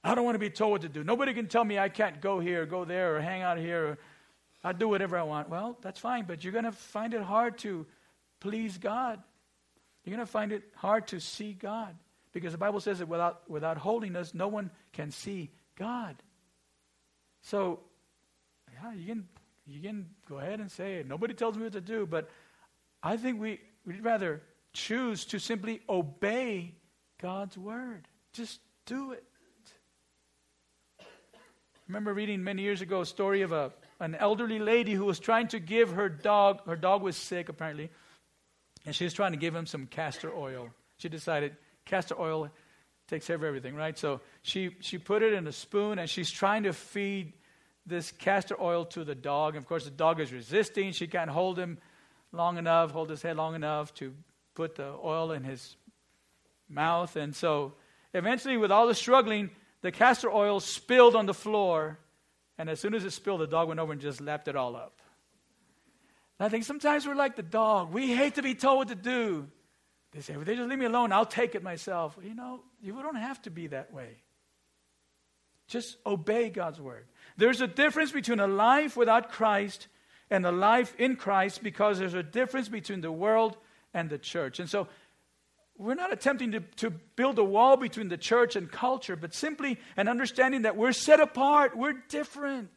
I 0.04 0.14
don't 0.14 0.26
want 0.26 0.36
to 0.36 0.40
be 0.40 0.50
told 0.50 0.72
what 0.72 0.82
to 0.82 0.90
do. 0.90 1.04
Nobody 1.04 1.34
can 1.34 1.48
tell 1.48 1.64
me 1.64 1.80
I 1.80 1.90
can't 1.90 2.22
go 2.22 2.40
here, 2.40 2.66
go 2.66 2.86
there, 2.86 3.16
or 3.16 3.22
hang 3.22 3.42
out 3.42 3.58
here, 3.58 3.88
or 3.88 3.98
I 4.64 4.74
do 4.74 4.90
whatever 4.90 5.18
I 5.18 5.24
want. 5.24 5.50
Well, 5.50 5.78
that's 5.82 6.00
fine, 6.00 6.26
but 6.26 6.44
you're 6.44 6.54
going 6.54 6.66
to 6.66 6.72
find 6.72 7.14
it 7.14 7.22
hard 7.22 7.58
to 7.60 7.86
please 8.42 8.78
God. 8.78 9.22
You're 10.04 10.16
going 10.16 10.26
to 10.26 10.32
find 10.32 10.52
it 10.52 10.64
hard 10.76 11.08
to 11.08 11.20
see 11.20 11.54
God. 11.54 11.96
Because 12.34 12.52
the 12.52 12.58
Bible 12.58 12.80
says 12.80 13.00
that 13.00 13.08
without, 13.08 13.50
without 13.50 13.78
holiness, 13.78 14.34
no 14.34 14.48
one 14.48 14.70
can 14.94 15.12
see 15.12 15.50
God. 15.78 16.16
So, 17.42 17.80
yeah, 18.74 18.94
you 18.94 19.08
can, 19.08 19.28
you 19.66 19.82
can 19.82 20.10
go 20.28 20.38
ahead 20.38 20.60
and 20.60 20.72
say 20.72 20.96
it. 20.96 21.08
Nobody 21.08 21.34
tells 21.34 21.58
me 21.58 21.64
what 21.64 21.74
to 21.74 21.82
do, 21.82 22.06
but 22.06 22.30
I 23.02 23.18
think 23.18 23.40
we, 23.40 23.60
we'd 23.86 24.04
rather 24.04 24.42
choose 24.74 25.26
to 25.26 25.40
simply 25.40 25.82
obey 25.90 26.76
God's 27.22 27.58
word. 27.58 28.08
Just 28.34 28.60
do 28.86 29.14
it. 29.14 29.24
I 31.00 31.06
remember 31.88 32.14
reading 32.14 32.44
many 32.44 32.62
years 32.62 32.82
ago 32.82 33.02
a 33.02 33.06
story 33.06 33.42
of 33.42 33.52
a, 33.52 33.72
an 34.00 34.14
elderly 34.14 34.60
lady 34.60 34.94
who 34.94 35.06
was 35.06 35.18
trying 35.18 35.48
to 35.50 35.60
give 35.60 35.94
her 35.94 36.08
dog, 36.08 36.66
her 36.68 36.76
dog 36.76 37.02
was 37.02 37.16
sick 37.16 37.50
apparently, 37.50 37.90
and 38.86 38.96
she 38.96 39.06
was 39.06 39.14
trying 39.14 39.32
to 39.32 39.38
give 39.38 39.56
him 39.56 39.66
some 39.66 39.88
castor 39.88 40.32
oil. 40.32 40.70
She 40.98 41.10
decided, 41.10 41.56
castor 41.90 42.16
oil 42.20 42.50
takes 43.08 43.28
care 43.28 43.36
of 43.36 43.44
everything, 43.44 43.76
right? 43.76 43.98
So 43.98 44.22
she, 44.44 44.76
she 44.80 44.98
put 44.98 45.24
it 45.24 45.34
in 45.34 45.48
a 45.48 45.52
spoon 45.52 46.00
and 46.00 46.10
she's 46.10 46.30
trying 46.30 46.64
to 46.64 46.74
feed 46.74 47.34
this 47.86 48.12
castor 48.12 48.56
oil 48.62 48.86
to 48.86 49.04
the 49.04 49.16
dog. 49.16 49.56
And 49.56 49.64
of 49.64 49.68
course, 49.68 49.86
the 49.86 49.92
dog 49.92 50.20
is 50.20 50.32
resisting. 50.32 50.92
She 50.92 51.08
can't 51.08 51.30
hold 51.30 51.58
him 51.58 51.80
long 52.32 52.58
enough, 52.58 52.92
hold 52.92 53.10
his 53.10 53.22
head 53.22 53.36
long 53.36 53.56
enough 53.56 53.94
to 53.96 54.14
put 54.54 54.76
the 54.76 54.94
oil 55.04 55.32
in 55.32 55.44
his 55.44 55.76
mouth. 56.70 57.16
And 57.16 57.36
so 57.36 57.74
eventually, 58.14 58.58
with 58.58 58.72
all 58.72 58.88
the 58.88 58.96
struggling, 58.96 59.50
the 59.82 59.92
castor 59.92 60.32
oil 60.32 60.60
spilled 60.60 61.16
on 61.16 61.26
the 61.26 61.34
floor. 61.34 61.98
And 62.60 62.70
as 62.70 62.80
soon 62.80 62.94
as 62.94 63.04
it 63.04 63.12
spilled, 63.12 63.42
the 63.42 63.48
dog 63.48 63.70
went 63.70 63.80
over 63.80 63.92
and 63.92 64.02
just 64.02 64.22
lapped 64.22 64.48
it 64.48 64.56
all 64.56 64.76
up. 64.76 65.02
And 66.38 66.46
I 66.46 66.50
think 66.50 66.64
sometimes 66.64 67.08
we're 67.08 67.16
like 67.16 67.36
the 67.36 67.44
dog. 67.44 67.92
We 67.92 68.14
hate 68.14 68.36
to 68.36 68.44
be 68.44 68.54
told 68.54 68.78
what 68.78 68.88
to 68.90 68.96
do. 68.96 69.48
They 70.12 70.22
say, 70.22 70.36
well, 70.36 70.46
they 70.46 70.56
just 70.56 70.68
leave 70.68 70.80
me 70.80 70.86
alone. 70.86 71.12
I'll 71.12 71.26
take 71.26 71.56
it 71.56 71.64
myself. 71.64 72.18
You 72.24 72.34
know, 72.34 72.62
you 72.82 72.94
don't 72.94 73.16
have 73.16 73.42
to 73.44 73.52
be 73.52 73.68
that 73.68 73.94
way. 73.94 74.18
Just 75.68 75.98
obey 76.06 76.50
God's 76.50 76.82
word. 76.82 77.06
There's 77.38 77.62
a 77.62 77.68
difference 77.68 78.12
between 78.12 78.40
a 78.40 78.48
life 78.48 78.98
without 78.98 79.32
Christ 79.32 79.88
and 80.32 80.46
a 80.46 80.52
life 80.52 80.96
in 80.98 81.16
Christ 81.16 81.62
because 81.62 82.00
there's 82.00 82.16
a 82.16 82.24
difference 82.24 82.70
between 82.70 83.02
the 83.02 83.12
world 83.12 83.56
and 83.94 84.10
the 84.10 84.18
church. 84.18 84.60
And 84.60 84.68
so 84.68 84.88
we're 85.78 85.96
not 85.96 86.12
attempting 86.12 86.52
to, 86.52 86.60
to 86.78 86.90
build 86.90 87.38
a 87.38 87.44
wall 87.44 87.78
between 87.78 88.10
the 88.10 88.18
church 88.18 88.56
and 88.56 88.70
culture, 88.70 89.16
but 89.16 89.34
simply 89.34 89.80
an 89.96 90.08
understanding 90.08 90.64
that 90.64 90.76
we're 90.76 90.92
set 90.92 91.20
apart, 91.20 91.78
we're 91.78 92.04
different. 92.10 92.70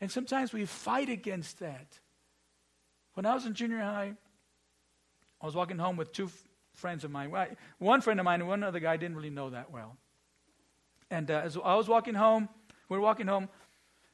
And 0.00 0.10
sometimes 0.10 0.52
we 0.52 0.64
fight 0.64 1.08
against 1.08 1.60
that. 1.60 2.00
When 3.14 3.24
I 3.24 3.34
was 3.34 3.46
in 3.46 3.54
junior 3.54 3.80
high, 3.80 4.14
I 5.40 5.46
was 5.46 5.54
walking 5.54 5.78
home 5.78 5.96
with 5.96 6.12
two 6.12 6.26
f- 6.26 6.44
friends 6.74 7.04
of 7.04 7.10
mine. 7.10 7.32
One 7.78 8.00
friend 8.00 8.20
of 8.20 8.24
mine 8.24 8.40
and 8.40 8.48
one 8.48 8.62
other 8.62 8.80
guy 8.80 8.92
I 8.92 8.96
didn't 8.96 9.16
really 9.16 9.30
know 9.30 9.50
that 9.50 9.70
well. 9.70 9.96
And 11.10 11.30
uh, 11.30 11.42
as 11.44 11.56
I 11.62 11.74
was 11.74 11.88
walking 11.88 12.14
home, 12.14 12.48
we 12.88 12.96
were 12.96 13.02
walking 13.02 13.26
home. 13.26 13.48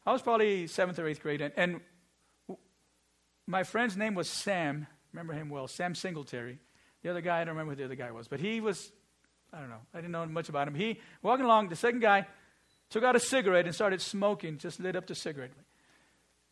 I 0.05 0.12
was 0.12 0.23
probably 0.23 0.66
seventh 0.66 0.99
or 0.99 1.07
eighth 1.07 1.23
grade, 1.23 1.41
and, 1.41 1.53
and 1.57 1.81
my 3.47 3.62
friend's 3.62 3.97
name 3.97 4.14
was 4.14 4.29
Sam. 4.29 4.87
Remember 5.12 5.33
him 5.33 5.49
well, 5.49 5.68
Sam 5.68 5.95
Singletary. 5.95 6.59
The 7.03 7.11
other 7.11 7.20
guy, 7.20 7.41
I 7.41 7.45
don't 7.45 7.55
remember 7.55 7.73
who 7.73 7.77
the 7.77 7.85
other 7.85 7.95
guy 7.95 8.11
was, 8.11 8.29
but 8.29 8.41
he 8.41 8.61
was, 8.61 8.93
I 9.53 9.61
don't 9.61 9.70
know, 9.70 9.81
I 9.93 9.99
didn't 9.99 10.12
know 10.12 10.27
much 10.27 10.49
about 10.49 10.68
him. 10.68 10.75
He, 10.75 11.01
walking 11.23 11.45
along, 11.45 11.68
the 11.68 11.77
second 11.77 12.01
guy 12.01 12.27
took 12.91 13.05
out 13.05 13.16
a 13.16 13.20
cigarette 13.20 13.66
and 13.66 13.75
started 13.75 14.01
smoking, 14.01 14.59
just 14.59 14.81
lit 14.81 14.97
up 14.97 15.07
the 15.07 15.14
cigarette. 15.14 15.51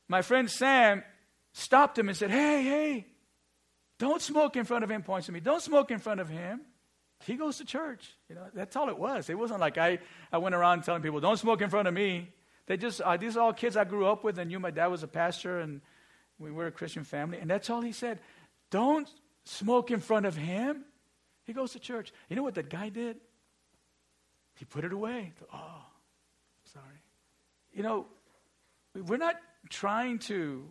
My 0.08 0.22
friend 0.22 0.50
Sam 0.50 1.04
stopped 1.52 1.98
him 1.98 2.08
and 2.08 2.16
said, 2.16 2.30
Hey, 2.30 2.62
hey, 2.62 3.06
don't 4.00 4.22
smoke 4.22 4.56
in 4.56 4.64
front 4.64 4.82
of 4.82 4.90
him, 4.90 5.02
points 5.02 5.26
to 5.26 5.32
me. 5.32 5.40
Don't 5.40 5.60
smoke 5.60 5.90
in 5.90 5.98
front 5.98 6.20
of 6.20 6.28
him. 6.30 6.62
He 7.26 7.36
goes 7.36 7.58
to 7.58 7.66
church. 7.66 8.08
You 8.30 8.34
know, 8.34 8.46
that's 8.54 8.74
all 8.74 8.88
it 8.88 8.98
was. 8.98 9.28
It 9.28 9.38
wasn't 9.38 9.60
like 9.60 9.76
I, 9.76 9.98
I 10.32 10.38
went 10.38 10.54
around 10.54 10.84
telling 10.84 11.02
people, 11.02 11.20
don't 11.20 11.36
smoke 11.36 11.60
in 11.60 11.68
front 11.68 11.86
of 11.86 11.92
me. 11.92 12.32
They 12.66 12.78
just, 12.78 13.02
uh, 13.02 13.18
these 13.18 13.36
are 13.36 13.40
all 13.40 13.52
kids 13.52 13.76
I 13.76 13.84
grew 13.84 14.06
up 14.06 14.24
with 14.24 14.38
and 14.38 14.48
knew 14.48 14.58
my 14.58 14.70
dad 14.70 14.86
was 14.86 15.02
a 15.02 15.06
pastor 15.06 15.60
and 15.60 15.82
we 16.38 16.50
were 16.50 16.66
a 16.66 16.72
Christian 16.72 17.04
family. 17.04 17.38
And 17.38 17.50
that's 17.50 17.68
all 17.68 17.82
he 17.82 17.92
said. 17.92 18.20
Don't 18.70 19.06
smoke 19.44 19.90
in 19.90 20.00
front 20.00 20.24
of 20.24 20.34
him. 20.34 20.82
He 21.44 21.52
goes 21.52 21.72
to 21.72 21.78
church. 21.78 22.10
You 22.30 22.36
know 22.36 22.42
what 22.42 22.54
that 22.54 22.70
guy 22.70 22.88
did? 22.88 23.18
He 24.54 24.64
put 24.64 24.84
it 24.84 24.94
away. 24.94 25.34
Oh, 25.52 25.84
sorry. 26.72 27.02
You 27.74 27.82
know, 27.82 28.06
we're 28.94 29.18
not 29.18 29.36
trying 29.68 30.20
to 30.20 30.64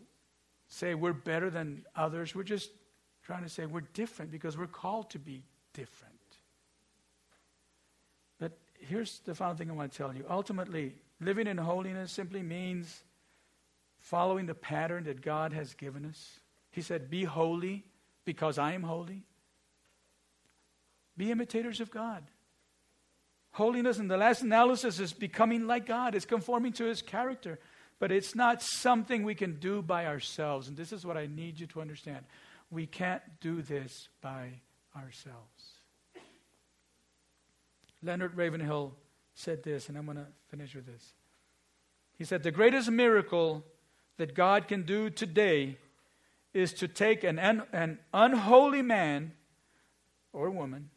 say 0.68 0.96
we're 0.96 1.14
better 1.14 1.52
than 1.52 1.86
others. 1.96 2.34
We're 2.34 2.42
just 2.42 2.72
trying 3.30 3.44
to 3.44 3.50
say 3.50 3.68
we're 3.68 3.82
different 3.94 4.32
because 4.32 4.58
we're 4.58 4.66
called 4.66 5.08
to 5.12 5.20
be 5.20 5.44
different. 5.74 6.16
But 8.40 8.54
here's 8.80 9.20
the 9.20 9.36
final 9.36 9.56
thing 9.56 9.70
I 9.70 9.74
want 9.74 9.92
to 9.92 9.98
tell 10.00 10.16
you. 10.16 10.26
Ultimately, 10.28 10.96
living 11.22 11.46
in 11.46 11.56
holiness 11.56 12.12
simply 12.12 12.42
means 12.42 13.04
following 14.00 14.48
the 14.48 14.56
pattern 14.56 15.04
that 15.04 15.22
God 15.22 15.54
has 15.54 15.76
given 15.76 16.08
us. 16.08 16.40
He 16.72 16.82
said, 16.82 17.12
Be 17.12 17.24
holy 17.24 17.84
because 18.26 18.58
I 18.58 18.74
am 18.74 18.82
holy. 18.82 19.22
Be 21.16 21.30
imitators 21.30 21.80
of 21.82 21.92
God. 21.92 22.24
Holiness 23.52 24.00
in 24.00 24.08
the 24.08 24.18
last 24.18 24.42
analysis 24.42 25.00
is 25.00 25.14
becoming 25.14 25.68
like 25.68 25.86
God, 25.86 26.16
it's 26.16 26.26
conforming 26.26 26.74
to 26.74 26.86
his 26.86 27.04
character. 27.04 27.60
But 28.00 28.12
it's 28.12 28.34
not 28.34 28.64
something 28.64 29.22
we 29.22 29.36
can 29.36 29.60
do 29.60 29.84
by 29.84 30.08
ourselves. 30.08 30.68
And 30.68 30.76
this 30.76 30.92
is 30.92 31.06
what 31.06 31.16
I 31.16 31.28
need 31.28 31.60
you 31.60 31.68
to 31.68 31.82
understand. 31.82 32.26
We 32.72 32.86
can't 32.86 33.22
do 33.42 33.62
this 33.62 34.10
by 34.22 34.62
ourselves. 34.96 35.80
Leonard 38.02 38.36
Ravenhill 38.36 38.94
said 39.34 39.64
this, 39.64 39.90
and 39.90 39.98
I'm 39.98 40.06
going 40.06 40.18
to 40.18 40.28
finish 40.50 40.76
with 40.76 40.86
this. 40.86 41.14
He 42.18 42.24
said, 42.24 42.44
The 42.44 42.52
greatest 42.52 42.90
miracle 42.90 43.66
that 44.18 44.36
God 44.36 44.68
can 44.68 44.84
do 44.84 45.10
today 45.10 45.78
is 46.54 46.74
to 46.74 46.88
take 46.88 47.24
an, 47.24 47.40
un- 47.40 47.64
an 47.72 48.00
unholy 48.14 48.82
man 48.82 49.34
or 50.34 50.50
woman 50.50 50.90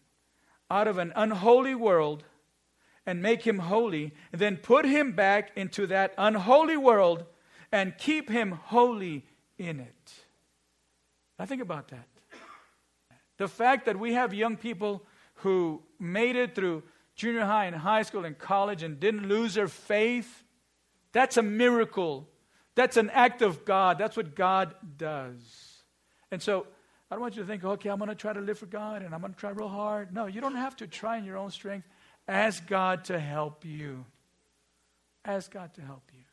out 0.70 0.88
of 0.88 0.98
an 0.98 1.12
unholy 1.14 1.74
world 1.74 2.24
and 3.04 3.20
make 3.20 3.42
him 3.42 3.58
holy, 3.58 4.14
and 4.32 4.40
then 4.40 4.56
put 4.56 4.84
him 4.84 5.12
back 5.12 5.50
into 5.56 5.86
that 5.88 6.14
unholy 6.16 6.76
world 6.76 7.24
and 7.72 7.98
keep 7.98 8.30
him 8.30 8.52
holy 8.52 9.24
in 9.58 9.80
it. 9.80 10.21
Now, 11.39 11.47
think 11.47 11.62
about 11.62 11.89
that. 11.89 12.07
The 13.39 13.49
fact 13.49 13.87
that 13.87 13.99
we 13.99 14.12
have 14.12 14.35
young 14.35 14.57
people 14.57 15.05
who 15.37 15.83
made 15.99 16.37
it 16.37 16.55
through 16.55 16.83
junior 17.14 17.45
high 17.45 17.66
and 17.66 17.74
high 17.74 18.03
school 18.03 18.24
and 18.24 18.39
college 18.39 18.83
and 18.83 19.01
didn't 19.01 19.28
lose 19.28 19.55
their 19.55 19.68
faith, 19.68 20.45
that's 21.12 21.37
a 21.37 21.43
miracle. 21.43 22.28
That's 22.74 22.97
an 22.97 23.11
act 23.11 23.43
of 23.43 23.64
God. 23.64 23.99
That's 23.99 24.16
what 24.16 24.35
God 24.35 24.74
does. 24.97 25.83
And 26.30 26.41
so, 26.41 26.66
I 27.12 27.14
don't 27.14 27.20
want 27.20 27.37
you 27.37 27.43
to 27.43 27.47
think, 27.47 27.62
okay, 27.62 27.91
I'm 27.91 27.99
going 27.99 28.09
to 28.09 28.14
try 28.14 28.33
to 28.33 28.41
live 28.41 28.59
for 28.59 28.64
God 28.64 29.03
and 29.03 29.14
I'm 29.14 29.20
going 29.20 29.35
to 29.35 29.39
try 29.39 29.51
real 29.51 29.68
hard. 29.68 30.14
No, 30.14 30.24
you 30.24 30.41
don't 30.41 30.57
have 30.57 30.74
to 30.76 30.87
try 30.87 31.18
in 31.18 31.26
your 31.26 31.37
own 31.37 31.51
strength. 31.51 31.87
Ask 32.26 32.66
God 32.66 33.05
to 33.05 33.18
help 33.18 33.66
you. 33.66 34.07
Ask 35.22 35.51
God 35.51 35.74
to 35.74 35.83
help 35.83 36.11
you. 36.14 36.24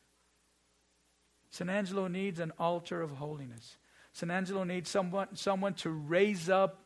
San 1.50 1.68
Angelo 1.68 2.08
needs 2.08 2.40
an 2.40 2.52
altar 2.58 3.02
of 3.02 3.10
holiness. 3.10 3.76
San 4.12 4.30
Angelo 4.30 4.64
needs 4.64 4.90
someone, 4.90 5.28
someone 5.34 5.74
to 5.74 5.90
raise 5.90 6.48
up 6.48 6.84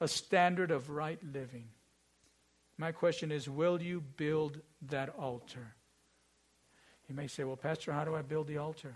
a 0.00 0.08
standard 0.08 0.70
of 0.70 0.90
right 0.90 1.18
living. 1.32 1.64
My 2.76 2.92
question 2.92 3.30
is 3.30 3.48
will 3.48 3.80
you 3.80 4.00
build 4.00 4.60
that 4.88 5.10
altar? 5.18 5.74
You 7.08 7.14
may 7.14 7.26
say, 7.26 7.44
well, 7.44 7.56
Pastor, 7.56 7.92
how 7.92 8.04
do 8.04 8.14
I 8.14 8.22
build 8.22 8.46
the 8.46 8.58
altar? 8.58 8.94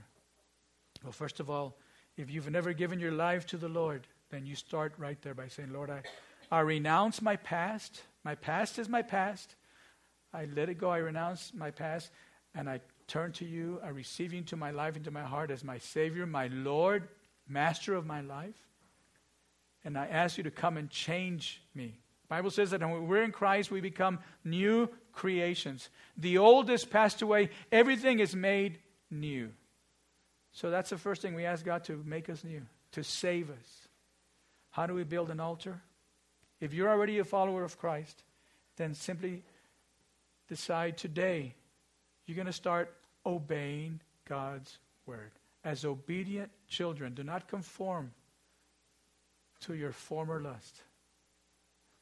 Well, 1.03 1.13
first 1.13 1.41
of 1.41 1.51
all, 1.51 1.77
if 2.17 2.31
you've 2.31 2.51
never 2.51 2.73
given 2.73 2.99
your 2.99 3.13
life 3.13 3.47
to 3.49 3.57
the 3.57 3.69
Lord, 3.69 4.07
then 4.31 4.47
you 4.47 4.57
start 4.57 4.93
right 4.99 5.21
there 5.23 5.35
by 5.35 5.49
saying, 5.49 5.73
Lord, 5.73 5.91
I, 5.91 6.03
I 6.51 6.61
renounce 6.61 7.23
my 7.23 7.37
past. 7.37 8.03
My 8.25 8.35
past 8.35 8.79
is 8.79 8.89
my 8.89 9.03
past. 9.03 9.55
I 10.33 10.47
let 10.57 10.69
it 10.69 10.75
go. 10.75 10.91
I 10.91 10.99
renounce 10.99 11.53
my 11.55 11.71
past. 11.71 12.11
And 12.55 12.69
I 12.69 12.81
turn 13.09 13.33
to 13.33 13.45
you. 13.45 13.81
I 13.83 13.89
receive 13.89 14.33
you 14.33 14.39
into 14.39 14.57
my 14.57 14.71
life, 14.71 14.97
into 14.97 15.11
my 15.11 15.23
heart 15.23 15.51
as 15.51 15.65
my 15.65 15.79
Savior, 15.79 16.27
my 16.27 16.49
Lord, 16.49 17.09
Master 17.49 17.95
of 17.95 18.07
my 18.07 18.21
life. 18.21 18.55
And 19.85 19.97
I 19.97 20.07
ask 20.07 20.37
you 20.37 20.45
to 20.45 20.51
come 20.51 20.77
and 20.77 20.91
change 20.91 21.63
me. 21.75 21.99
Bible 22.29 22.51
says 22.51 22.71
that 22.71 22.81
when 22.81 23.09
we're 23.09 23.23
in 23.23 23.33
Christ, 23.33 23.71
we 23.71 23.81
become 23.81 24.19
new 24.45 24.91
creations. 25.13 25.89
The 26.19 26.39
old 26.39 26.69
is 26.69 26.85
passed 26.85 27.23
away, 27.23 27.49
everything 27.73 28.21
is 28.21 28.37
made 28.37 28.79
new. 29.11 29.51
So 30.53 30.71
that's 30.71 30.91
the 30.91 30.99
first 30.99 31.23
thing 31.23 31.35
we 31.35 31.47
ask 31.47 31.65
God 31.65 31.85
to 31.85 32.03
make 32.05 32.29
us 32.29 32.45
new, 32.45 32.63
to 32.93 33.03
save 33.03 33.49
us. 33.51 33.89
How 34.71 34.87
do 34.87 34.93
we 34.93 35.05
build 35.05 35.31
an 35.31 35.41
altar? 35.41 35.81
If 36.61 36.75
you're 36.75 36.91
already 36.91 37.19
a 37.19 37.25
follower 37.25 37.65
of 37.65 37.79
Christ, 37.79 38.23
then 38.77 38.93
simply 38.93 39.43
decide 40.49 40.99
today 40.99 41.55
you're 42.27 42.37
going 42.37 42.47
to 42.47 42.53
start 42.53 42.95
obeying 43.29 44.01
God's 44.29 44.79
word. 45.07 45.31
As 45.65 45.85
obedient 45.85 46.51
children, 46.67 47.15
do 47.15 47.23
not 47.23 47.47
conform 47.47 48.13
to 49.61 49.75
your 49.75 49.93
former 49.93 50.41
lust 50.41 50.83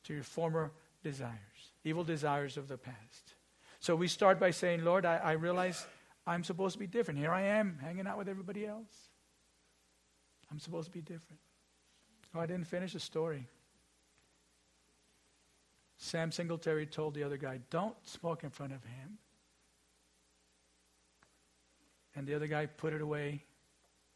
to 0.06 0.14
your 0.14 0.22
former 0.22 0.70
desires, 1.02 1.72
evil 1.84 2.04
desires 2.04 2.56
of 2.56 2.68
the 2.68 2.78
past. 2.78 3.34
So 3.80 3.96
we 3.96 4.08
start 4.08 4.38
by 4.38 4.52
saying, 4.52 4.84
Lord, 4.84 5.04
I, 5.04 5.16
I 5.16 5.32
realize 5.32 5.84
I'm 6.26 6.44
supposed 6.44 6.74
to 6.74 6.78
be 6.78 6.86
different. 6.86 7.18
Here 7.18 7.32
I 7.32 7.42
am, 7.42 7.78
hanging 7.82 8.06
out 8.06 8.16
with 8.16 8.28
everybody 8.28 8.66
else. 8.66 9.10
I'm 10.50 10.60
supposed 10.60 10.86
to 10.86 10.92
be 10.92 11.00
different. 11.00 11.40
Oh, 12.34 12.40
I 12.40 12.46
didn't 12.46 12.68
finish 12.68 12.92
the 12.92 13.00
story. 13.00 13.48
Sam 15.98 16.30
Singletary 16.30 16.86
told 16.86 17.14
the 17.14 17.24
other 17.24 17.36
guy, 17.36 17.60
Don't 17.70 17.96
smoke 18.06 18.44
in 18.44 18.50
front 18.50 18.72
of 18.72 18.84
him. 18.84 19.18
And 22.16 22.26
the 22.26 22.34
other 22.34 22.46
guy 22.46 22.66
put 22.66 22.92
it 22.92 23.00
away, 23.00 23.44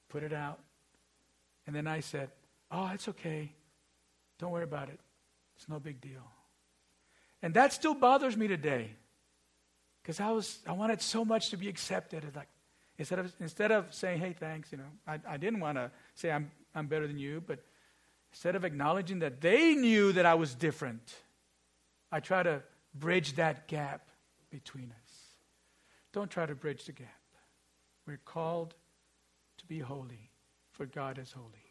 put 0.08 0.22
it 0.22 0.32
out. 0.32 0.58
And 1.66 1.76
then 1.76 1.86
I 1.86 2.00
said, 2.00 2.30
Oh, 2.72 2.90
it's 2.94 3.08
okay. 3.08 3.52
Don't 4.38 4.50
worry 4.50 4.64
about 4.64 4.88
it. 4.88 4.98
It's 5.56 5.68
no 5.68 5.78
big 5.78 6.00
deal. 6.00 6.22
And 7.42 7.54
that 7.54 7.72
still 7.72 7.94
bothers 7.94 8.36
me 8.36 8.48
today. 8.48 8.90
Because 10.02 10.18
I 10.18 10.30
was 10.30 10.58
I 10.66 10.72
wanted 10.72 11.02
so 11.02 11.24
much 11.24 11.50
to 11.50 11.56
be 11.56 11.68
accepted. 11.68 12.24
It's 12.24 12.36
like 12.36 12.48
instead 12.98 13.18
of 13.18 13.32
instead 13.38 13.70
of 13.70 13.92
saying, 13.94 14.20
hey, 14.20 14.34
thanks, 14.38 14.72
you 14.72 14.78
know, 14.78 14.90
I, 15.06 15.20
I 15.28 15.36
didn't 15.36 15.60
want 15.60 15.76
to 15.76 15.90
say 16.14 16.32
I'm 16.32 16.50
I'm 16.74 16.86
better 16.86 17.06
than 17.06 17.18
you, 17.18 17.42
but 17.46 17.60
Instead 18.32 18.54
of 18.54 18.64
acknowledging 18.64 19.20
that 19.20 19.40
they 19.40 19.74
knew 19.74 20.12
that 20.12 20.24
I 20.24 20.34
was 20.34 20.54
different, 20.54 21.14
I 22.12 22.20
try 22.20 22.42
to 22.42 22.62
bridge 22.94 23.34
that 23.34 23.66
gap 23.66 24.08
between 24.50 24.92
us. 25.04 25.14
Don't 26.12 26.30
try 26.30 26.46
to 26.46 26.54
bridge 26.54 26.84
the 26.84 26.92
gap. 26.92 27.19
We're 28.10 28.16
called 28.24 28.74
to 29.58 29.66
be 29.66 29.78
holy, 29.78 30.32
for 30.72 30.84
God 30.84 31.16
is 31.16 31.30
holy. 31.30 31.69